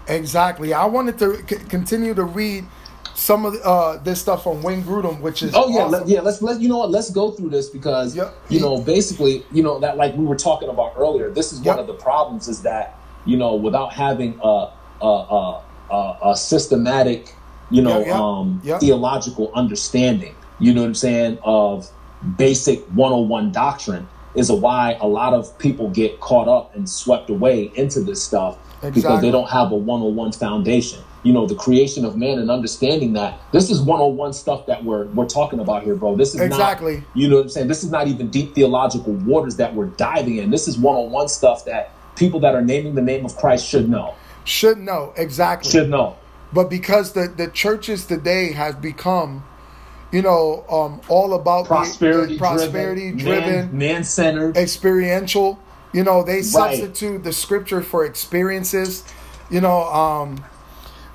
Exactly. 0.07 0.73
I 0.73 0.85
wanted 0.85 1.17
to 1.19 1.37
c- 1.47 1.63
continue 1.69 2.13
to 2.13 2.23
read 2.23 2.65
some 3.19 3.45
of 3.45 3.55
uh, 3.63 3.97
this 3.97 4.21
stuff 4.21 4.43
from 4.43 4.61
Wayne 4.63 4.81
Grudem, 4.83 5.19
which 5.19 5.43
is 5.43 5.53
Oh 5.53 5.67
yeah, 5.69 5.81
awesome. 5.81 5.91
let, 5.91 6.07
yeah. 6.07 6.21
Let's 6.21 6.41
let 6.41 6.61
you 6.61 6.69
know 6.69 6.77
what. 6.77 6.89
Let's 6.91 7.09
go 7.11 7.31
through 7.31 7.49
this 7.49 7.69
because 7.69 8.15
Yep. 8.15 8.33
you 8.49 8.59
know 8.59 8.81
basically 8.81 9.45
you 9.51 9.61
know 9.61 9.79
that 9.79 9.97
like 9.97 10.15
we 10.15 10.25
were 10.25 10.37
talking 10.37 10.69
about 10.69 10.93
earlier. 10.97 11.29
This 11.29 11.51
is 11.51 11.59
one 11.59 11.79
of 11.79 11.87
the 11.87 11.93
problems 11.93 12.47
is 12.47 12.61
that 12.63 12.97
you 13.25 13.35
know 13.37 13.55
without 13.55 13.91
having 13.93 14.39
a 14.41 14.71
a 15.01 15.05
a, 15.05 15.61
a, 15.91 16.17
a 16.31 16.37
systematic 16.37 17.35
you 17.69 17.81
know 17.81 17.99
Yep, 17.99 18.07
yep, 18.07 18.15
um, 18.15 18.61
yep. 18.63 18.79
theological 18.79 19.51
understanding. 19.53 20.35
You 20.59 20.73
know 20.73 20.81
what 20.81 20.87
I'm 20.87 20.95
saying 20.95 21.39
of 21.43 21.89
basic 22.37 22.79
101 22.87 23.51
doctrine 23.51 24.07
is 24.35 24.51
why 24.51 24.97
a 25.01 25.07
lot 25.07 25.33
of 25.33 25.57
people 25.57 25.89
get 25.89 26.19
caught 26.19 26.47
up 26.47 26.75
and 26.75 26.87
swept 26.89 27.29
away 27.29 27.71
into 27.75 28.01
this 28.01 28.21
stuff 28.23 28.57
because 28.93 29.21
they 29.21 29.31
don't 29.31 29.49
have 29.49 29.71
a 29.71 29.75
101 29.75 30.31
foundation. 30.33 30.99
You 31.23 31.33
know, 31.33 31.45
the 31.45 31.55
creation 31.55 32.05
of 32.05 32.15
man 32.15 32.39
and 32.39 32.49
understanding 32.49 33.13
that 33.13 33.39
this 33.51 33.69
is 33.69 33.81
101 33.81 34.33
stuff 34.33 34.65
that 34.67 34.83
we're 34.83 35.05
we're 35.07 35.25
talking 35.27 35.59
about 35.59 35.83
here, 35.83 35.95
bro. 35.95 36.15
This 36.15 36.33
is 36.33 36.39
Exactly. 36.41 36.97
not 36.97 37.03
you 37.13 37.27
know 37.27 37.35
what 37.37 37.41
I'm 37.43 37.49
saying? 37.49 37.67
This 37.67 37.83
is 37.83 37.91
not 37.91 38.07
even 38.07 38.29
deep 38.29 38.55
theological 38.55 39.13
waters 39.13 39.57
that 39.57 39.75
we're 39.75 39.87
diving 39.87 40.37
in. 40.37 40.49
This 40.49 40.67
is 40.67 40.77
101 40.77 41.27
stuff 41.27 41.65
that 41.65 41.91
people 42.15 42.39
that 42.41 42.55
are 42.55 42.61
naming 42.61 42.95
the 42.95 43.01
name 43.01 43.25
of 43.25 43.35
Christ 43.35 43.67
should 43.67 43.89
know. 43.89 44.15
Should 44.45 44.77
know 44.77 45.13
exactly. 45.17 45.69
Should 45.71 45.89
know. 45.89 46.15
But 46.53 46.69
because 46.69 47.11
the 47.13 47.27
the 47.27 47.47
churches 47.47 48.05
today 48.05 48.53
has 48.53 48.75
become, 48.75 49.43
you 50.11 50.21
know, 50.21 50.63
um, 50.69 51.01
all 51.09 51.33
about 51.33 51.65
Prosperity, 51.67 52.33
the 52.33 52.39
prosperity 52.39 53.11
driven, 53.11 53.77
man 53.77 54.03
centered. 54.03 54.55
experiential. 54.57 55.59
You 55.91 56.03
know, 56.03 56.23
they 56.23 56.43
substitute 56.43 57.23
the 57.23 57.33
scripture 57.33 57.81
for 57.81 58.05
experiences. 58.05 59.03
You 59.49 59.61
know, 59.61 59.83
um, 59.83 60.43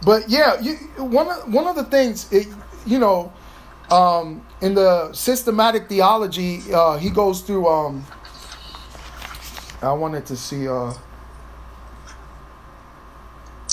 but 0.04 0.28
yeah, 0.28 0.60
you, 0.60 0.74
one 0.98 1.28
of 1.28 1.52
one 1.52 1.66
of 1.66 1.76
the 1.76 1.84
things, 1.84 2.30
it, 2.32 2.46
you 2.86 2.98
know, 2.98 3.32
um, 3.90 4.44
in 4.60 4.74
the 4.74 5.12
systematic 5.12 5.88
theology, 5.88 6.60
uh, 6.72 6.98
he 6.98 7.10
goes 7.10 7.40
through. 7.40 7.66
Um, 7.68 8.04
I 9.82 9.92
wanted 9.92 10.26
to 10.26 10.36
see. 10.36 10.68
Uh, 10.68 10.92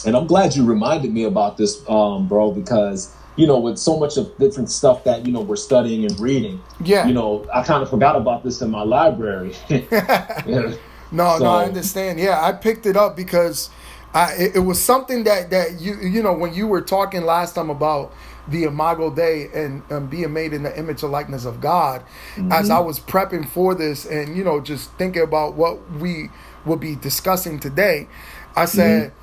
And 0.05 0.15
I'm 0.17 0.25
glad 0.25 0.55
you 0.55 0.65
reminded 0.65 1.13
me 1.13 1.25
about 1.25 1.57
this, 1.57 1.83
um, 1.87 2.27
bro, 2.27 2.51
because 2.51 3.13
you 3.37 3.45
know, 3.47 3.59
with 3.59 3.77
so 3.77 3.97
much 3.97 4.17
of 4.17 4.35
different 4.39 4.69
stuff 4.71 5.03
that 5.05 5.25
you 5.27 5.31
know 5.31 5.41
we're 5.41 5.55
studying 5.55 6.05
and 6.05 6.19
reading, 6.19 6.59
Yeah. 6.83 7.05
you 7.07 7.13
know, 7.13 7.45
I 7.53 7.61
kind 7.63 7.81
of 7.83 7.89
forgot 7.89 8.15
about 8.15 8.43
this 8.43 8.61
in 8.61 8.69
my 8.71 8.83
library. 8.83 9.55
Yeah. 9.69 10.73
No, 11.13 11.37
So- 11.37 11.43
no, 11.43 11.49
I 11.51 11.65
understand. 11.65 12.19
Yeah, 12.19 12.41
I 12.41 12.53
picked 12.53 12.85
it 12.85 12.95
up 12.95 13.15
because 13.17 13.69
I 14.13 14.33
it, 14.33 14.55
it 14.57 14.59
was 14.59 14.79
something 14.81 15.23
that 15.23 15.49
that 15.51 15.79
you 15.79 15.95
you 15.99 16.21
know 16.21 16.33
when 16.33 16.53
you 16.53 16.67
were 16.67 16.81
talking 16.81 17.23
last 17.23 17.55
time 17.55 17.69
about 17.69 18.13
the 18.47 18.63
Imago 18.63 19.13
Dei 19.13 19.49
and, 19.53 19.83
and 19.89 20.09
being 20.09 20.33
made 20.33 20.51
in 20.51 20.63
the 20.63 20.77
image 20.77 21.03
and 21.03 21.11
likeness 21.11 21.45
of 21.45 21.61
God. 21.61 22.03
As 22.35 22.41
mm-hmm. 22.41 22.71
I 22.71 22.79
was 22.79 22.99
prepping 22.99 23.47
for 23.47 23.75
this 23.75 24.05
and 24.05 24.35
you 24.35 24.43
know 24.43 24.59
just 24.59 24.91
thinking 24.93 25.21
about 25.21 25.53
what 25.53 25.91
we 25.93 26.29
will 26.65 26.77
be 26.77 26.95
discussing 26.95 27.59
today, 27.59 28.07
I 28.55 28.63
mm-hmm. 28.63 28.77
said. 28.77 29.13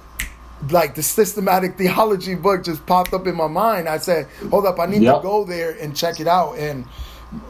Like 0.71 0.97
the 0.97 1.05
systematic 1.05 1.79
theology 1.79 2.35
book 2.35 2.65
just 2.65 2.85
popped 2.85 3.15
up 3.15 3.29
in 3.29 3.37
my 3.37 3.47
mind. 3.47 3.89
I 3.89 3.99
said, 3.99 4.27
"Hold 4.51 4.67
up, 4.67 4.81
I 4.81 4.87
need 4.87 5.03
Yep. 5.03 5.19
to 5.19 5.23
go 5.23 5.45
there 5.45 5.71
and 5.71 5.95
check 5.95 6.19
it 6.19 6.27
out." 6.27 6.59
And 6.59 6.85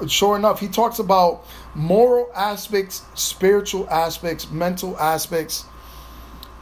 sure 0.06 0.36
enough, 0.36 0.60
he 0.60 0.68
talks 0.68 0.98
about 0.98 1.46
moral 1.74 2.30
aspects, 2.34 3.02
spiritual 3.14 3.88
aspects, 3.88 4.50
mental 4.50 4.98
aspects, 4.98 5.64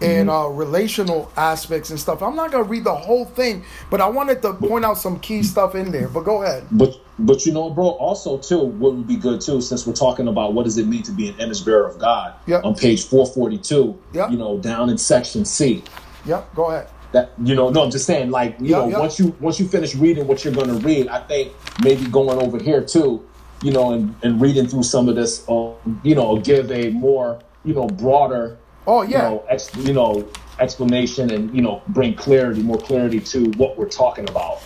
and 0.00 0.28
uh, 0.28 0.46
relational 0.48 1.30
aspects 1.36 1.90
and 1.90 1.98
stuff. 1.98 2.22
I'm 2.22 2.36
not 2.36 2.52
gonna 2.52 2.64
read 2.64 2.84
the 2.84 2.94
whole 2.94 3.24
thing, 3.24 3.64
but 3.90 4.00
I 4.00 4.08
wanted 4.08 4.42
to 4.42 4.52
point 4.54 4.84
out 4.84 4.98
some 4.98 5.18
key 5.20 5.42
stuff 5.42 5.74
in 5.74 5.90
there. 5.90 6.08
But 6.08 6.24
go 6.24 6.42
ahead. 6.42 6.66
But 6.70 7.00
but 7.18 7.46
you 7.46 7.52
know, 7.52 7.70
bro, 7.70 7.88
also 7.90 8.36
too, 8.38 8.58
what 8.58 8.94
would 8.94 9.06
be 9.08 9.16
good 9.16 9.40
too, 9.40 9.60
since 9.60 9.86
we're 9.86 9.94
talking 9.94 10.28
about 10.28 10.52
what 10.52 10.64
does 10.64 10.76
it 10.76 10.86
mean 10.86 11.02
to 11.04 11.12
be 11.12 11.28
an 11.30 11.40
image 11.40 11.64
bearer 11.64 11.86
of 11.86 11.98
God, 11.98 12.34
Yep. 12.46 12.64
on 12.64 12.74
page 12.74 13.04
four 13.06 13.26
forty 13.26 13.56
two, 13.58 13.96
Yep. 14.12 14.30
you 14.30 14.36
know, 14.36 14.58
down 14.58 14.90
in 14.90 14.98
section 14.98 15.44
C. 15.44 15.82
Yep, 16.26 16.54
go 16.54 16.66
ahead. 16.66 16.88
That 17.12 17.30
you 17.42 17.54
know, 17.54 17.70
no, 17.70 17.84
I'm 17.84 17.90
just 17.90 18.04
saying, 18.04 18.30
like, 18.30 18.56
you 18.60 18.66
Yep, 18.68 18.78
know, 18.78 18.88
yep. 18.88 18.98
once 19.00 19.18
you 19.18 19.34
once 19.40 19.58
you 19.58 19.66
finish 19.66 19.94
reading 19.94 20.26
what 20.26 20.44
you're 20.44 20.52
gonna 20.52 20.74
read, 20.74 21.08
I 21.08 21.20
think 21.20 21.52
maybe 21.82 22.04
going 22.06 22.38
over 22.42 22.58
here 22.58 22.82
too, 22.82 23.22
you 23.62 23.72
know, 23.72 23.92
and, 23.92 24.14
and 24.22 24.38
reading 24.40 24.66
through 24.66 24.82
some 24.82 25.08
of 25.08 25.14
this, 25.16 25.42
um, 25.48 25.72
you 26.02 26.14
know, 26.14 26.36
give 26.36 26.70
a 26.70 26.90
more, 26.90 27.38
you 27.64 27.72
know, 27.72 27.86
broader 27.86 28.58
Oh 28.86 29.02
you 29.02 29.10
yeah, 29.10 29.22
know, 29.22 29.44
ex, 29.48 29.74
you 29.76 29.92
know, 29.92 30.28
explanation 30.60 31.30
and 31.32 31.54
you 31.54 31.62
know, 31.62 31.82
bring 31.88 32.14
clarity, 32.14 32.62
more 32.62 32.78
clarity 32.78 33.20
to 33.20 33.50
what 33.56 33.76
we're 33.76 33.88
talking 33.88 34.28
about. 34.28 34.60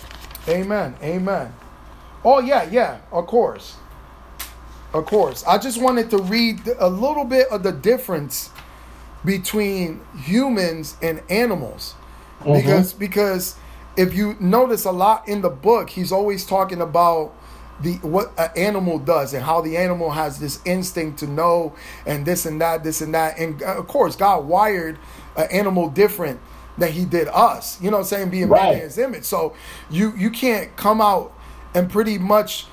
amen, 0.49 0.95
amen. 1.03 1.53
Oh 2.25 2.41
yeah, 2.41 2.69
yeah, 2.71 2.99
of 3.13 3.27
course, 3.27 3.77
of 4.93 5.07
course. 5.07 5.45
I 5.47 5.59
just 5.59 5.81
wanted 5.81 6.11
to 6.11 6.19
read 6.19 6.61
a 6.79 6.89
little 6.89 7.25
bit 7.25 7.49
of 7.49 7.63
the 7.63 7.73
difference 7.73 8.51
between 9.25 10.01
humans 10.23 10.97
and 11.03 11.23
animals. 11.31 11.95
Mm-hmm. 12.41 12.55
because 12.55 12.93
because 12.95 13.57
if 13.97 14.15
you 14.15 14.35
notice 14.41 14.87
a 14.87 14.91
lot 14.93 15.29
in 15.29 15.43
the 15.43 15.51
book 15.51 15.91
he's 15.91 16.11
always 16.11 16.47
talking 16.47 16.81
about 16.81 17.35
the 17.83 17.95
what 17.97 18.33
an 18.39 18.51
animal 18.57 18.99
does 18.99 19.35
and 19.35 19.45
how 19.45 19.61
the 19.61 19.77
animal 19.77 20.11
has 20.11 20.39
this 20.39 20.61
instinct 20.65 21.19
to 21.21 21.27
know 21.27 21.75
and 22.07 22.27
this 22.27 22.47
and 22.47 22.61
that 22.61 22.85
this 22.85 23.01
and 23.01 23.15
that. 23.15 23.39
And 23.39 23.63
uh, 23.63 23.77
of 23.79 23.87
course 23.87 24.17
god 24.17 24.47
wired 24.47 24.99
an 25.37 25.49
animal 25.51 25.89
different 25.89 26.41
than 26.79 26.93
he 26.93 27.05
did 27.05 27.29
us. 27.29 27.81
You 27.83 27.91
know 27.91 27.99
what 27.99 28.03
i'm 28.05 28.09
saying? 28.09 28.31
Being 28.31 28.49
made 28.49 28.75
in 28.75 28.81
his 28.81 28.99
image. 28.99 29.25
So 29.25 29.55
you 29.91 30.15
you 30.17 30.31
can't 30.31 30.75
come 30.77 31.01
out 31.01 31.33
and 31.75 31.91
pretty 31.91 32.19
much 32.19 32.67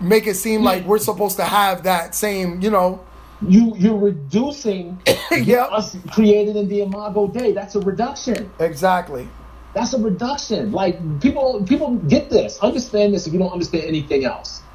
make 0.00 0.26
it 0.26 0.34
seem 0.36 0.62
like 0.62 0.84
we're 0.84 0.98
supposed 0.98 1.36
to 1.36 1.44
have 1.44 1.82
that 1.84 2.14
same 2.14 2.60
you 2.60 2.70
know? 2.70 3.04
You 3.46 3.74
you're 3.76 3.98
reducing 3.98 4.98
Yep. 5.30 5.72
us 5.72 5.96
created 6.12 6.56
in 6.56 6.68
the 6.68 6.80
Imago 6.82 7.26
Dei. 7.28 7.52
That's 7.52 7.74
a 7.74 7.80
reduction. 7.80 8.50
exactly 8.58 9.28
That's 9.74 9.94
a 9.94 9.98
reduction. 10.00 10.72
Like 10.72 11.20
people, 11.20 11.64
people 11.66 11.98
get 11.98 12.30
this, 12.30 12.58
understand 12.60 13.14
this. 13.14 13.26
If 13.26 13.32
you 13.34 13.40
don't 13.40 13.52
understand 13.52 13.84
anything 13.86 14.24
else, 14.24 14.66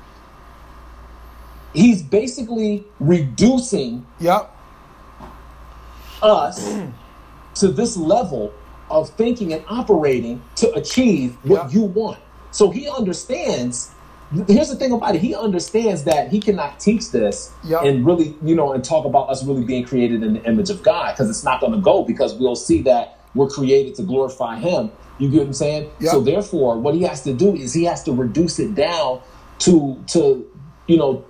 he's 1.74 2.04
basically 2.04 2.88
reducing 3.00 4.08
Yep. 4.20 4.52
us 6.22 6.84
to 7.56 7.70
this 7.70 7.98
level 7.98 8.60
of 8.90 9.10
thinking 9.18 9.54
and 9.54 9.64
operating 9.70 10.48
to 10.58 10.72
achieve 10.74 11.40
what 11.44 11.72
Yeah. 11.74 11.80
you 11.82 11.84
want. 11.86 12.20
So 12.52 12.72
he 12.72 12.90
understands. 12.90 13.96
Here's 14.48 14.70
the 14.70 14.78
thing 14.78 14.92
about 14.94 15.16
it. 15.16 15.22
He 15.22 15.36
understands 15.36 16.06
that 16.06 16.30
he 16.32 16.42
cannot 16.42 16.80
teach 16.80 17.12
this 17.12 17.58
Yeah. 17.64 17.84
and 17.84 18.06
really, 18.06 18.38
you 18.42 18.56
know, 18.56 18.74
and 18.74 18.84
talk 18.84 19.06
about 19.06 19.30
us 19.30 19.46
really 19.46 19.66
being 19.66 19.86
created 19.86 20.24
in 20.24 20.34
the 20.34 20.44
image 20.48 20.70
of 20.72 20.84
God 20.84 21.14
because 21.14 21.30
it's 21.30 21.44
not 21.44 21.62
going 21.62 21.74
to 21.74 21.80
go 21.80 22.04
because 22.06 22.36
we'll 22.36 22.56
see 22.58 22.82
that 22.84 23.19
we're 23.36 23.50
created 23.50 23.96
to 23.96 24.04
glorify 24.04 24.58
Him. 24.58 24.92
You 25.18 25.30
get 25.30 25.40
what 25.40 25.48
I'm 25.48 25.54
saying? 25.54 25.92
Yeah. 26.00 26.12
So 26.12 26.22
therefore, 26.22 26.78
what 26.80 26.96
he 26.96 27.02
has 27.04 27.22
to 27.24 27.34
do 27.34 27.56
is 27.56 27.74
he 27.74 27.84
has 27.84 28.04
to 28.04 28.14
reduce 28.14 28.58
it 28.60 28.74
down 28.76 29.22
to 29.60 30.02
to 30.08 30.50
you 30.88 30.98
know 30.98 31.26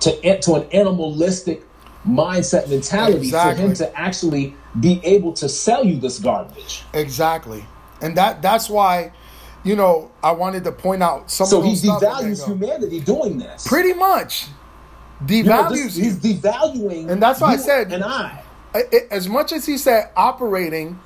to 0.00 0.38
to 0.40 0.54
an 0.54 0.68
animalistic 0.72 1.62
mindset 2.06 2.68
mentality 2.70 3.18
Exactly. 3.26 3.62
for 3.62 3.68
him 3.68 3.74
to 3.74 3.98
actually 3.98 4.54
be 4.78 5.00
able 5.04 5.32
to 5.34 5.48
sell 5.48 5.84
you 5.84 5.96
this 5.98 6.18
garbage. 6.18 6.84
Exactly. 6.94 7.64
And 8.00 8.16
that 8.16 8.40
that's 8.40 8.70
why, 8.70 9.12
you 9.64 9.76
know, 9.76 10.10
I 10.22 10.30
wanted 10.32 10.64
to 10.64 10.72
point 10.72 11.02
out 11.02 11.30
some 11.30 11.46
So 11.48 11.60
he 11.60 11.74
devalues 11.74 12.46
humanity 12.46 13.00
doing 13.00 13.38
this. 13.38 13.66
Pretty 13.66 13.92
much. 13.92 14.46
You 15.28 15.42
know, 15.42 15.64
Devalues 15.64 15.96
this- 15.96 15.96
he's 15.96 16.16
devaluing, 16.16 17.10
And 17.10 17.22
that's 17.22 17.40
why 17.42 17.52
I 17.52 17.56
said- 17.56 17.92
and 17.92 18.02
I- 18.02 18.42
as 19.10 19.28
much 19.28 19.52
as 19.52 19.66
he 19.66 19.76
said 19.76 20.08
operating, 20.16 20.98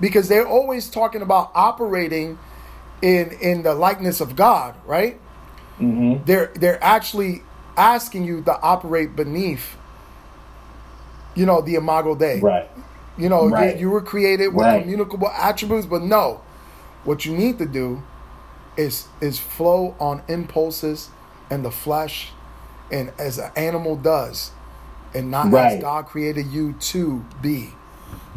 because 0.00 0.28
they're 0.28 0.46
always 0.46 0.90
talking 0.90 1.22
about 1.22 1.50
operating 1.54 2.38
in 3.02 3.30
in 3.40 3.62
the 3.62 3.74
likeness 3.74 4.20
of 4.20 4.36
God, 4.36 4.74
right? 4.86 5.20
Mm-hmm. 5.80 6.24
They're 6.24 6.52
they're 6.54 6.82
actually 6.82 7.42
asking 7.76 8.24
you 8.24 8.40
to 8.42 8.60
operate 8.60 9.16
beneath, 9.16 9.76
you 11.34 11.46
know, 11.46 11.60
the 11.60 11.74
imago 11.74 12.14
Dei. 12.14 12.40
Right. 12.40 12.70
You 13.16 13.28
know, 13.28 13.46
you- 13.46 13.52
Right. 13.54 13.76
you, 13.78 13.90
were 13.90 14.00
created 14.00 14.48
with 14.54 14.66
Right. 14.66 14.82
communicable 14.82 15.28
attributes, 15.28 15.86
but 15.86 16.02
no, 16.02 16.40
what 17.04 17.24
you 17.24 17.36
need 17.36 17.58
to 17.58 17.66
do 17.66 18.02
is 18.76 19.06
is 19.20 19.38
flow 19.38 19.94
on 20.00 20.22
impulses 20.28 21.10
and 21.50 21.64
the 21.64 21.70
flesh, 21.70 22.32
and 22.90 23.12
as 23.18 23.38
an 23.38 23.50
animal 23.56 23.94
does, 23.96 24.50
and 25.14 25.30
not 25.30 25.52
as 25.54 25.80
God 25.80 26.06
created 26.06 26.46
you 26.46 26.72
to 26.80 27.24
be, 27.42 27.72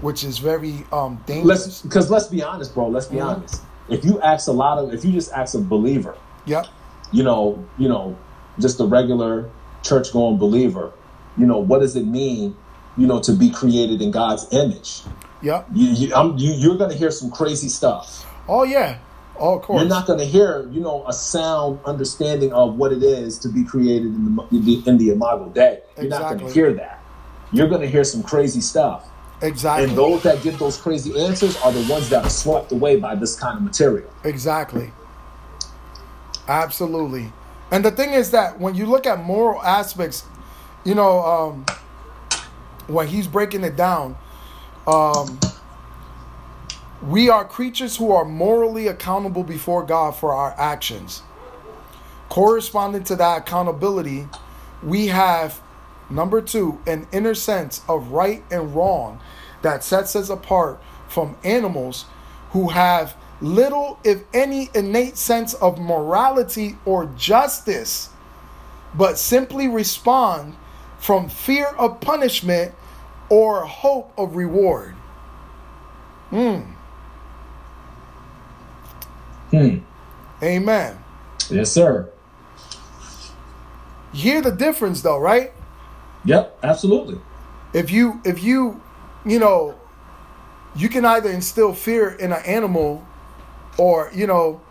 which 0.02 0.24
is 0.24 0.38
very 0.38 0.86
um 0.92 1.22
dangerous. 1.26 1.82
because 1.82 2.10
let's 2.12 2.28
be 2.28 2.44
honest, 2.44 2.74
bro. 2.74 2.88
Let's 2.88 3.08
be 3.08 3.18
Mhm. 3.18 3.26
honest. 3.36 3.62
If 3.90 4.04
you 4.04 4.20
ask 4.22 4.48
a 4.48 4.52
lot 4.52 4.78
of, 4.78 4.94
if 4.94 5.06
you 5.06 5.12
just 5.12 5.32
ask 5.32 5.56
a 5.56 5.60
believer, 5.60 6.16
Yep. 6.46 6.68
you 7.12 7.24
know, 7.24 7.64
you 7.78 7.88
know, 7.88 8.16
just 8.60 8.80
a 8.80 8.86
regular 8.86 9.50
church 9.82 10.12
going 10.12 10.38
believer, 10.38 10.92
you 11.38 11.46
know, 11.46 11.58
what 11.60 11.80
does 11.80 11.96
it 11.96 12.06
mean, 12.06 12.56
you 12.98 13.08
know, 13.08 13.20
to 13.22 13.32
be 13.32 13.50
created 13.50 14.02
in 14.02 14.12
God's 14.12 14.46
image? 14.52 15.04
Yep. 15.42 15.68
You, 15.74 15.88
you, 15.88 16.16
I'm, 16.16 16.38
you 16.38 16.52
you're 16.54 16.78
going 16.78 16.90
to 16.90 16.98
hear 16.98 17.12
some 17.12 17.32
crazy 17.32 17.70
stuff. 17.70 18.26
Oh 18.50 18.64
yeah. 18.64 18.98
Oh, 19.40 19.56
of 19.58 19.62
course. 19.62 19.80
You're 19.80 19.90
not 19.90 20.08
going 20.08 20.18
to 20.20 20.26
hear, 20.26 20.68
you 20.72 20.80
know, 20.82 21.06
a 21.08 21.14
sound 21.14 21.80
understanding 21.86 22.52
of 22.54 22.76
what 22.76 22.92
it 22.92 23.04
is 23.04 23.38
to 23.40 23.48
be 23.50 23.64
created 23.64 24.08
in 24.08 24.36
the 24.36 24.84
in 24.88 24.98
the 24.98 25.12
Imago 25.12 25.46
Dei. 25.54 25.80
You're 25.98 26.10
not 26.10 26.22
going 26.38 26.40
to 26.40 26.52
hear 26.52 26.74
that. 26.74 27.02
You're 27.52 27.68
going 27.70 27.82
to 27.82 27.88
hear 27.88 28.04
some 28.04 28.24
crazy 28.24 28.62
stuff. 28.62 29.08
Exactly. 29.42 29.90
And 29.90 29.98
those 29.98 30.24
that 30.24 30.44
give 30.44 30.60
those 30.60 30.78
crazy 30.78 31.20
answers 31.20 31.58
are 31.58 31.72
the 31.72 31.86
ones 31.92 32.10
that 32.10 32.24
are 32.24 32.30
swept 32.30 32.72
away 32.72 32.98
by 32.98 33.16
this 33.16 33.38
kind 33.40 33.58
of 33.58 33.64
material. 33.64 34.10
Exactly. 34.24 34.92
Absolutely. 36.48 37.32
And 37.72 37.84
the 37.84 37.92
thing 37.92 38.14
is 38.14 38.32
that 38.32 38.60
when 38.60 38.76
you 38.76 38.86
look 38.86 39.06
at 39.06 39.24
moral 39.24 39.62
aspects, 39.62 40.26
you 40.86 40.96
know, 40.96 41.20
um, 41.20 41.66
when 42.88 43.08
he's 43.08 43.28
breaking 43.28 43.64
it 43.64 43.76
down, 43.76 44.18
um, 44.88 45.40
we 47.04 47.30
are 47.30 47.46
creatures 47.46 47.98
who 47.98 48.12
are 48.12 48.26
morally 48.26 48.88
accountable 48.88 49.44
before 49.44 49.84
God 49.84 50.16
for 50.16 50.34
our 50.34 50.56
actions. 50.58 51.22
Corresponding 52.30 53.04
to 53.06 53.16
that 53.18 53.40
accountability, 53.40 54.28
we 54.82 55.08
have 55.08 55.62
number 56.10 56.42
two, 56.42 56.80
an 56.88 57.08
inner 57.12 57.36
sense 57.36 57.82
of 57.88 58.12
right 58.12 58.44
and 58.52 58.76
wrong 58.76 59.20
that 59.62 59.84
sets 59.84 60.16
us 60.16 60.30
apart 60.30 60.82
from 61.08 61.38
animals 61.44 62.06
who 62.52 62.70
have 62.70 63.16
little, 63.42 64.00
if 64.04 64.24
any, 64.34 64.70
innate 64.74 65.18
sense 65.18 65.54
of 65.56 65.80
morality 65.80 66.78
or 66.86 67.06
justice, 67.18 68.10
but 68.94 69.18
simply 69.18 69.68
respond 69.68 70.56
from 70.98 71.30
fear 71.30 71.68
of 71.78 72.02
punishment 72.02 72.74
or 73.30 73.66
hope 73.66 74.12
of 74.18 74.36
reward. 74.36 74.96
Hmm. 76.30 76.62
Hmm. 79.52 79.78
Amen. 80.42 80.98
Yes, 81.50 81.72
sir. 81.72 82.10
You 84.14 84.22
hear 84.22 84.42
the 84.42 84.52
difference 84.52 85.02
though, 85.02 85.20
right? 85.20 85.54
Yep, 86.28 86.60
absolutely. 86.64 87.18
if 87.74 87.90
you 87.90 88.22
if 88.26 88.44
you 88.44 88.82
you 89.26 89.40
know 89.40 89.76
you 90.76 90.90
can 90.90 91.06
either 91.06 91.30
instill 91.30 91.74
fear 91.74 92.10
in 92.10 92.32
an 92.32 92.44
animal 92.46 93.04
or 93.78 94.12
you 94.14 94.28
know 94.28 94.62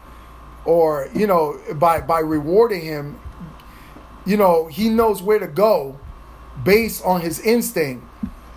or 0.65 1.09
you 1.15 1.27
know 1.27 1.59
by 1.77 2.01
by 2.01 2.21
rewarding 2.21 2.83
him 2.83 3.19
you 4.25 4.37
know 4.37 4.67
he 4.69 4.89
knows 4.89 5.23
where 5.23 5.39
to 5.39 5.47
go 5.47 5.99
based 6.65 7.05
on 7.05 7.21
his 7.21 7.41
instinct 7.41 8.05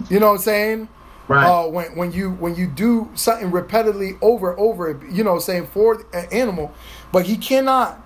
you 0.10 0.20
know 0.20 0.28
what 0.28 0.34
i'm 0.34 0.39
saying 0.39 0.88
Right. 1.28 1.45
uh, 1.45 1.68
when 1.68 1.95
when 1.95 2.12
you 2.12 2.32
when 2.32 2.56
you 2.56 2.66
do 2.66 3.08
something 3.14 3.52
repetitively 3.52 4.18
over 4.20 4.58
over 4.60 5.00
you 5.12 5.24
know 5.24 5.38
saying 5.38 5.68
for 5.68 6.04
an 6.12 6.28
animal 6.32 6.74
but 7.12 7.26
he 7.28 7.38
cannot 7.38 8.02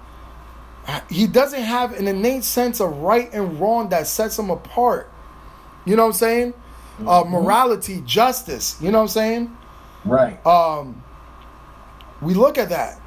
he 1.10 1.28
doesn't 1.28 1.62
have 1.62 1.94
an 1.94 2.08
innate 2.08 2.44
sense 2.44 2.82
of 2.82 2.98
right 2.98 3.32
and 3.34 3.60
wrong 3.60 3.90
that 3.90 4.08
sets 4.08 4.38
him 4.38 4.50
apart. 4.50 5.10
You 5.86 5.96
know 5.96 6.04
what 6.04 6.10
i'm 6.10 6.14
saying? 6.14 6.54
Uh, 7.06 7.24
morality 7.28 8.02
justice. 8.06 8.78
You 8.82 8.92
know 8.92 9.00
what 9.00 9.04
i'm 9.04 9.08
saying? 9.10 9.58
Right. 10.06 10.46
um, 10.46 11.02
we 12.22 12.34
look 12.34 12.58
at 12.58 12.70
that. 12.70 13.00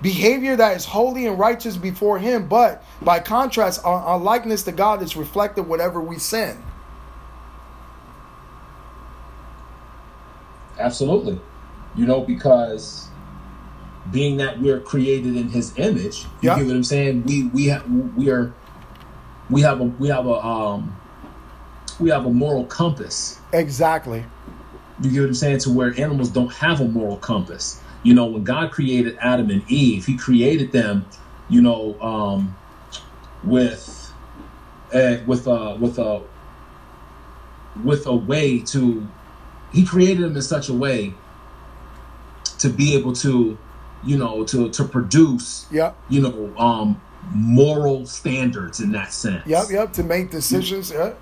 Behavior 0.00 0.56
that 0.56 0.76
is 0.76 0.84
holy 0.84 1.26
and 1.26 1.38
righteous 1.38 1.76
before 1.76 2.18
him 2.18 2.48
but 2.48 2.84
by 3.00 3.20
contrast 3.20 3.84
our, 3.84 4.00
our 4.00 4.18
likeness 4.18 4.64
to 4.64 4.72
god 4.72 5.00
is 5.00 5.16
reflected 5.16 5.62
whatever 5.62 6.00
we 6.00 6.18
sin. 6.18 6.60
Absolutely. 10.78 11.38
You 11.94 12.06
know, 12.06 12.22
because 12.22 13.08
being 14.10 14.38
that 14.38 14.60
we're 14.60 14.80
created 14.80 15.36
in 15.36 15.48
his 15.50 15.76
image, 15.78 16.34
you 16.40 16.48
Yeah. 16.50 16.56
get 16.56 16.66
what 16.66 16.76
I'm 16.76 16.84
saying? 16.84 17.24
We 17.24 17.50
we 17.52 17.66
have 17.66 17.84
we 17.88 18.30
are 18.30 18.58
we 19.48 19.62
have 19.62 19.80
a 19.80 19.84
we 19.84 20.08
have 20.08 20.26
a 20.26 20.34
um 20.44 21.02
we 22.00 22.10
have 22.10 22.26
a 22.26 22.30
moral 22.32 22.66
compass. 22.66 23.42
exactly 23.52 24.26
You 24.98 25.10
get 25.10 25.20
what 25.20 25.26
I'm 25.28 25.34
saying? 25.34 25.60
To 25.60 25.72
where 25.72 25.94
animals 25.98 26.30
don't 26.30 26.52
have 26.54 26.80
a 26.80 26.86
moral 26.88 27.18
compass. 27.18 27.82
You 28.02 28.14
know, 28.14 28.26
when 28.26 28.44
God 28.44 28.72
created 28.72 29.16
Adam 29.20 29.50
and 29.50 29.62
Eve, 29.68 30.06
he 30.06 30.16
created 30.16 30.72
them, 30.72 31.10
you 31.48 31.62
know, 31.62 31.98
um 32.00 32.58
with 33.42 34.14
uh, 34.94 35.18
with 35.26 35.46
a 35.46 35.76
with 35.76 35.98
a 35.98 36.26
with 37.74 38.06
a 38.06 38.14
way 38.14 38.62
to 38.62 39.12
he 39.70 39.84
created 39.84 40.24
them 40.24 40.36
in 40.36 40.42
such 40.42 40.68
a 40.68 40.74
way 40.74 41.22
to 42.58 42.68
be 42.68 42.94
able 42.96 43.14
to 43.14 43.58
you 44.04 44.16
know 44.16 44.44
to 44.44 44.68
to 44.70 44.84
produce 44.84 45.66
yep 45.70 45.96
you 46.08 46.20
know 46.20 46.52
um 46.58 47.00
moral 47.32 48.04
standards 48.06 48.80
in 48.80 48.90
that 48.92 49.12
sense 49.12 49.46
yep 49.46 49.64
yep 49.70 49.92
to 49.92 50.02
make 50.02 50.30
decisions 50.30 50.90
yep 50.90 51.18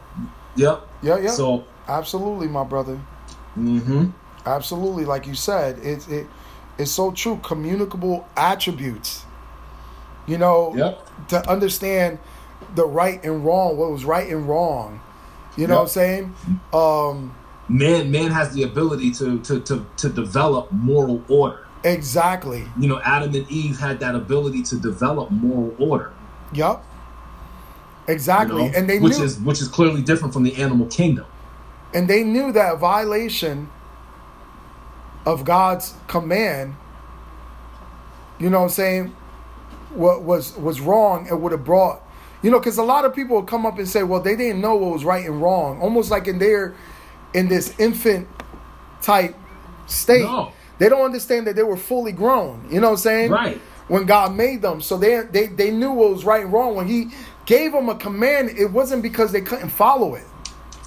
yep 0.57 0.83
Yep. 1.03 1.23
yeah 1.23 1.31
so 1.31 1.65
absolutely 1.89 2.49
my 2.49 2.65
brother 2.65 2.97
hmm 3.55 4.07
Absolutely, 4.47 5.05
like 5.05 5.27
you 5.27 5.35
said, 5.35 5.79
it 5.81 6.09
it 6.09 6.27
it's 6.79 6.91
so 6.91 7.11
true. 7.13 7.39
Communicable 7.43 8.27
attributes. 8.39 9.27
You 10.27 10.39
know, 10.39 10.75
yep 10.75 11.07
to 11.29 11.47
understand 11.51 12.19
the 12.75 12.87
right 12.87 13.23
and 13.23 13.45
wrong, 13.45 13.77
what 13.77 13.91
was 13.91 14.07
right 14.07 14.27
and 14.31 14.49
wrong. 14.49 15.01
You 15.59 15.67
know 15.67 15.75
Yep. 15.75 15.79
what 15.79 15.83
I'm 15.83 15.89
saying? 15.89 16.35
Um, 16.73 17.35
man 17.69 18.11
man 18.11 18.31
has 18.31 18.55
the 18.55 18.63
ability 18.63 19.11
to 19.13 19.39
to 19.41 19.61
to, 19.61 19.85
to 19.99 20.09
develop 20.09 20.73
moral 20.73 21.23
order 21.29 21.67
exactly. 21.85 22.67
you 22.79 22.89
know 22.89 23.01
adam 23.01 23.35
and 23.35 23.51
eve 23.51 23.79
had 23.79 24.01
that 24.01 24.15
ability 24.15 24.63
to 24.63 24.77
develop 24.77 25.31
moral 25.31 25.75
order 25.79 26.13
you 26.53 26.79
Exactly. 28.09 28.65
know, 28.69 28.73
and 28.75 28.91
they 28.91 28.99
which 28.99 29.19
knew 29.19 29.25
is 29.25 29.39
which 29.41 29.61
is 29.61 29.69
clearly 29.69 30.03
different 30.03 30.35
from 30.35 30.43
the 30.43 30.57
animal 30.57 30.87
kingdom 30.89 31.27
and 31.93 32.09
they 32.09 32.23
knew 32.23 32.53
that 32.53 32.79
violation 32.79 33.69
of 35.27 35.45
God's 35.45 35.95
command, 36.07 36.75
you 38.39 38.49
know 38.49 38.59
what 38.59 38.65
I'm 38.65 38.71
saying, 38.71 39.17
what 39.91 40.23
was 40.23 40.57
was 40.57 40.81
wrong, 40.81 41.29
and 41.29 41.43
would 41.43 41.53
have 41.53 41.65
brought, 41.65 42.01
you 42.43 42.51
know, 42.51 42.59
because 42.59 42.79
a 42.79 42.83
lot 42.83 43.05
of 43.05 43.15
people 43.15 43.37
will 43.37 43.43
come 43.43 43.67
up 43.67 43.79
and 43.79 43.89
say, 43.89 44.03
well, 44.03 44.21
they 44.21 44.37
didn't 44.37 44.61
know 44.61 44.77
what 44.77 44.93
was 44.93 45.05
right 45.05 45.25
and 45.25 45.43
wrong, 45.43 45.81
almost 45.81 46.11
like 46.11 46.27
in 46.27 46.39
their, 46.39 46.75
in 47.35 47.49
this 47.49 47.79
infant 47.79 48.29
type 49.03 49.35
state. 49.87 50.23
No. 50.23 50.53
They 50.81 50.89
don't 50.89 51.05
understand 51.05 51.47
that 51.47 51.57
they 51.57 51.63
were 51.63 51.77
fully 51.77 52.11
grown. 52.11 52.67
You 52.71 52.81
know 52.81 52.89
what 52.89 52.93
I'm 52.95 52.99
saying? 52.99 53.31
Right. 53.31 53.61
When 53.89 54.07
God 54.07 54.35
made 54.35 54.63
them, 54.63 54.81
so 54.81 54.97
they 54.97 55.21
they 55.31 55.47
they 55.47 55.71
knew 55.71 55.93
what 55.93 56.11
was 56.11 56.25
right 56.25 56.43
and 56.43 56.53
wrong. 56.53 56.75
When 56.75 56.89
He 56.89 57.11
gave 57.45 57.73
them 57.73 57.91
a 57.91 57.95
command, 57.95 58.51
it 58.59 58.73
wasn't 58.73 59.03
because 59.03 59.31
they 59.31 59.43
couldn't 59.43 59.69
follow 59.69 60.15
it. 60.15 60.25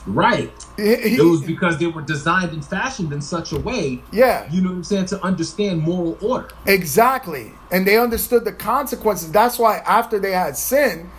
Right. 0.07 0.51
It 0.77 1.23
was 1.23 1.43
because 1.43 1.77
they 1.77 1.85
were 1.87 2.01
designed 2.01 2.51
and 2.51 2.65
fashioned 2.65 3.13
in 3.13 3.21
such 3.21 3.53
a 3.53 3.59
way, 3.59 4.01
yeah. 4.11 4.51
you 4.51 4.61
know 4.61 4.69
what 4.69 4.75
I'm 4.77 4.83
saying, 4.83 5.05
to 5.07 5.23
understand 5.23 5.81
moral 5.81 6.17
order. 6.21 6.49
Exactly. 6.65 7.53
And 7.71 7.87
they 7.87 7.97
understood 7.97 8.43
the 8.43 8.51
consequences. 8.51 9.31
That's 9.31 9.57
why 9.59 9.77
after 9.77 10.19
they 10.19 10.31
had 10.31 10.57
sinned, 10.57 11.09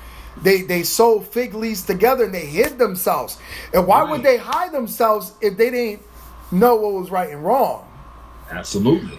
they 0.43 0.63
they 0.63 0.83
sewed 0.83 1.25
fig 1.29 1.55
leaves 1.55 1.83
together 1.83 2.25
and 2.25 2.35
they 2.35 2.45
hid 2.45 2.79
themselves. 2.79 3.39
And 3.73 3.87
why 3.87 4.03
would 4.03 4.23
they 4.23 4.37
hide 4.37 4.73
themselves 4.73 5.33
if 5.41 5.57
they 5.57 5.71
didn't 5.71 6.03
know 6.51 6.75
what 6.75 6.93
was 6.93 7.11
right 7.11 7.31
and 7.31 7.45
wrong? 7.45 7.89
Absolutely. 8.51 9.19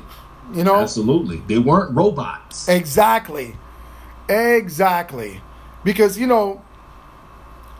You 0.54 0.64
know? 0.64 0.78
Absolutely. 0.78 1.38
They 1.48 1.60
weren't 1.60 1.96
robots. 1.96 2.68
Exactly. 2.68 3.56
Exactly. 4.30 5.42
Because, 5.84 6.18
you 6.18 6.28
know, 6.28 6.62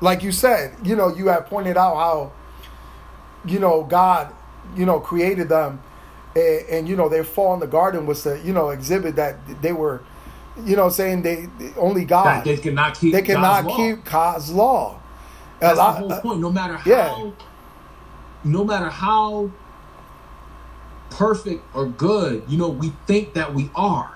like 0.02 0.24
you 0.24 0.32
said, 0.32 0.76
you 0.84 0.96
know, 0.96 1.14
you 1.16 1.28
have 1.28 1.46
pointed 1.48 1.78
out 1.78 1.96
how, 1.96 2.32
you 3.46 3.60
know, 3.60 3.84
God, 3.84 4.34
you 4.76 4.86
know, 4.86 5.00
created 5.00 5.50
them 5.50 5.82
and, 6.36 6.66
and 6.70 6.90
you 6.90 6.96
know, 6.96 7.10
their 7.10 7.24
fall 7.24 7.54
in 7.54 7.60
the 7.60 7.68
garden 7.68 8.06
was 8.06 8.24
to, 8.24 8.40
you 8.44 8.54
know, 8.54 8.70
exhibit 8.70 9.16
that 9.16 9.38
they 9.62 9.74
were, 9.74 10.04
you 10.64 10.76
know, 10.76 10.90
saying 10.90 11.22
they 11.22 11.50
only 11.78 12.06
God. 12.06 12.26
That 12.26 12.46
they 12.46 12.58
cannot 12.58 13.00
keep 13.00 13.14
they 13.14 13.22
cannot 13.22 13.64
God's 13.64 13.68
law. 13.68 13.78
keep 13.78 14.06
God's 14.06 14.52
law. 14.52 15.00
That's 15.60 15.78
lot- 15.78 16.00
the 16.00 16.08
whole 16.08 16.22
point. 16.22 16.42
No 16.42 16.52
matter 16.52 16.76
how, 16.76 16.90
yeah. 16.90 17.32
no 18.44 18.64
matter 18.64 18.90
how 18.90 19.52
perfect 21.10 21.64
or 21.76 21.86
good, 21.88 22.44
you 22.48 22.58
know, 22.58 22.70
we 22.70 22.92
think 23.08 23.34
that 23.34 23.54
we 23.54 23.70
are. 23.76 24.12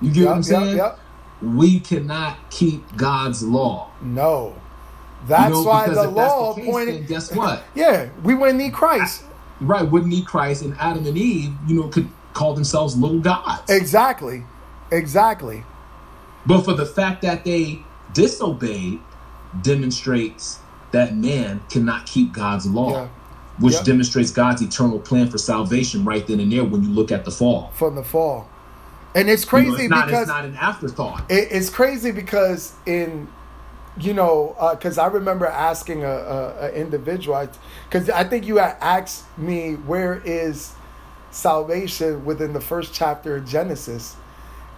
You 0.00 0.12
get 0.12 0.26
what 0.26 0.36
I'm 0.36 0.42
Yep, 0.42 0.46
yep, 0.50 0.62
saying? 0.62 0.76
yep. 0.76 0.98
We 1.42 1.80
cannot 1.80 2.36
keep 2.50 2.96
God's 2.96 3.42
law. 3.42 3.90
No. 4.02 4.54
That's 5.26 5.48
you 5.56 5.62
know, 5.64 5.68
why 5.68 5.88
the 5.88 6.08
law 6.08 6.54
the 6.54 6.60
case, 6.62 6.70
pointed. 6.70 7.06
guess 7.06 7.32
what? 7.34 7.62
Yeah, 7.74 8.08
we 8.22 8.34
wouldn't 8.34 8.58
need 8.58 8.72
Christ. 8.72 9.24
Right, 9.60 9.82
wouldn't 9.82 10.10
need 10.10 10.26
Christ 10.26 10.62
and 10.62 10.74
Adam 10.78 11.06
and 11.06 11.16
Eve, 11.18 11.52
you 11.66 11.76
know, 11.80 11.88
could 11.88 12.08
call 12.32 12.54
themselves 12.54 12.96
little 12.96 13.20
gods. 13.20 13.70
Exactly. 13.70 14.44
Exactly. 14.90 15.64
But 16.46 16.62
for 16.62 16.72
the 16.72 16.86
fact 16.86 17.20
that 17.22 17.44
they 17.44 17.80
disobeyed 18.14 19.00
demonstrates 19.62 20.60
that 20.92 21.14
man 21.16 21.60
cannot 21.70 22.06
keep 22.06 22.32
God's 22.32 22.66
law, 22.66 22.90
Yeah. 22.92 23.08
Which 23.60 23.74
Yep. 23.74 23.84
demonstrates 23.84 24.30
God's 24.30 24.62
eternal 24.62 24.98
plan 24.98 25.28
for 25.30 25.38
salvation 25.38 26.04
right 26.04 26.26
then 26.26 26.40
and 26.40 26.50
there 26.52 26.64
when 26.64 26.82
you 26.82 26.90
look 26.90 27.12
at 27.12 27.24
the 27.24 27.30
fall. 27.30 27.70
From 27.74 27.94
the 27.94 28.02
fall. 28.04 28.48
And 29.14 29.28
it's 29.30 29.44
You 29.52 29.62
know, 29.62 29.70
crazy 29.70 29.82
it's, 29.84 29.90
not, 29.90 30.06
because 30.06 30.20
it's 30.22 30.28
not 30.28 30.44
an 30.44 30.56
afterthought. 30.56 31.22
it, 31.30 31.48
it's 31.50 31.68
crazy 31.70 32.10
because 32.12 32.72
in 32.86 33.28
you 34.00 34.14
know 34.14 34.54
because 34.78 34.98
i 34.98 35.06
remember 35.08 35.46
asking 35.46 36.04
a, 36.04 36.08
a, 36.08 36.66
a 36.66 36.72
individual 36.72 37.46
because 37.88 38.08
I, 38.08 38.22
think 38.22 38.46
you 38.46 38.58
had 38.58 38.76
asked 38.80 39.24
me 39.36 39.72
where 39.74 40.22
is 40.24 40.72
salvation 41.32 42.24
within 42.24 42.52
the 42.52 42.60
first 42.60 42.94
chapter 42.94 43.36
of 43.36 43.46
genesis 43.46 44.14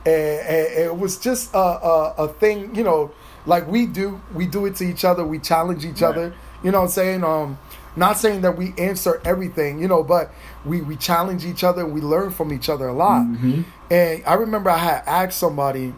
and, 0.06 0.14
and 0.46 0.66
it 0.84 0.96
was 0.96 1.18
just 1.18 1.52
a, 1.54 1.58
a, 1.58 2.14
a 2.18 2.28
thing 2.28 2.74
you 2.74 2.82
know 2.84 3.10
like 3.46 3.66
we 3.68 3.84
do 3.86 4.20
we 4.34 4.46
do 4.46 4.64
it 4.66 4.76
to 4.76 4.84
each 4.84 5.04
other 5.04 5.24
we 5.24 5.38
challenge 5.38 5.84
each 5.84 6.00
Right. 6.02 6.08
other 6.10 6.34
you 6.64 6.70
know 6.70 6.78
what 6.78 6.84
i'm 6.84 6.90
saying 6.90 7.22
um 7.24 7.58
not 7.96 8.16
saying 8.18 8.40
that 8.40 8.56
we 8.56 8.72
answer 8.78 9.20
everything 9.24 9.78
you 9.78 9.88
know 9.88 10.02
but 10.02 10.32
we 10.64 10.80
we 10.80 10.96
challenge 10.96 11.44
each 11.44 11.62
other 11.62 11.82
and 11.84 11.92
we 11.92 12.00
learn 12.00 12.30
from 12.30 12.52
each 12.52 12.68
other 12.68 12.88
a 12.88 12.92
lot 12.92 13.22
Mm-hmm. 13.22 13.62
and 13.90 14.22
I 14.26 14.34
remember 14.34 14.70
I 14.70 14.78
had 14.78 15.02
asked 15.06 15.38
somebody 15.38 15.94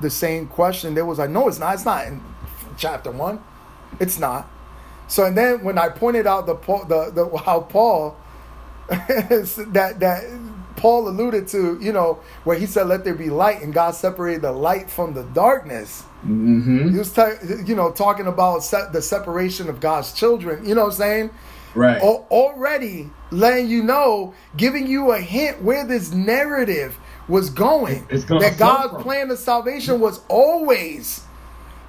the 0.00 0.10
same 0.10 0.46
question. 0.46 0.94
They 0.94 1.02
was 1.02 1.18
like, 1.18 1.30
"No, 1.30 1.48
it's 1.48 1.58
not. 1.58 1.74
It's 1.74 1.84
not 1.84 2.06
in 2.06 2.22
chapter 2.76 3.10
one. 3.10 3.42
It's 3.98 4.18
not." 4.18 4.48
So 5.08 5.24
and 5.24 5.36
then 5.36 5.64
when 5.64 5.76
I 5.78 5.88
pointed 5.88 6.24
out 6.26 6.46
the 6.46 6.54
the, 6.54 7.10
the 7.10 7.36
how 7.38 7.60
Paul 7.62 8.16
that 8.88 9.96
that 9.98 10.24
Paul 10.78 11.08
alluded 11.08 11.46
to, 11.48 11.78
you 11.80 11.92
know, 11.92 12.18
where 12.44 12.56
he 12.58 12.66
said, 12.66 12.86
"Let 12.88 13.04
there 13.04 13.14
be 13.14 13.28
light," 13.30 13.62
and 13.62 13.74
God 13.74 13.94
separated 13.94 14.42
the 14.42 14.52
light 14.52 14.88
from 14.88 15.12
the 15.14 15.24
darkness. 15.24 16.02
Mm-hmm. 16.24 16.90
He 16.92 16.98
was, 16.98 17.12
ta- 17.12 17.34
you 17.66 17.74
know, 17.76 17.90
talking 17.92 18.26
about 18.26 18.62
se- 18.64 18.88
the 18.92 19.02
separation 19.02 19.68
of 19.68 19.80
God's 19.80 20.12
children. 20.12 20.66
You 20.66 20.74
know 20.74 20.82
what 20.84 20.92
I'm 20.94 20.96
saying? 20.98 21.30
Right. 21.74 22.00
Al- 22.02 22.26
already 22.30 23.10
letting 23.30 23.68
you 23.68 23.82
know, 23.82 24.34
giving 24.56 24.86
you 24.86 25.12
a 25.12 25.20
hint 25.20 25.62
where 25.62 25.84
this 25.86 26.12
narrative 26.12 26.96
was 27.28 27.50
going. 27.50 28.06
That 28.08 28.56
God's 28.58 28.94
from. 28.94 29.02
plan 29.02 29.30
of 29.30 29.38
salvation 29.38 30.00
was 30.00 30.20
always 30.28 31.22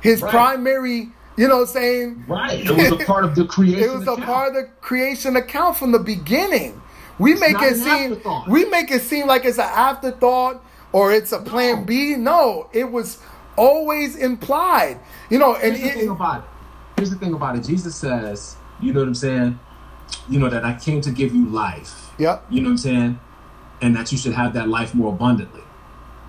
his 0.01 0.21
Right. 0.21 0.31
primary, 0.31 1.09
you 1.37 1.47
know 1.47 1.55
what 1.57 1.61
I'm 1.61 1.67
saying? 1.67 2.25
Right. 2.27 2.59
It 2.65 2.71
was 2.71 3.01
a 3.01 3.05
part 3.05 3.23
of 3.23 3.35
the 3.35 3.45
creation. 3.55 3.83
It 3.83 3.91
was 3.93 4.07
a 4.07 4.17
part 4.17 4.49
of 4.49 4.53
the 4.55 4.69
creation 4.81 5.35
account 5.37 5.77
from 5.77 5.91
the 5.91 5.99
beginning. 5.99 6.81
We 7.19 7.35
make 7.35 7.53
not 7.53 7.63
it 7.63 7.75
seem 7.75 8.21
we 8.47 8.65
make 8.65 8.89
it 8.91 9.01
seem 9.01 9.27
like 9.27 9.45
it's 9.45 9.57
an 9.57 9.65
afterthought 9.65 10.63
or 10.91 11.11
it's 11.11 11.31
a 11.31 11.39
plan 11.39 11.81
No. 11.81 11.85
B. 11.85 12.15
No, 12.15 12.69
it 12.73 12.91
was 12.91 13.19
always 13.55 14.15
implied. 14.15 14.99
You 15.29 15.37
know, 15.37 15.55
and 15.55 15.75
Here's 15.75 15.81
the 15.81 15.89
it, 15.89 16.01
thing 16.01 16.09
about 16.09 16.43
it. 16.43 16.49
Here's 16.95 17.09
the 17.11 17.17
thing 17.17 17.33
about 17.33 17.57
it. 17.57 17.63
Jesus 17.63 17.95
says, 17.95 18.55
you 18.81 18.93
know 18.93 19.01
what 19.01 19.07
I'm 19.07 19.15
saying? 19.15 19.59
You 20.27 20.39
know 20.39 20.49
that 20.49 20.65
I 20.65 20.73
came 20.73 21.01
to 21.01 21.11
give 21.11 21.35
you 21.35 21.45
life. 21.45 22.11
Yep. 22.17 22.45
You 22.49 22.61
know 22.61 22.69
what 22.69 22.71
I'm 22.71 22.77
saying? 22.77 23.19
And 23.81 23.95
that 23.95 24.11
you 24.11 24.17
should 24.17 24.33
have 24.33 24.53
that 24.53 24.67
life 24.67 24.95
more 24.95 25.13
abundantly. 25.13 25.63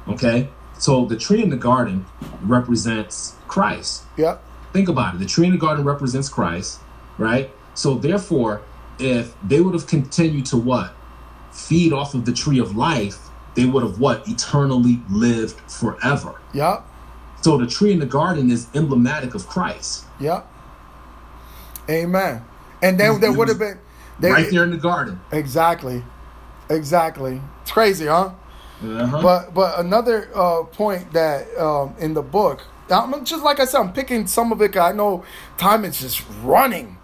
Okay? 0.09 0.49
So 0.79 1.05
the 1.05 1.17
tree 1.17 1.43
in 1.43 1.51
the 1.51 1.57
garden 1.57 2.07
represents 2.43 3.37
Christ. 3.49 4.05
Yep. 4.17 4.43
Think 4.73 4.89
about 4.89 5.15
it. 5.15 5.19
The 5.19 5.27
tree 5.27 5.47
in 5.47 5.53
the 5.53 5.59
garden 5.59 5.85
represents 5.85 6.29
Christ, 6.29 6.81
right? 7.19 7.51
So 7.75 7.95
therefore, 7.95 8.63
if 9.01 9.35
they 9.43 9.61
would 9.61 9.75
have 9.75 9.87
continued 9.87 10.47
to 10.47 10.57
what? 10.57 10.95
Feed 11.53 11.93
off 11.93 12.15
of 12.15 12.25
the 12.25 12.33
tree 12.33 12.59
of 12.59 12.77
life, 12.77 13.19
they 13.55 13.65
would 13.65 13.83
have 13.83 13.99
what? 13.99 14.27
Eternally 14.29 15.01
lived 15.11 15.59
forever. 15.71 16.41
Yep. 16.53 16.87
So 17.43 17.57
the 17.57 17.67
tree 17.67 17.93
in 17.93 17.99
the 17.99 18.07
garden 18.07 18.51
is 18.51 18.69
emblematic 18.75 19.35
of 19.35 19.47
Christ. 19.47 20.05
Yep. 20.21 20.47
Amen. 21.89 22.45
And 22.83 23.01
then 23.01 23.21
there 23.21 23.33
would 23.33 23.49
have 23.49 23.59
been 23.59 23.79
they, 24.19 24.31
right 24.31 24.51
there 24.51 24.65
in 24.65 24.71
the 24.71 24.77
garden. 24.77 25.21
Exactly. 25.33 26.05
Exactly. 26.69 27.41
It's 27.63 27.73
crazy, 27.73 28.07
huh? 28.07 28.33
Uh-huh. 28.83 29.23
But 29.23 29.55
but 29.55 29.79
another 29.79 30.31
uh, 30.35 30.63
point 30.65 31.13
that 31.13 31.55
um, 31.59 31.95
in 31.99 32.15
the 32.15 32.23
book, 32.23 32.63
I'm 32.91 33.25
just 33.25 33.43
like 33.43 33.61
I 33.61 33.65
said, 33.65 33.81
I'm 33.81 33.93
picking 33.93 34.27
some 34.27 34.53
of 34.53 34.63
it. 34.63 34.77
I 34.77 34.93
know 34.93 35.25
time 35.59 35.85
is 35.85 36.01
just 36.01 36.23
running, 36.43 36.97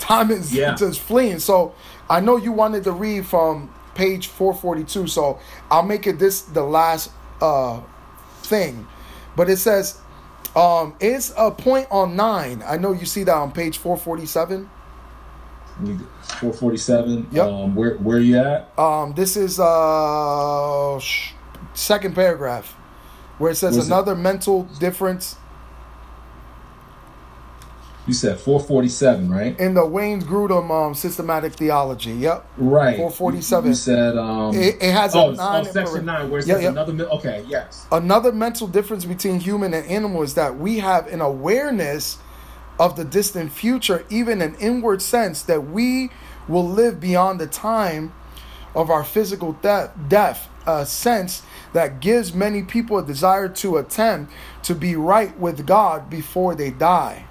time 0.00 0.30
is 0.32 0.52
Yeah. 0.52 0.74
just 0.74 0.98
fleeing. 1.00 1.38
So 1.38 1.72
I 2.08 2.18
know 2.20 2.36
you 2.36 2.50
wanted 2.52 2.82
to 2.84 2.92
read 2.92 3.26
from 3.26 3.70
page 3.94 4.26
442. 4.26 5.06
So 5.06 5.38
I'll 5.70 5.82
make 5.84 6.06
it 6.06 6.18
this 6.18 6.42
the 6.42 6.62
last 6.64 7.10
uh, 7.40 7.80
thing, 8.42 8.86
but 9.36 9.48
it 9.48 9.58
says 9.58 9.98
um, 10.56 10.94
it's 11.00 11.32
a 11.36 11.50
point 11.52 11.86
on 11.90 12.16
nine. 12.16 12.62
I 12.66 12.76
know 12.76 12.92
you 12.92 13.06
see 13.06 13.22
that 13.24 13.34
on 13.34 13.52
page 13.52 13.78
447. 13.78 14.68
447. 16.40 17.28
Yep. 17.32 17.46
Um, 17.46 17.74
where 17.74 17.94
where 17.96 18.18
you 18.18 18.38
at? 18.38 18.70
Um, 18.78 19.14
this 19.14 19.36
is 19.36 19.58
uh 19.60 20.98
sh- 20.98 21.32
second 21.74 22.14
paragraph 22.14 22.72
where 23.38 23.52
it 23.52 23.54
says 23.56 23.74
Where's 23.76 23.86
it? 23.88 23.92
another 23.92 24.14
mental 24.14 24.64
difference 24.78 25.36
You 28.10 28.14
said 28.14 28.40
447, 28.40 29.30
right? 29.30 29.60
in 29.60 29.74
the 29.74 29.86
Wayne 29.86 30.20
Grudem 30.20 30.68
um, 30.72 30.96
systematic 30.96 31.52
theology. 31.52 32.10
Yep. 32.10 32.44
Right. 32.56 32.96
447. 32.96 33.70
You 33.70 33.74
said 33.76 34.18
um. 34.18 34.52
It, 34.52 34.82
it 34.82 34.92
has 34.92 35.14
oh, 35.14 35.30
a 35.30 35.34
nine. 35.36 35.64
oh, 35.64 35.70
section 35.70 36.06
nine, 36.06 36.28
where 36.28 36.40
it 36.40 36.48
Yeah, 36.48 36.54
says 36.54 36.62
yeah. 36.64 36.70
another. 36.70 37.04
Okay. 37.10 37.44
Yes. 37.46 37.86
Another 37.92 38.32
mental 38.32 38.66
difference 38.66 39.04
between 39.04 39.38
human 39.38 39.72
and 39.72 39.86
animal 39.86 40.22
is 40.22 40.34
that 40.34 40.58
we 40.58 40.80
have 40.80 41.06
an 41.06 41.20
awareness 41.20 42.18
of 42.80 42.96
the 42.96 43.04
distant 43.04 43.52
future, 43.52 44.04
even 44.10 44.42
an 44.42 44.56
inward 44.56 45.02
sense 45.02 45.42
that 45.42 45.68
we 45.68 46.10
will 46.48 46.68
live 46.68 46.98
beyond 46.98 47.38
the 47.38 47.46
time 47.46 48.12
of 48.74 48.90
our 48.90 49.04
physical 49.04 49.52
death, 49.52 49.92
death 50.08 50.48
a 50.66 50.84
sense 50.84 51.44
that 51.74 52.00
gives 52.00 52.34
many 52.34 52.64
people 52.64 52.98
a 52.98 53.06
desire 53.06 53.48
to 53.48 53.76
attempt 53.76 54.32
to 54.64 54.74
be 54.74 54.96
right 54.96 55.38
with 55.38 55.64
God 55.64 56.10
before 56.10 56.56
they 56.56 56.70
die. 56.70 57.26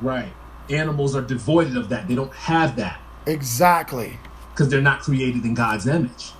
Right. 0.00 0.32
Animals 0.70 1.14
are 1.14 1.22
devoid 1.22 1.76
of 1.76 1.88
that. 1.90 2.08
They 2.08 2.14
don't 2.14 2.32
have 2.32 2.76
that. 2.76 3.00
Exactly. 3.26 4.18
because 4.52 4.68
they're 4.68 4.80
not 4.80 5.00
created 5.00 5.44
in 5.44 5.54
God's 5.54 5.86
image. 5.86 6.32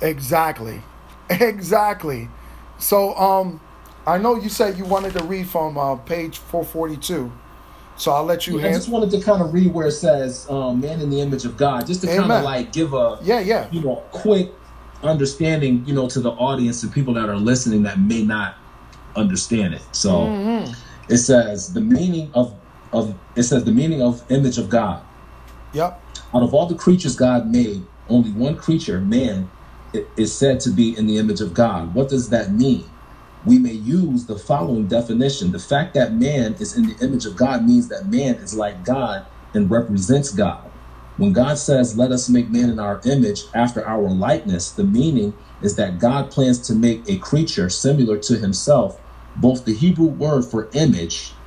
Exactly. 0.00 0.82
Exactly. 1.30 2.28
So 2.78 3.14
um 3.16 3.60
I 4.06 4.18
know 4.18 4.34
you 4.34 4.48
said 4.48 4.76
you 4.76 4.84
wanted 4.84 5.14
to 5.14 5.24
read 5.24 5.48
from 5.48 5.78
uh, 5.78 5.96
page 5.96 6.38
442. 6.38 7.32
So 7.96 8.10
I'll 8.10 8.24
let 8.24 8.46
you. 8.46 8.58
Yeah, 8.58 8.68
I 8.68 8.72
just 8.72 8.88
wanted 8.88 9.10
to 9.12 9.20
kind 9.20 9.42
of 9.42 9.54
read 9.54 9.72
where 9.72 9.86
it 9.86 9.92
says 9.92 10.48
um, 10.50 10.80
"man 10.80 11.00
in 11.00 11.10
the 11.10 11.20
image 11.20 11.44
of 11.44 11.56
God," 11.56 11.86
just 11.86 12.00
to 12.00 12.06
kind 12.08 12.32
of 12.32 12.42
like 12.42 12.72
give 12.72 12.94
a 12.94 13.18
yeah, 13.22 13.40
yeah, 13.40 13.68
you 13.70 13.80
know, 13.80 13.96
quick 14.10 14.50
understanding, 15.02 15.84
you 15.86 15.94
know, 15.94 16.08
to 16.08 16.20
the 16.20 16.30
audience 16.30 16.82
and 16.82 16.92
people 16.92 17.14
that 17.14 17.28
are 17.28 17.36
listening 17.36 17.82
that 17.82 18.00
may 18.00 18.24
not 18.24 18.56
understand 19.14 19.74
it. 19.74 19.82
So 19.92 20.10
mm-hmm. 20.10 20.72
it 21.12 21.18
says 21.18 21.72
the 21.72 21.80
meaning 21.80 22.30
of 22.34 22.54
of 22.92 23.18
it 23.36 23.44
says 23.44 23.64
the 23.64 23.72
meaning 23.72 24.02
of 24.02 24.22
image 24.30 24.58
of 24.58 24.68
God. 24.68 25.06
Yep. 25.72 26.02
Out 26.34 26.42
of 26.42 26.54
all 26.54 26.66
the 26.66 26.74
creatures 26.74 27.16
God 27.16 27.46
made, 27.46 27.86
only 28.08 28.30
one 28.32 28.56
creature, 28.56 29.00
man, 29.00 29.50
is 30.16 30.38
said 30.38 30.60
to 30.60 30.70
be 30.70 30.96
in 30.96 31.06
the 31.06 31.18
image 31.18 31.40
of 31.40 31.54
God. 31.54 31.94
What 31.94 32.08
does 32.08 32.30
that 32.30 32.52
mean? 32.52 32.90
We 33.44 33.58
may 33.58 33.72
use 33.72 34.26
the 34.26 34.38
following 34.38 34.88
definition. 34.88 35.52
The 35.52 35.58
fact 35.58 35.94
that 35.94 36.14
man 36.14 36.54
is 36.54 36.76
in 36.76 36.86
the 36.86 36.96
image 37.04 37.26
of 37.26 37.36
God 37.36 37.64
means 37.64 37.88
that 37.88 38.06
man 38.06 38.36
is 38.36 38.54
like 38.54 38.84
God 38.84 39.26
and 39.52 39.70
represents 39.70 40.32
God. 40.32 40.72
When 41.16 41.32
God 41.32 41.58
says, 41.58 41.96
Let 41.96 42.12
us 42.12 42.28
make 42.28 42.50
man 42.50 42.70
in 42.70 42.78
our 42.78 43.00
image 43.04 43.42
after 43.54 43.86
our 43.86 44.08
likeness, 44.10 44.72
the 44.72 44.84
meaning 44.84 45.38
is 45.60 45.76
that 45.76 45.98
God 45.98 46.30
plans 46.30 46.66
to 46.68 46.74
make 46.74 47.08
a 47.08 47.18
creature 47.18 47.68
similar 47.68 48.18
to 48.18 48.38
himself. 48.38 48.98
Both 49.34 49.64
the 49.64 49.74
Hebrew 49.74 50.06
word 50.06 50.44
for 50.44 50.70
image, 50.74 51.41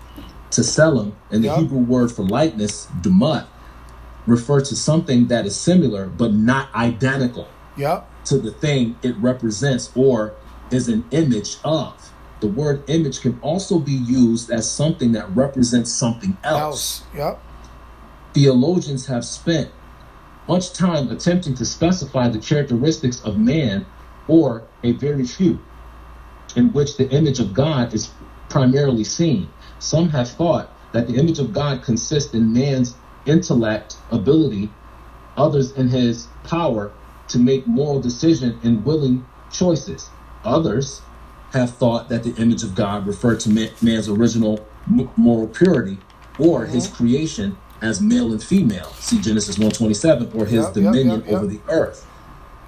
tselem, 0.61 1.13
and 1.31 1.43
the 1.43 1.47
yep. 1.47 1.59
Hebrew 1.59 1.79
word 1.79 2.11
for 2.11 2.23
likeness, 2.23 2.87
demut, 3.01 3.47
refer 4.27 4.61
to 4.61 4.75
something 4.75 5.27
that 5.27 5.45
is 5.45 5.55
similar 5.55 6.07
but 6.07 6.33
not 6.33 6.73
identical 6.75 7.47
yep. 7.77 8.07
to 8.25 8.37
the 8.37 8.51
thing 8.51 8.97
it 9.03 9.15
represents 9.17 9.91
or 9.95 10.33
is 10.71 10.87
an 10.87 11.05
image 11.11 11.57
of. 11.63 12.11
The 12.41 12.47
word 12.47 12.87
image 12.89 13.21
can 13.21 13.39
also 13.41 13.79
be 13.79 13.93
used 13.93 14.51
as 14.51 14.69
something 14.69 15.13
that 15.13 15.33
represents 15.35 15.91
something 15.91 16.37
else. 16.43 16.61
else. 16.61 17.03
Yep. 17.15 17.41
Theologians 18.33 19.05
have 19.05 19.23
spent 19.23 19.71
much 20.47 20.73
time 20.73 21.09
attempting 21.09 21.55
to 21.55 21.65
specify 21.65 22.27
the 22.27 22.39
characteristics 22.39 23.23
of 23.23 23.37
man 23.37 23.85
or 24.27 24.63
a 24.83 24.91
very 24.93 25.25
few 25.25 25.59
in 26.55 26.71
which 26.73 26.97
the 26.97 27.09
image 27.09 27.39
of 27.39 27.53
God 27.53 27.93
is 27.93 28.11
primarily 28.49 29.03
seen. 29.03 29.49
Some 29.80 30.09
have 30.09 30.30
thought 30.30 30.71
that 30.91 31.07
the 31.07 31.15
image 31.15 31.39
of 31.39 31.53
God 31.53 31.84
consists 31.84 32.34
in 32.34 32.53
man's 32.53 32.95
intellect, 33.26 33.97
ability, 34.11 34.69
others 35.38 35.71
in 35.73 35.89
his 35.89 36.28
power 36.43 36.91
to 37.28 37.39
make 37.39 37.67
moral 37.67 37.99
decision 37.99 38.59
and 38.63 38.86
willing 38.86 39.26
choices. 39.51 40.09
Others 40.43 41.01
have 41.51 41.71
thought 41.76 42.09
that 42.09 42.23
the 42.23 42.36
image 42.41 42.63
of 42.63 42.76
God 42.76 43.07
referred 43.07 43.39
to 43.41 43.49
man's 43.49 44.09
original 44.09 44.65
moral 45.15 45.47
purity 45.47 45.97
or 46.38 46.65
his 46.65 46.88
mm-hmm. 46.88 46.95
creation 46.95 47.57
as 47.82 48.01
male 48.01 48.32
and 48.32 48.43
female. 48.43 48.91
See 48.93 49.19
Genesis 49.19 49.57
127 49.57 50.32
or 50.34 50.45
his 50.45 50.65
yep, 50.65 50.73
dominion 50.73 51.19
yep, 51.21 51.26
yep, 51.26 51.34
over 51.36 51.47
the 51.47 51.59
earth. 51.67 52.05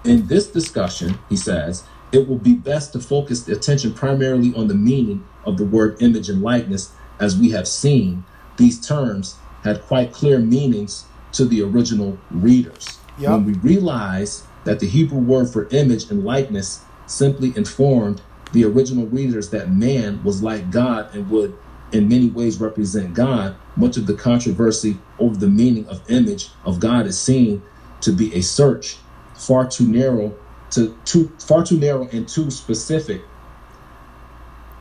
In 0.04 0.28
this 0.28 0.48
discussion, 0.48 1.18
he 1.30 1.36
says, 1.36 1.84
it 2.12 2.28
will 2.28 2.38
be 2.38 2.54
best 2.54 2.94
to 2.94 3.00
focus 3.00 3.44
the 3.44 3.54
attention 3.54 3.94
primarily 3.94 4.54
on 4.56 4.68
the 4.68 4.76
meaning 4.76 5.26
of 5.46 5.58
the 5.58 5.66
word 5.66 6.02
image 6.02 6.30
and 6.30 6.42
likeness 6.42 6.92
as 7.20 7.38
we 7.38 7.52
have 7.52 7.68
seen 7.68 8.24
these 8.58 8.86
terms 8.86 9.36
had 9.64 9.82
quite 9.84 10.14
clear 10.14 10.40
meanings 10.40 11.06
to 11.34 11.46
the 11.46 11.62
original 11.62 12.18
readers. 12.32 13.00
Yep. 13.20 13.32
When 13.32 13.46
we 13.46 13.54
realize 13.54 14.44
that 14.64 14.80
the 14.80 14.88
Hebrew 14.88 15.20
word 15.20 15.50
for 15.50 15.68
image 15.72 16.10
and 16.10 16.24
likeness 16.24 16.84
simply 17.06 17.54
informed 17.56 18.22
the 18.54 18.66
original 18.66 19.06
readers 19.08 19.50
that 19.50 19.72
man 19.72 20.24
was 20.24 20.42
like 20.42 20.72
God 20.72 21.14
and 21.14 21.30
would 21.30 21.58
in 21.92 22.10
many 22.10 22.30
ways 22.30 22.60
represent 22.60 23.14
God, 23.14 23.56
much 23.76 23.98
of 23.98 24.08
the 24.08 24.14
controversy 24.14 24.98
over 25.20 25.38
the 25.38 25.48
meaning 25.48 25.88
of 25.88 26.10
image 26.10 26.50
of 26.66 26.80
God 26.80 27.06
is 27.06 27.20
seen 27.20 27.62
to 28.02 28.12
be 28.12 28.34
a 28.36 28.42
search 28.42 28.98
far 29.36 29.68
too 29.68 29.88
narrow 29.88 30.36
to 30.72 30.98
too 31.06 31.36
far 31.40 31.64
too 31.66 31.80
narrow 31.80 32.08
and 32.12 32.28
too 32.28 32.52
specific 32.52 33.24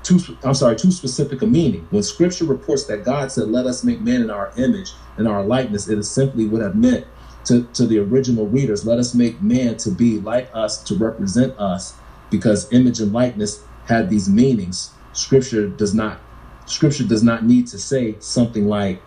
too 0.07 0.21
I'm 0.45 0.55
sorry, 0.55 0.77
too 0.77 0.93
specific 0.93 1.43
a 1.43 1.47
meaning. 1.47 1.87
When 1.91 2.03
scripture 2.03 2.45
reports 2.45 2.87
that 2.87 3.05
God 3.05 3.33
said, 3.33 3.49
Let 3.49 3.67
us 3.67 3.85
make 3.85 4.01
man 4.01 4.23
in 4.23 4.31
our 4.31 4.53
image 4.57 4.93
and 5.17 5.27
our 5.27 5.45
likeness, 5.45 5.89
it 5.89 5.99
is 5.99 6.13
simply 6.13 6.47
what 6.47 6.63
have 6.63 6.77
meant 6.77 7.07
to, 7.47 7.65
to 7.75 7.87
the 7.87 7.99
original 7.99 8.49
readers, 8.49 8.87
let 8.87 8.99
us 8.99 9.15
make 9.15 9.41
man 9.43 9.77
to 9.79 9.91
be 9.91 10.21
like 10.21 10.51
us, 10.53 10.83
to 10.85 10.97
represent 10.97 11.59
us, 11.59 12.01
because 12.31 12.73
image 12.73 13.01
and 13.01 13.13
likeness 13.13 13.65
had 13.85 14.11
these 14.11 14.29
meanings. 14.29 14.99
Scripture 15.13 15.69
does 15.69 15.95
not 15.95 16.23
scripture 16.67 17.05
does 17.05 17.23
not 17.23 17.45
need 17.45 17.67
to 17.69 17.79
say 17.79 18.17
something 18.21 18.67
like 18.67 19.01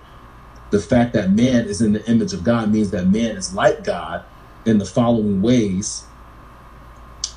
the 0.72 0.80
fact 0.80 1.14
that 1.14 1.32
man 1.32 1.66
is 1.66 1.82
in 1.82 1.94
the 1.94 2.10
image 2.10 2.34
of 2.34 2.44
God 2.44 2.72
means 2.72 2.92
that 2.92 3.08
man 3.08 3.38
is 3.38 3.54
like 3.54 3.84
God 3.84 4.26
in 4.66 4.78
the 4.78 4.86
following 4.86 5.42
ways 5.42 6.09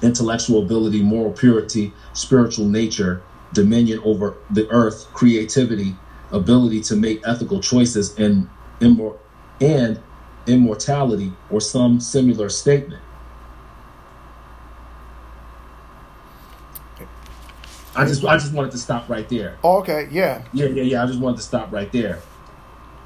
intellectual 0.03 0.63
ability, 0.63 1.03
moral 1.03 1.33
purity, 1.33 1.93
spiritual 2.13 2.67
nature, 2.67 3.23
dominion 3.53 4.01
over 4.05 4.37
the 4.51 4.69
earth, 4.71 5.07
creativity, 5.13 5.97
ability 6.31 6.81
to 6.81 6.97
make 6.97 7.21
ethical 7.27 7.61
choices, 7.61 8.19
and, 8.19 8.49
immor- 8.81 9.19
and 9.61 10.01
immortality, 10.47 11.33
or 11.51 11.61
some 11.61 12.01
similar 12.01 12.49
statement. 12.49 13.03
I 17.95 18.07
just 18.07 18.25
I 18.25 18.39
just 18.39 18.55
wanted 18.55 18.71
to 18.71 18.79
stop 18.79 19.09
right 19.09 19.29
there. 19.29 19.59
Okay, 19.63 20.09
yeah. 20.11 20.43
Yeah, 20.55 20.67
yeah, 20.67 20.83
yeah. 20.83 21.03
I 21.03 21.07
just 21.07 21.21
wanted 21.21 21.37
to 21.37 21.43
stop 21.43 21.71
right 21.71 21.93
there. 21.93 22.21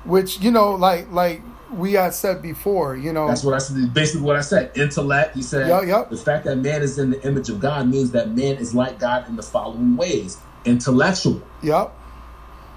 Which, 0.04 0.40
you 0.40 0.52
know, 0.52 0.74
like 0.74 1.10
like 1.10 1.42
we 1.72 1.92
had 1.92 2.14
said 2.14 2.42
before, 2.42 2.96
you 2.96 3.12
know. 3.12 3.28
That's 3.28 3.44
what 3.44 3.54
I 3.54 3.58
said. 3.58 3.92
Basically, 3.92 4.22
what 4.22 4.36
I 4.36 4.40
said. 4.40 4.76
Intellect. 4.76 5.34
He 5.34 5.42
said. 5.42 5.68
Yep, 5.68 5.86
yep. 5.86 6.10
The 6.10 6.16
fact 6.16 6.44
that 6.44 6.56
man 6.56 6.82
is 6.82 6.98
in 6.98 7.10
the 7.10 7.26
image 7.26 7.48
of 7.48 7.60
God 7.60 7.88
means 7.88 8.10
that 8.12 8.30
man 8.30 8.56
is 8.56 8.74
like 8.74 8.98
God 8.98 9.28
in 9.28 9.36
the 9.36 9.42
following 9.42 9.96
ways: 9.96 10.38
intellectual. 10.64 11.42
Yep. 11.62 11.92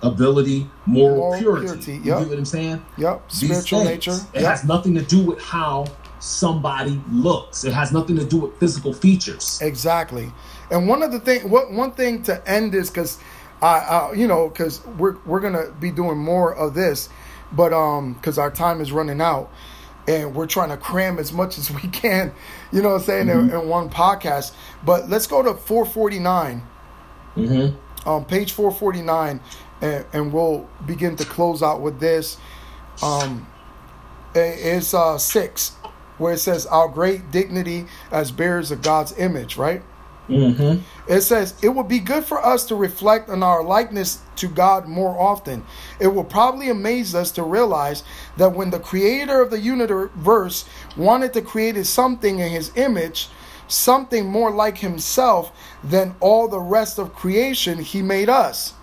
Ability, 0.01 0.69
moral, 0.85 1.17
moral 1.17 1.39
purity. 1.39 1.65
purity. 1.65 1.91
Yep. 1.91 2.03
You 2.03 2.11
get 2.11 2.29
what 2.29 2.37
I'm 2.37 2.45
saying? 2.45 2.85
Yep. 2.97 3.31
Spiritual 3.31 3.79
things, 3.79 3.89
nature. 3.89 4.27
It 4.33 4.41
yep. 4.41 4.49
has 4.49 4.63
nothing 4.63 4.95
to 4.95 5.01
do 5.01 5.25
with 5.25 5.41
how 5.41 5.87
somebody 6.19 7.01
looks. 7.11 7.65
It 7.65 7.73
has 7.73 7.91
nothing 7.91 8.15
to 8.17 8.25
do 8.25 8.37
with 8.37 8.57
physical 8.59 8.93
features. 8.93 9.59
Exactly. 9.61 10.31
And 10.71 10.87
one 10.87 11.03
of 11.03 11.11
the 11.11 11.19
thing, 11.19 11.49
what 11.49 11.71
one 11.71 11.91
thing 11.91 12.23
to 12.23 12.47
end 12.49 12.71
this, 12.71 12.89
because 12.89 13.19
I, 13.61 13.79
I, 13.79 14.13
you 14.13 14.27
know, 14.27 14.47
because 14.47 14.85
we're 14.85 15.17
we're 15.25 15.41
gonna 15.41 15.71
be 15.79 15.91
doing 15.91 16.17
more 16.17 16.55
of 16.55 16.73
this 16.73 17.09
but 17.51 17.73
um, 17.73 18.13
because 18.13 18.37
our 18.37 18.51
time 18.51 18.81
is 18.81 18.91
running 18.91 19.21
out, 19.21 19.51
and 20.07 20.35
we're 20.35 20.47
trying 20.47 20.69
to 20.69 20.77
cram 20.77 21.19
as 21.19 21.31
much 21.31 21.57
as 21.57 21.69
we 21.71 21.81
can, 21.89 22.31
you 22.71 22.81
know, 22.81 22.89
what 22.89 22.95
I'm 22.95 23.01
saying 23.01 23.27
mm-hmm. 23.27 23.49
in, 23.49 23.61
in, 23.61 23.69
one 23.69 23.89
podcast. 23.89 24.53
But 24.83 25.09
let's 25.09 25.27
go 25.27 25.43
to 25.43 25.53
449, 25.53 26.63
mm-hmm. 27.35 28.09
um, 28.09 28.25
page 28.25 28.51
449, 28.53 29.39
and, 29.81 30.05
and 30.13 30.33
we'll 30.33 30.67
begin 30.85 31.15
to 31.17 31.25
close 31.25 31.61
out 31.61 31.81
with 31.81 31.99
this. 31.99 32.37
Um, 33.03 33.47
it's 34.35 34.93
uh 34.93 35.17
six, 35.17 35.71
where 36.17 36.33
it 36.33 36.39
says 36.39 36.65
our 36.67 36.87
great 36.87 37.31
dignity 37.31 37.85
as 38.11 38.31
bearers 38.31 38.71
of 38.71 38.81
God's 38.81 39.17
image, 39.17 39.57
right? 39.57 39.81
Mm-hmm. 40.29 41.11
It 41.11 41.21
says, 41.21 41.55
It 41.61 41.69
would 41.69 41.87
be 41.87 41.99
good 41.99 42.23
for 42.23 42.43
us 42.45 42.65
to 42.65 42.75
reflect 42.75 43.29
on 43.29 43.41
our 43.41 43.63
likeness 43.63 44.21
to 44.37 44.47
God 44.47 44.87
more 44.87 45.19
often. 45.19 45.63
It 45.99 46.07
will 46.07 46.23
probably 46.23 46.69
amaze 46.69 47.15
us 47.15 47.31
to 47.31 47.43
realize 47.43 48.03
that 48.37 48.53
when 48.53 48.69
the 48.69 48.79
creator 48.79 49.41
of 49.41 49.49
the 49.49 49.59
universe 49.59 50.65
wanted 50.95 51.33
to 51.33 51.41
create 51.41 51.83
something 51.85 52.39
in 52.39 52.51
his 52.51 52.71
image, 52.77 53.29
something 53.67 54.27
more 54.27 54.51
like 54.51 54.77
himself 54.77 55.51
than 55.83 56.15
all 56.19 56.47
the 56.47 56.59
rest 56.59 56.99
of 56.99 57.15
creation, 57.15 57.79
he 57.79 58.01
made 58.01 58.29
us. 58.29 58.73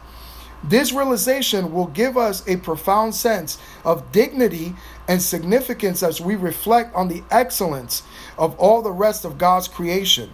This 0.64 0.92
realization 0.92 1.72
will 1.72 1.86
give 1.86 2.16
us 2.16 2.46
a 2.48 2.56
profound 2.56 3.14
sense 3.14 3.58
of 3.84 4.10
dignity 4.10 4.74
and 5.06 5.22
significance 5.22 6.02
as 6.02 6.20
we 6.20 6.34
reflect 6.34 6.94
on 6.94 7.06
the 7.08 7.22
excellence 7.30 8.02
of 8.36 8.58
all 8.58 8.82
the 8.82 8.90
rest 8.90 9.24
of 9.24 9.38
God's 9.38 9.68
creation. 9.68 10.30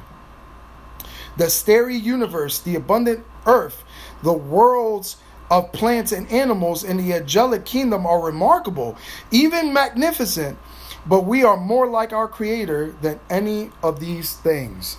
The 1.36 1.48
starry 1.48 1.96
universe, 1.96 2.58
the 2.58 2.76
abundant 2.76 3.24
earth, 3.46 3.84
the 4.22 4.32
worlds 4.32 5.16
of 5.50 5.72
plants 5.72 6.12
and 6.12 6.30
animals 6.30 6.84
in 6.84 6.96
the 6.96 7.12
angelic 7.12 7.64
kingdom 7.64 8.06
are 8.06 8.20
remarkable, 8.20 8.96
even 9.30 9.72
magnificent, 9.72 10.58
but 11.06 11.24
we 11.24 11.44
are 11.44 11.56
more 11.56 11.86
like 11.88 12.12
our 12.12 12.28
Creator 12.28 12.94
than 13.02 13.20
any 13.28 13.70
of 13.82 14.00
these 14.00 14.34
things. 14.36 14.96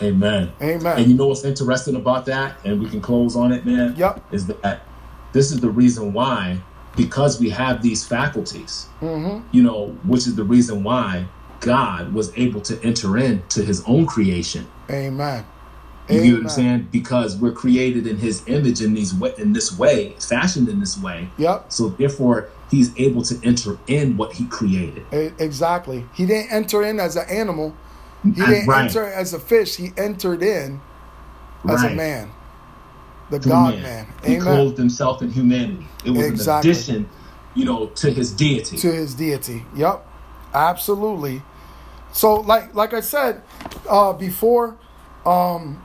Amen. 0.00 0.52
Amen. 0.60 0.98
And 0.98 1.06
you 1.06 1.14
know 1.14 1.28
what's 1.28 1.44
interesting 1.44 1.94
about 1.94 2.26
that, 2.26 2.56
and 2.64 2.80
we 2.80 2.88
can 2.88 3.00
close 3.00 3.36
on 3.36 3.52
it, 3.52 3.64
man? 3.64 3.94
Yep. 3.96 4.24
Is 4.32 4.46
that 4.46 4.82
this 5.32 5.52
is 5.52 5.60
the 5.60 5.70
reason 5.70 6.12
why 6.12 6.60
because 6.96 7.40
we 7.40 7.48
have 7.50 7.82
these 7.82 8.04
faculties, 8.06 8.86
mm-hmm. 9.00 9.46
you 9.50 9.62
know, 9.62 9.88
which 10.04 10.26
is 10.26 10.34
the 10.34 10.44
reason 10.44 10.82
why 10.82 11.26
God 11.60 12.12
was 12.12 12.36
able 12.36 12.60
to 12.62 12.82
enter 12.82 13.16
into 13.16 13.62
his 13.62 13.82
own 13.86 14.06
creation. 14.06 14.66
Amen. 14.92 15.44
You 16.08 16.16
Amen. 16.16 16.26
get 16.26 16.34
what 16.34 16.42
I'm 16.42 16.48
saying? 16.48 16.88
Because 16.90 17.36
we're 17.36 17.52
created 17.52 18.06
in 18.06 18.18
his 18.18 18.46
image 18.48 18.82
in 18.82 18.94
these 18.94 19.14
way, 19.14 19.32
in 19.38 19.52
this 19.52 19.78
way, 19.78 20.14
fashioned 20.18 20.68
in 20.68 20.80
this 20.80 21.00
way. 21.00 21.28
Yep. 21.38 21.72
So 21.72 21.90
therefore 21.90 22.48
he's 22.70 22.96
able 22.98 23.22
to 23.22 23.40
enter 23.44 23.78
in 23.86 24.16
what 24.16 24.32
he 24.32 24.46
created. 24.46 25.04
Exactly. 25.38 26.04
He 26.14 26.26
didn't 26.26 26.50
enter 26.52 26.82
in 26.82 26.98
as 26.98 27.16
an 27.16 27.28
animal. 27.28 27.74
He 28.24 28.32
didn't 28.32 28.66
right. 28.66 28.84
enter 28.84 29.04
as 29.04 29.32
a 29.32 29.38
fish. 29.38 29.76
He 29.76 29.92
entered 29.96 30.42
in 30.42 30.80
as 31.68 31.82
right. 31.82 31.92
a 31.92 31.94
man. 31.94 32.30
The 33.30 33.38
God 33.38 33.74
man. 33.74 33.82
man. 33.82 34.06
He 34.24 34.38
clothed 34.38 34.78
himself 34.78 35.22
in 35.22 35.30
humanity. 35.30 35.86
It 36.04 36.10
was 36.10 36.26
exactly. 36.26 36.70
an 36.70 36.76
addition, 36.76 37.08
you 37.54 37.64
know, 37.64 37.86
to 37.86 38.10
his 38.10 38.32
deity. 38.32 38.76
To 38.78 38.92
his 38.92 39.14
deity. 39.14 39.64
Yep. 39.74 40.06
Absolutely. 40.52 41.42
So 42.12 42.34
like 42.36 42.74
like 42.74 42.92
I 42.92 43.00
said 43.00 43.42
uh, 43.88 44.12
before, 44.12 44.76
um, 45.24 45.82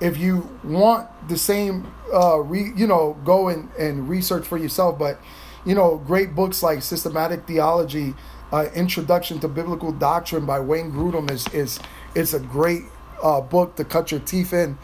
if 0.00 0.16
you 0.16 0.48
want 0.62 1.08
the 1.28 1.36
same 1.36 1.92
uh, 2.12 2.38
re, 2.38 2.72
you 2.76 2.86
know, 2.86 3.16
go 3.24 3.48
and, 3.48 3.70
and 3.78 4.08
research 4.08 4.46
for 4.46 4.58
yourself, 4.58 4.98
but 4.98 5.20
you 5.64 5.74
know, 5.74 5.98
great 5.98 6.34
books 6.34 6.62
like 6.62 6.82
Systematic 6.82 7.46
Theology, 7.46 8.14
uh, 8.52 8.68
Introduction 8.74 9.40
to 9.40 9.48
Biblical 9.48 9.90
Doctrine 9.90 10.46
by 10.46 10.60
Wayne 10.60 10.92
Grudem 10.92 11.30
is 11.30 11.46
is 11.48 11.80
is 12.14 12.34
a 12.34 12.40
great 12.40 12.82
uh, 13.22 13.40
book 13.40 13.76
to 13.76 13.84
cut 13.84 14.10
your 14.10 14.20
teeth 14.20 14.52
in. 14.52 14.78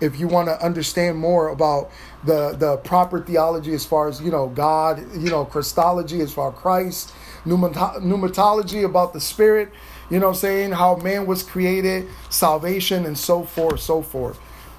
If 0.00 0.20
you 0.20 0.28
want 0.28 0.46
to 0.46 0.64
understand 0.64 1.18
more 1.18 1.48
about 1.48 1.90
the 2.24 2.52
the 2.52 2.76
proper 2.78 3.20
theology 3.20 3.74
as 3.74 3.84
far 3.84 4.08
as 4.08 4.20
you 4.20 4.30
know 4.30 4.46
God, 4.48 5.00
you 5.16 5.30
know 5.30 5.44
Christology 5.44 6.20
as 6.20 6.32
far 6.32 6.52
as 6.52 6.58
Christ, 6.58 7.12
pneumatology 7.44 8.84
about 8.84 9.12
the 9.12 9.20
Spirit, 9.20 9.70
you 10.10 10.18
know, 10.18 10.28
i'm 10.28 10.34
saying 10.34 10.72
how 10.72 10.96
man 10.96 11.26
was 11.26 11.42
created, 11.42 12.08
salvation, 12.30 13.06
and 13.06 13.16
so 13.16 13.42
forth, 13.42 13.80
so 13.80 14.02
forth. 14.02 14.38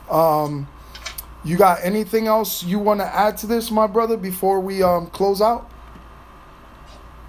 Um, 0.10 0.68
you 1.44 1.58
got 1.58 1.80
anything 1.84 2.28
else 2.28 2.64
you 2.64 2.80
want 2.80 3.00
to 3.00 3.06
add 3.06 3.38
to 3.38 3.48
this, 3.48 3.72
my 3.72 3.88
brother, 3.88 4.18
before 4.18 4.60
we 4.60 4.84
um, 4.84 5.08
close 5.08 5.42
out? 5.42 5.70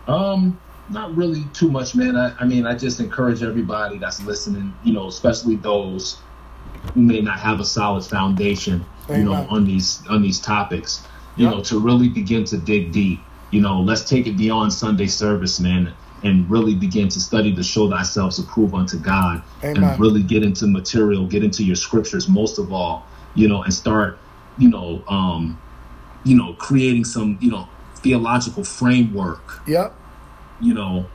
Um, 0.09 0.59
not 0.89 1.15
really 1.15 1.45
too 1.53 1.71
much, 1.71 1.95
man. 1.95 2.17
I, 2.17 2.35
I 2.41 2.45
mean, 2.45 2.67
I 2.67 2.75
just 2.75 3.01
encourage 3.01 3.43
everybody 3.43 3.99
that's 3.99 4.23
listening, 4.23 4.75
you 4.83 4.93
know, 4.93 5.07
especially 5.07 5.57
those 5.57 6.19
who 6.95 7.03
may 7.03 7.21
not 7.21 7.39
have 7.39 7.61
a 7.61 7.65
solid 7.65 8.05
foundation, 8.05 8.85
you 9.09 9.25
know, 9.25 9.47
on 9.51 9.65
these 9.65 10.03
on 10.09 10.23
these 10.23 10.41
topics, 10.41 11.07
you 11.37 11.45
yep. 11.45 11.55
know, 11.55 11.63
to 11.63 11.79
really 11.79 12.09
begin 12.09 12.45
to 12.47 12.59
dig 12.59 12.93
deep. 12.93 13.21
You 13.51 13.61
know, 13.61 13.81
let's 13.81 14.09
take 14.09 14.27
it 14.27 14.37
beyond 14.37 14.73
Sunday 14.73 15.07
service, 15.07 15.61
man, 15.61 15.93
and 16.23 16.49
really 16.51 16.75
begin 16.75 17.09
to 17.09 17.21
study 17.21 17.55
to 17.55 17.63
show 17.63 17.89
thyself 17.89 18.39
approved 18.39 18.75
unto 18.75 18.99
God, 18.99 19.43
Amen. 19.63 19.83
and 19.83 20.01
really 20.01 20.23
get 20.23 20.43
into 20.43 20.67
material, 20.67 21.27
get 21.27 21.43
into 21.43 21.65
your 21.65 21.77
scriptures 21.77 22.29
most 22.29 22.59
of 22.59 22.73
all, 22.73 23.07
you 23.35 23.49
know, 23.49 23.63
and 23.63 23.73
start, 23.73 24.19
you 24.59 24.69
know, 24.69 25.03
um, 25.09 25.61
you 26.25 26.37
know, 26.37 26.53
creating 26.55 27.05
some, 27.05 27.39
you 27.41 27.51
know, 27.51 27.69
theological 27.97 28.65
framework. 28.65 29.63
Yep. 29.67 29.95
You 30.61 30.75
know, 30.75 31.07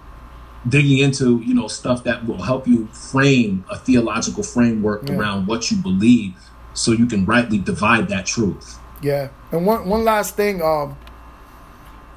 digging 0.67 0.99
into 0.99 1.41
you 1.41 1.53
know 1.53 1.67
stuff 1.67 2.03
that 2.03 2.25
will 2.25 2.41
help 2.41 2.67
you 2.67 2.87
frame 2.87 3.63
a 3.69 3.77
theological 3.77 4.43
framework 4.43 5.07
yeah. 5.07 5.15
around 5.15 5.47
what 5.47 5.69
you 5.69 5.77
believe 5.77 6.33
so 6.73 6.91
you 6.91 7.05
can 7.05 7.25
rightly 7.25 7.57
divide 7.57 8.09
that 8.09 8.25
truth 8.25 8.79
yeah 9.01 9.29
and 9.51 9.65
one 9.65 9.87
one 9.87 10.03
last 10.03 10.35
thing 10.35 10.61
um 10.61 10.97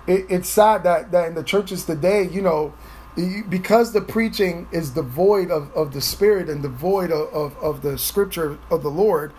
it, 0.09 0.26
it's 0.28 0.48
sad 0.48 0.82
that 0.82 1.12
that 1.12 1.28
in 1.28 1.34
the 1.34 1.44
churches 1.44 1.84
today 1.84 2.26
you 2.28 2.42
know 2.42 2.72
because 3.48 3.92
the 3.92 4.00
preaching 4.00 4.68
is 4.70 4.90
devoid 4.90 5.50
of, 5.50 5.72
of 5.74 5.92
the 5.92 6.00
spirit 6.00 6.48
and 6.48 6.62
devoid 6.62 7.11
of, 7.11 7.32
of, 7.34 7.56
of 7.59 7.82
the 7.82 7.98
scripture 7.98 8.59
of 8.70 8.82
the 8.82 8.90
lord 8.90 9.32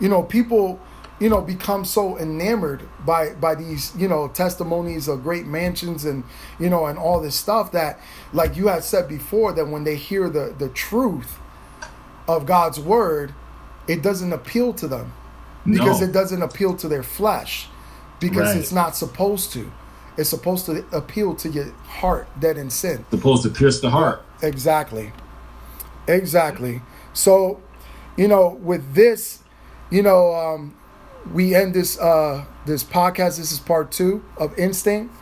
you 0.00 0.08
know 0.08 0.22
people 0.22 0.80
you 1.20 1.28
know 1.28 1.40
become 1.40 1.84
so 1.84 2.18
enamored 2.18 2.82
by 3.04 3.32
by 3.34 3.54
these 3.54 3.94
you 3.96 4.08
know 4.08 4.28
testimonies 4.28 5.08
of 5.08 5.22
great 5.22 5.46
mansions 5.46 6.04
and 6.04 6.24
you 6.58 6.68
know 6.68 6.86
and 6.86 6.98
all 6.98 7.20
this 7.20 7.34
stuff 7.34 7.72
that 7.72 7.98
like 8.32 8.56
you 8.56 8.68
had 8.68 8.84
said 8.84 9.08
before 9.08 9.52
that 9.52 9.66
when 9.66 9.84
they 9.84 9.96
hear 9.96 10.28
the 10.28 10.54
the 10.58 10.68
truth 10.70 11.38
of 12.28 12.46
God's 12.46 12.78
word 12.78 13.34
it 13.88 14.02
doesn't 14.02 14.32
appeal 14.32 14.72
to 14.74 14.86
them 14.86 15.12
because 15.64 16.00
no. 16.00 16.06
it 16.06 16.12
doesn't 16.12 16.42
appeal 16.42 16.76
to 16.76 16.88
their 16.88 17.02
flesh 17.02 17.68
because 18.20 18.48
right. 18.48 18.56
it's 18.56 18.72
not 18.72 18.94
supposed 18.96 19.52
to 19.52 19.72
it's 20.16 20.28
supposed 20.28 20.66
to 20.66 20.84
appeal 20.92 21.34
to 21.34 21.48
your 21.48 21.70
heart 21.86 22.28
dead 22.40 22.56
in 22.56 22.70
sin 22.70 23.04
supposed 23.10 23.42
to 23.42 23.50
pierce 23.50 23.80
the 23.80 23.90
heart 23.90 24.22
exactly 24.42 25.12
exactly 26.08 26.82
so 27.12 27.60
you 28.16 28.28
know 28.28 28.58
with 28.62 28.94
this 28.94 29.40
you 29.90 30.02
know 30.02 30.34
um 30.34 30.74
we 31.32 31.54
end 31.54 31.74
this 31.74 31.98
uh, 31.98 32.44
this 32.64 32.84
podcast. 32.84 33.38
This 33.38 33.52
is 33.52 33.58
part 33.58 33.90
two 33.90 34.24
of 34.36 34.56
Instinct 34.58 35.14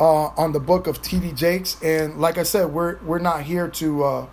uh, 0.00 0.26
on 0.36 0.52
the 0.52 0.60
book 0.60 0.86
of 0.86 1.02
T.D. 1.02 1.32
Jakes, 1.32 1.76
and 1.82 2.20
like 2.20 2.38
I 2.38 2.42
said, 2.42 2.72
we're 2.72 2.98
we're 3.02 3.18
not 3.18 3.42
here 3.42 3.68
to 3.68 4.04
uh, 4.04 4.26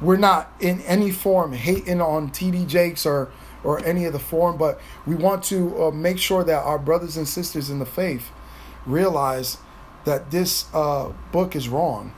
we're 0.00 0.16
not 0.16 0.52
in 0.60 0.80
any 0.82 1.10
form 1.10 1.52
hating 1.52 2.00
on 2.00 2.30
T.D. 2.30 2.66
Jakes 2.66 3.06
or 3.06 3.30
or 3.62 3.84
any 3.84 4.06
of 4.06 4.12
the 4.12 4.18
form, 4.18 4.56
but 4.56 4.80
we 5.06 5.14
want 5.14 5.44
to 5.44 5.84
uh, 5.84 5.90
make 5.90 6.18
sure 6.18 6.42
that 6.44 6.62
our 6.62 6.78
brothers 6.78 7.16
and 7.16 7.28
sisters 7.28 7.68
in 7.68 7.78
the 7.78 7.86
faith 7.86 8.30
realize 8.86 9.58
that 10.04 10.30
this 10.30 10.66
uh, 10.74 11.12
book 11.32 11.54
is 11.54 11.68
wrong, 11.68 12.12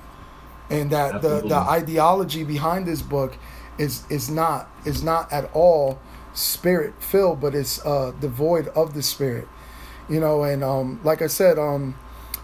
and 0.70 0.90
that 0.90 1.22
the 1.22 1.40
the 1.40 1.56
ideology 1.56 2.44
behind 2.44 2.86
this 2.86 3.02
book 3.02 3.36
is 3.78 4.04
is 4.10 4.30
not 4.30 4.70
is 4.84 5.02
not 5.02 5.32
at 5.32 5.50
all 5.52 5.98
spirit 6.34 6.94
filled, 7.02 7.40
but 7.40 7.54
it's 7.54 7.84
uh, 7.84 8.12
devoid 8.20 8.68
of 8.68 8.94
the 8.94 9.02
spirit. 9.02 9.48
You 10.08 10.20
know, 10.20 10.42
and 10.42 10.64
um, 10.64 11.00
like 11.04 11.22
I 11.22 11.26
said, 11.26 11.58
um, 11.58 11.96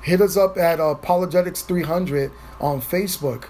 hit 0.02 0.20
us 0.20 0.36
up 0.36 0.56
at 0.56 0.80
Apologetics 0.80 1.62
300 1.62 2.30
on 2.60 2.80
Facebook 2.80 3.48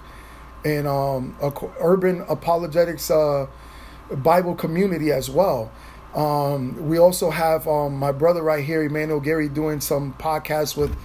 and 0.65 0.87
um, 0.87 1.35
Urban 1.79 2.25
Apologetics 2.27 3.09
uh, 3.09 3.47
Bible 4.11 4.55
community 4.55 5.11
as 5.11 5.29
well. 5.29 5.71
Um, 6.15 6.87
we 6.87 6.97
also 6.97 7.29
have 7.29 7.67
um, 7.67 7.97
my 7.97 8.11
brother 8.11 8.41
right 8.41 8.63
here, 8.63 8.83
Emmanuel 8.83 9.19
Gary, 9.19 9.47
doing 9.47 9.79
some 9.79 10.13
podcasts 10.13 10.75
with 10.75 10.95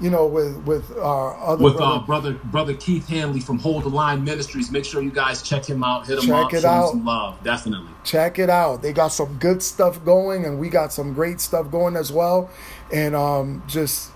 you 0.00 0.10
know, 0.10 0.26
with 0.26 0.56
with 0.64 0.96
our 0.98 1.36
other 1.38 1.62
with 1.62 1.76
brother, 1.76 1.94
uh, 1.94 1.98
brother 2.00 2.32
brother 2.32 2.74
Keith 2.74 3.08
Hanley 3.08 3.40
from 3.40 3.58
Hold 3.58 3.84
the 3.84 3.88
Line 3.88 4.24
Ministries. 4.24 4.70
Make 4.70 4.84
sure 4.84 5.00
you 5.02 5.10
guys 5.10 5.42
check 5.42 5.64
him 5.64 5.84
out, 5.84 6.06
hit 6.06 6.18
him 6.18 6.26
check 6.26 6.34
up, 6.34 6.54
it 6.54 6.62
show 6.62 6.68
out. 6.68 6.90
some 6.90 7.04
love, 7.04 7.42
definitely. 7.44 7.90
Check 8.02 8.38
it 8.38 8.50
out. 8.50 8.82
They 8.82 8.92
got 8.92 9.08
some 9.08 9.38
good 9.38 9.62
stuff 9.62 10.04
going, 10.04 10.44
and 10.44 10.58
we 10.58 10.68
got 10.68 10.92
some 10.92 11.14
great 11.14 11.40
stuff 11.40 11.70
going 11.70 11.96
as 11.96 12.10
well. 12.10 12.50
And 12.92 13.14
um, 13.14 13.62
just 13.68 14.10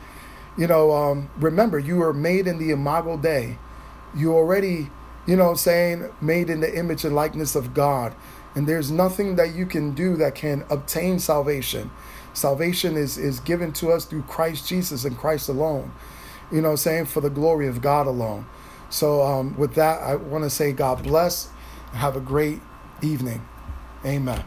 you 0.57 0.67
know, 0.67 0.93
um, 0.93 1.31
remember, 1.37 1.79
you 1.79 1.97
were 1.97 2.13
made 2.13 2.49
in 2.49 2.59
the 2.59 2.71
Imago 2.71 3.17
Dei. 3.17 3.57
You 4.17 4.35
already, 4.35 4.91
you 5.27 5.37
know, 5.37 5.55
saying 5.55 6.11
made 6.21 6.51
in 6.51 6.61
the 6.61 6.77
image 6.77 7.05
and 7.05 7.15
likeness 7.15 7.55
of 7.55 7.73
God. 7.73 8.15
And 8.55 8.67
there's 8.67 8.91
nothing 8.91 9.37
that 9.37 9.55
you 9.55 9.67
can 9.67 9.95
do 9.95 10.17
that 10.17 10.35
can 10.35 10.65
obtain 10.71 11.19
salvation. 11.19 11.91
Salvation 12.33 12.97
is, 12.97 13.19
is 13.19 13.41
given 13.41 13.73
to 13.75 13.91
us 13.91 14.05
through 14.05 14.23
Christ 14.23 14.69
Jesus 14.69 15.05
and 15.05 15.17
Christ 15.17 15.49
alone. 15.49 15.93
You 16.51 16.63
know, 16.63 16.77
saying 16.77 17.07
for 17.07 17.21
the 17.21 17.31
glory 17.31 17.67
of 17.69 17.83
God 17.83 18.07
alone. 18.07 18.47
So, 18.91 19.23
um, 19.23 19.57
with 19.59 19.75
that, 19.75 20.01
I 20.01 20.17
want 20.17 20.45
to 20.45 20.51
say 20.51 20.73
God 20.73 21.03
bless. 21.03 21.51
Have 21.93 22.17
a 22.17 22.21
great 22.21 22.61
evening. 23.03 23.47
Amen. 24.05 24.45